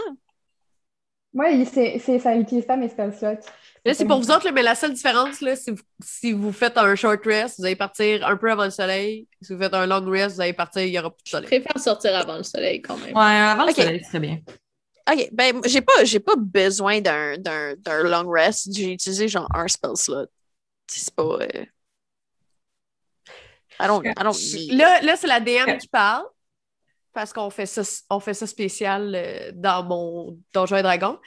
Moi, 1.33 1.51
il- 1.51 1.67
c'est, 1.67 1.99
c'est- 1.99 2.19
ça 2.19 2.35
n'utilise 2.35 2.65
pas 2.67 2.77
mes 2.77 2.89
spell 2.89 3.13
slots. 3.15 3.41
Là, 3.85 3.95
c'est 3.95 4.05
pour 4.05 4.19
vous 4.21 4.31
autres, 4.31 4.45
là, 4.45 4.53
mais 4.53 4.63
la 4.63 4.75
seule 4.75 4.93
différence, 4.93 5.41
là, 5.41 5.57
si 5.57 5.71
vous, 5.71 5.83
si 6.05 6.33
vous 6.33 6.53
faites 6.53 6.77
un 6.77 6.95
short 6.95 7.21
rest, 7.25 7.57
vous 7.59 7.65
allez 7.65 7.77
partir 7.77 8.27
un 8.27 8.37
peu 8.37 8.51
avant 8.51 8.65
le 8.65 8.71
soleil. 8.71 9.27
Si 9.41 9.55
vous 9.55 9.59
faites 9.59 9.73
un 9.73 9.87
long 9.87 10.05
rest, 10.11 10.35
vous 10.37 10.41
allez 10.43 10.53
partir, 10.53 10.83
il 10.83 10.91
n'y 10.91 10.99
aura 10.99 11.11
plus 11.11 11.23
de 11.23 11.27
Je 11.27 11.31
soleil. 11.31 11.47
préfère 11.49 11.83
sortir 11.83 12.15
avant 12.15 12.37
le 12.37 12.43
soleil 12.43 12.83
quand 12.83 12.97
même. 12.99 13.17
Ouais, 13.17 13.23
avant 13.23 13.65
le 13.65 13.73
soleil, 13.73 14.01
c'est 14.03 14.09
très 14.11 14.21
bien. 14.21 14.39
OK, 15.11 15.29
ben, 15.33 15.61
j'ai 15.65 15.81
pas, 15.81 16.05
j'ai 16.05 16.21
pas 16.21 16.35
besoin 16.37 17.01
d'un, 17.01 17.39
d'un, 17.39 17.75
d'un 17.79 18.03
long 18.03 18.31
rest. 18.31 18.69
J'ai 18.73 18.93
utilisé 18.93 19.29
genre 19.29 19.49
un 19.55 19.67
spell 19.67 19.97
slot. 19.97 20.27
C'est 20.87 21.15
pas. 21.15 21.23
euh, 21.41 21.65
I 23.81 23.87
don't, 23.87 24.05
I 24.05 24.13
don't 24.23 24.35
need. 24.37 24.73
Là, 24.75 25.01
là 25.01 25.17
c'est 25.17 25.27
la 25.27 25.41
DM 25.41 25.79
qui 25.79 25.89
parle. 25.89 26.25
Parce 27.13 27.33
qu'on 27.33 27.51
fait 27.51 27.67
ça, 27.67 27.83
on 28.09 28.21
fait 28.21 28.35
ça 28.35 28.47
spécial 28.47 29.13
euh, 29.17 29.51
dans 29.53 29.83
mon 29.83 30.39
Donjon 30.55 30.77
et 30.77 30.83
Dragon. 30.83 31.19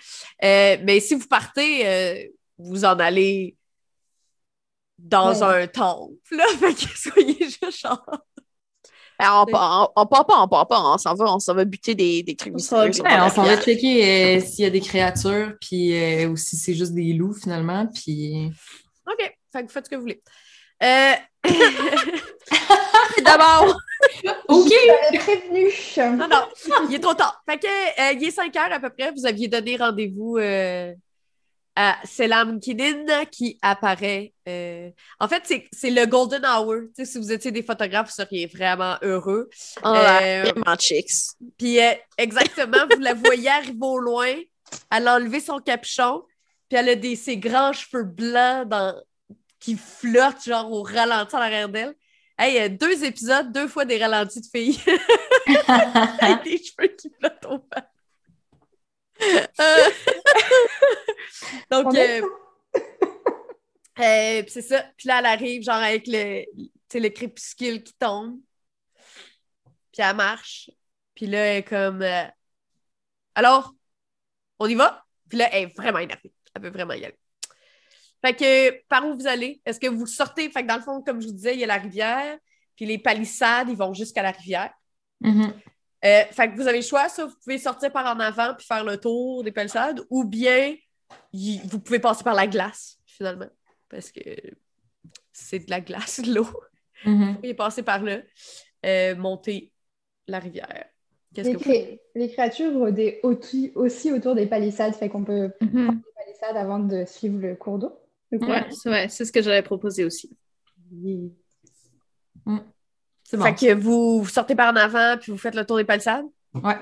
Euh, 0.43 0.77
mais 0.81 1.01
si 1.01 1.13
vous 1.15 1.27
partez, 1.27 1.85
euh, 1.85 2.23
vous 2.63 2.85
en 2.85 2.97
allez 2.99 3.55
dans 4.97 5.33
Ouais. 5.39 5.63
un 5.63 5.67
temple. 5.67 6.13
Là, 6.31 6.45
fait 6.59 6.73
que 6.73 6.97
soyez 6.97 7.37
juste 7.39 7.81
genre. 7.81 8.03
Ben, 9.19 9.29
on, 9.41 9.45
part- 9.45 9.91
on, 9.95 10.01
on 10.01 10.05
part 10.07 10.25
pas, 10.25 10.41
on 10.41 10.47
part 10.47 10.67
pas. 10.67 10.81
On 10.81 10.97
s'en 10.97 11.13
va, 11.13 11.25
on 11.33 11.39
s'en 11.39 11.53
va 11.53 11.65
buter 11.65 11.93
des, 11.95 12.23
des 12.23 12.35
trucs 12.35 12.53
On 12.55 12.57
s'en 12.57 12.77
va 12.77 12.87
mystérieux 12.87 12.93
sur 12.93 13.03
Ouais, 13.05 13.17
la 13.17 13.25
on 13.27 13.29
s'en 13.29 13.43
va 13.43 13.49
rivière. 13.55 13.63
checker 13.63 14.37
euh, 14.37 14.39
s'il 14.41 14.63
y 14.63 14.67
a 14.67 14.71
des 14.71 14.81
créatures, 14.81 15.53
puis 15.61 15.95
euh, 15.95 16.27
ou 16.29 16.35
si 16.35 16.55
c'est 16.57 16.73
juste 16.73 16.93
des 16.93 17.13
loups 17.13 17.33
finalement, 17.35 17.85
puis. 17.87 18.51
OK, 19.07 19.17
fait 19.51 19.61
que 19.61 19.67
vous 19.67 19.69
faites 19.69 19.85
ce 19.85 19.89
que 19.91 19.95
vous 19.95 20.01
voulez. 20.01 20.21
Euh, 20.81 21.13
D'abord, 23.23 23.77
OK! 24.49 24.71
Prévenu. 25.19 25.69
non, 26.17 26.27
non, 26.27 26.87
il 26.89 26.95
est 26.95 26.99
trop 26.99 27.13
tard. 27.13 27.41
Fait 27.47 27.57
que, 27.59 27.67
euh, 27.67 28.13
il 28.19 28.23
est 28.27 28.31
5 28.31 28.55
heures 28.55 28.71
à 28.73 28.79
peu 28.79 28.89
près. 28.89 29.11
Vous 29.11 29.25
aviez 29.25 29.47
donné 29.47 29.77
rendez-vous 29.77 30.37
euh, 30.37 30.93
à 31.75 31.97
Selam 32.05 32.59
Kinin 32.59 33.25
qui 33.31 33.57
apparaît. 33.61 34.33
euh, 34.47 34.89
En 35.19 35.27
fait, 35.27 35.43
c'est- 35.71 35.89
le 35.89 36.05
Golden 36.05 36.45
Hour. 36.45 36.83
Si 37.03 37.17
vous 37.17 37.31
étiez 37.31 37.51
des 37.51 37.63
photographes, 37.63 38.07
vous 38.09 38.13
seriez 38.23 38.45
vraiment 38.47 38.97
heureux. 39.01 39.49
a 39.81 40.21
Euh, 40.21 40.43
vraiment 40.43 40.75
chicks. 40.77 41.09
Puis 41.57 41.79
euh, 41.81 41.93
exactement, 42.17 42.85
vous 42.91 42.99
la 42.99 43.13
voyez 43.15 43.49
arriver 43.49 43.77
au 43.81 43.97
loin. 43.97 44.33
Elle 44.91 45.07
a 45.07 45.15
enlevé 45.15 45.39
son 45.39 45.59
capuchon. 45.59 46.23
Puis 46.69 46.77
elle 46.77 46.89
a 46.89 46.95
des, 46.95 47.15
ses 47.15 47.37
grands 47.37 47.73
cheveux 47.73 48.03
blancs 48.03 48.67
dans, 48.69 48.95
qui 49.59 49.75
flottent 49.77 50.43
genre 50.45 50.71
au 50.71 50.83
ralenti 50.83 51.35
en 51.35 51.39
arrière 51.39 51.69
d'elle. 51.69 51.93
Hey, 52.37 52.69
deux 52.69 53.03
épisodes, 53.03 53.51
deux 53.51 53.67
fois 53.67 53.85
des 53.85 53.97
ralentis 53.97 54.41
de 54.41 54.45
filles. 54.47 54.79
Avec 56.19 56.43
des 56.43 56.57
cheveux 56.57 56.87
qui 56.97 57.11
flottent 57.19 57.45
au 57.45 57.57
vent. 57.57 57.83
Donc, 61.71 61.95
euh, 61.95 62.21
euh, 63.99 64.43
c'est 64.47 64.61
ça. 64.61 64.83
Puis 64.97 65.07
là, 65.07 65.19
elle 65.19 65.25
arrive, 65.25 65.63
genre, 65.63 65.75
avec 65.75 66.05
le, 66.07 67.09
crépuscule 67.09 67.83
qui 67.83 67.93
tombe. 67.93 68.39
Puis 69.91 70.01
elle 70.01 70.15
marche. 70.15 70.69
Puis 71.15 71.27
là, 71.27 71.39
elle 71.39 71.57
est 71.57 71.63
comme... 71.63 72.01
euh, 72.01 72.25
Alors, 73.35 73.73
on 74.59 74.67
y 74.67 74.75
va? 74.75 75.05
Puis 75.29 75.37
là, 75.37 75.49
elle 75.51 75.63
est 75.63 75.77
vraiment 75.77 75.99
énervée. 75.99 76.33
Elle 76.53 76.63
veut 76.63 76.71
vraiment 76.71 76.93
y 76.93 77.05
aller. 77.05 77.17
Fait 78.23 78.35
que, 78.35 78.87
par 78.87 79.05
où 79.05 79.15
vous 79.15 79.27
allez? 79.27 79.61
Est-ce 79.65 79.79
que 79.79 79.87
vous 79.87 80.05
sortez? 80.05 80.49
Fait 80.49 80.63
que 80.63 80.67
dans 80.67 80.77
le 80.77 80.81
fond, 80.81 81.01
comme 81.01 81.21
je 81.21 81.27
vous 81.27 81.33
disais, 81.33 81.55
il 81.55 81.59
y 81.59 81.63
a 81.63 81.67
la 81.67 81.77
rivière. 81.77 82.37
Puis 82.75 82.85
les 82.85 82.97
palissades, 82.97 83.69
ils 83.69 83.77
vont 83.77 83.93
jusqu'à 83.93 84.23
la 84.23 84.31
rivière. 84.31 84.73
Mhm. 85.19 85.53
Euh, 86.05 86.23
fait 86.31 86.49
que 86.51 86.55
vous 86.55 86.67
avez 86.67 86.79
le 86.79 86.83
choix, 86.83 87.07
ça, 87.09 87.25
vous 87.25 87.35
pouvez 87.43 87.57
sortir 87.57 87.91
par 87.91 88.05
en 88.15 88.19
avant 88.19 88.53
puis 88.55 88.65
faire 88.65 88.83
le 88.83 88.97
tour 88.97 89.43
des 89.43 89.51
palissades, 89.51 90.01
ou 90.09 90.25
bien 90.25 90.75
y- 91.31 91.61
vous 91.65 91.79
pouvez 91.79 91.99
passer 91.99 92.23
par 92.23 92.33
la 92.35 92.45
glace, 92.47 92.99
finalement, 93.05 93.49
parce 93.89 94.11
que 94.11 94.19
c'est 95.31 95.59
de 95.59 95.69
la 95.69 95.79
glace, 95.81 96.19
de 96.19 96.33
l'eau. 96.33 96.47
Mhm. 97.05 97.27
Vous 97.29 97.35
pouvez 97.35 97.53
passer 97.53 97.83
par 97.83 98.03
là, 98.03 98.19
euh, 98.85 99.15
monter 99.15 99.71
la 100.27 100.39
rivière. 100.39 100.85
Qu'est-ce 101.33 101.47
Les, 101.49 101.53
que 101.53 101.57
vous 101.59 101.63
cré- 101.63 102.01
les 102.15 102.29
créatures 102.29 102.73
rôdaient 102.73 103.19
aussi, 103.23 103.71
aussi 103.75 104.11
autour 104.11 104.35
des 104.35 104.45
palissades, 104.45 104.93
fait 104.95 105.09
qu'on 105.09 105.23
peut 105.23 105.51
prendre 105.59 105.73
Mhm. 105.73 106.01
les 106.05 106.25
palissades 106.25 106.57
avant 106.57 106.79
de 106.79 107.05
suivre 107.05 107.39
le 107.39 107.55
cours 107.55 107.79
d'eau. 107.79 107.93
Le 108.29 108.39
cours. 108.39 108.49
Ouais, 108.49 108.65
c'est 108.71 108.89
ouais, 108.89 109.09
c'est 109.09 109.25
ce 109.25 109.31
que 109.31 109.41
j'avais 109.41 109.63
proposé 109.63 110.03
aussi. 110.05 110.35
C'est 113.33 113.37
bon. 113.37 113.45
Fait 113.45 113.55
que 113.55 113.73
vous, 113.73 114.21
vous 114.21 114.29
sortez 114.29 114.53
par 114.53 114.71
en 114.71 114.75
avant 114.75 115.17
puis 115.17 115.31
vous 115.31 115.39
faites 115.39 115.55
le 115.55 115.65
tour 115.65 115.77
des 115.77 115.85
palissades? 115.85 116.25
Ouais. 116.53 116.77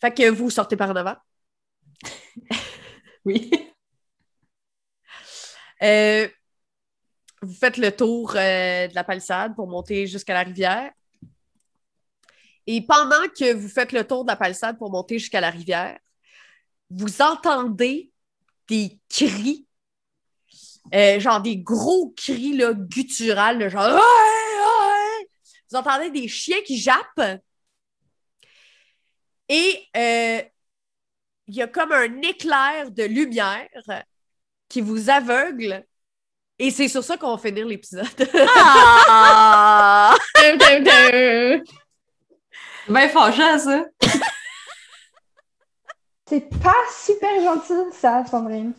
Fait 0.00 0.14
que 0.14 0.30
vous 0.30 0.48
sortez 0.48 0.76
par 0.76 0.90
en 0.90 0.96
avant. 0.96 1.16
Oui. 3.24 3.50
Euh, 5.80 6.26
vous 7.40 7.54
faites 7.54 7.76
le 7.76 7.92
tour 7.92 8.32
euh, 8.34 8.88
de 8.88 8.94
la 8.96 9.04
palissade 9.04 9.54
pour 9.54 9.68
monter 9.68 10.08
jusqu'à 10.08 10.34
la 10.34 10.42
rivière. 10.42 10.90
Et 12.66 12.84
pendant 12.84 13.28
que 13.28 13.54
vous 13.54 13.68
faites 13.68 13.92
le 13.92 14.04
tour 14.04 14.24
de 14.24 14.28
la 14.28 14.34
palissade 14.34 14.76
pour 14.76 14.90
monter 14.90 15.20
jusqu'à 15.20 15.40
la 15.40 15.50
rivière, 15.50 15.96
vous 16.90 17.22
entendez 17.22 18.10
des 18.66 18.98
cris, 19.08 19.67
euh, 20.94 21.20
genre 21.20 21.40
des 21.40 21.56
gros 21.56 22.12
cris 22.16 22.56
là, 22.56 22.72
gutturales, 22.72 23.58
là, 23.58 23.68
genre 23.68 23.86
Ouais, 23.86 23.94
ouais! 23.94 25.28
Vous 25.70 25.76
entendez 25.76 26.10
des 26.10 26.28
chiens 26.28 26.60
qui 26.64 26.78
jappent. 26.78 27.40
Et 29.48 29.86
euh, 29.96 30.42
il 31.46 31.54
y 31.54 31.62
a 31.62 31.66
comme 31.66 31.92
un 31.92 32.20
éclair 32.22 32.90
de 32.90 33.04
lumière 33.04 33.68
qui 34.68 34.80
vous 34.80 35.10
aveugle. 35.10 35.84
Et 36.58 36.70
c'est 36.70 36.88
sur 36.88 37.04
ça 37.04 37.16
qu'on 37.16 37.36
va 37.36 37.38
finir 37.38 37.66
l'épisode. 37.66 38.06
Ah! 38.56 40.14
Bien 42.88 43.08
fâchant, 43.08 43.58
ça. 43.58 43.84
C'est 46.28 46.48
pas 46.62 46.74
super 46.90 47.42
gentil, 47.42 47.92
ça, 47.92 48.24
Sandrine. 48.26 48.74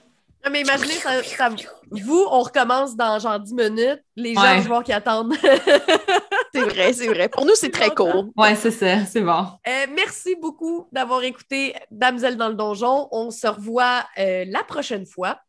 Non, 0.46 0.52
mais 0.52 0.62
imaginez, 0.62 0.94
ça, 0.94 1.22
ça- 1.24 1.50
vous, 1.92 2.26
on 2.32 2.42
recommence 2.42 2.96
dans 2.96 3.20
genre 3.20 3.40
10 3.40 3.54
minutes. 3.54 4.02
Les 4.16 4.34
gens, 4.34 4.42
Ouais. 4.42 4.62
je 4.62 4.68
vois 4.68 4.84
qui 4.84 4.94
attendent. 4.94 5.34
C'est 6.54 6.62
vrai, 6.62 6.94
c'est 6.94 7.08
vrai. 7.08 7.30
Pour 7.30 7.46
nous, 7.46 7.54
c'est 7.56 7.70
très 7.70 7.90
court. 7.92 8.26
Ouais, 8.36 8.56
c'est 8.56 8.72
ça. 8.72 9.06
C'est 9.06 9.22
bon. 9.22 9.46
Euh, 9.68 9.86
merci 9.96 10.36
beaucoup 10.36 10.88
d'avoir 10.92 11.22
écouté 11.24 11.76
Damsel 11.92 12.38
dans 12.38 12.50
le 12.50 12.56
donjon. 12.56 13.08
On 13.12 13.30
se 13.30 13.46
revoit 13.46 14.04
euh, 14.18 14.46
la 14.48 14.64
prochaine 14.64 15.06
fois. 15.06 15.40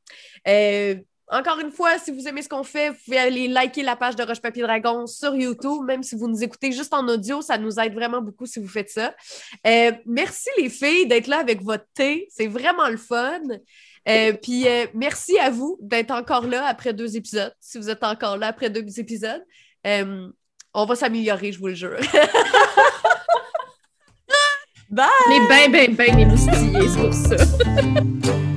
Euh, 0.47 0.97
encore 1.33 1.59
une 1.59 1.71
fois, 1.73 1.97
si 1.99 2.11
vous 2.11 2.29
aimez 2.29 2.43
ce 2.43 2.51
qu'on 2.51 2.65
fait, 2.65 2.91
vous 2.91 2.97
pouvez 3.05 3.19
aller 3.19 3.49
liker 3.49 3.83
la 3.83 3.97
page 3.97 4.15
de 4.15 4.23
Roche 4.25 4.41
Papier 4.43 4.63
Dragon 4.63 5.07
sur 5.07 5.35
YouTube, 5.35 5.85
même 5.87 6.03
si 6.03 6.17
vous 6.17 6.29
nous 6.29 6.43
écoutez 6.45 6.71
juste 6.73 6.93
en 6.93 7.07
audio, 7.09 7.41
ça 7.41 7.57
nous 7.57 7.79
aide 7.81 7.95
vraiment 7.95 8.21
beaucoup 8.21 8.45
si 8.47 8.61
vous 8.61 8.69
faites 8.69 8.91
ça. 8.91 9.15
Euh, 9.67 9.93
merci 10.05 10.51
les 10.59 10.69
filles 10.69 11.07
d'être 11.07 11.29
là 11.29 11.39
avec 11.39 11.63
votre 11.63 11.87
thé, 11.95 12.29
c'est 12.31 12.49
vraiment 12.49 12.89
le 12.89 12.97
fun. 12.99 13.41
Euh, 14.09 14.33
Puis 14.33 14.67
euh, 14.67 14.87
merci 14.95 15.39
à 15.39 15.51
vous 15.51 15.79
d'être 15.81 16.11
encore 16.11 16.47
là 16.47 16.67
après 16.67 16.93
deux 16.93 17.17
épisodes, 17.17 17.55
si 17.61 17.79
vous 17.79 17.91
êtes 17.91 18.03
encore 18.03 18.37
là 18.37 18.49
après 18.49 18.71
deux 18.71 18.99
épisodes. 18.99 19.45
Euh, 19.87 20.29
on 20.73 20.85
va 20.87 20.95
s'améliorer, 20.95 21.53
je 21.53 21.59
vous 21.59 21.67
le 21.69 21.75
jure. 21.75 21.99
Bye! 24.91 25.07
Est 25.33 25.49
ben, 25.49 25.71
ben, 25.71 25.95
ben 25.95 26.19
émoustillés, 26.19 26.89
c'est 26.89 27.01
pour 27.01 27.15
ça. 27.15 27.37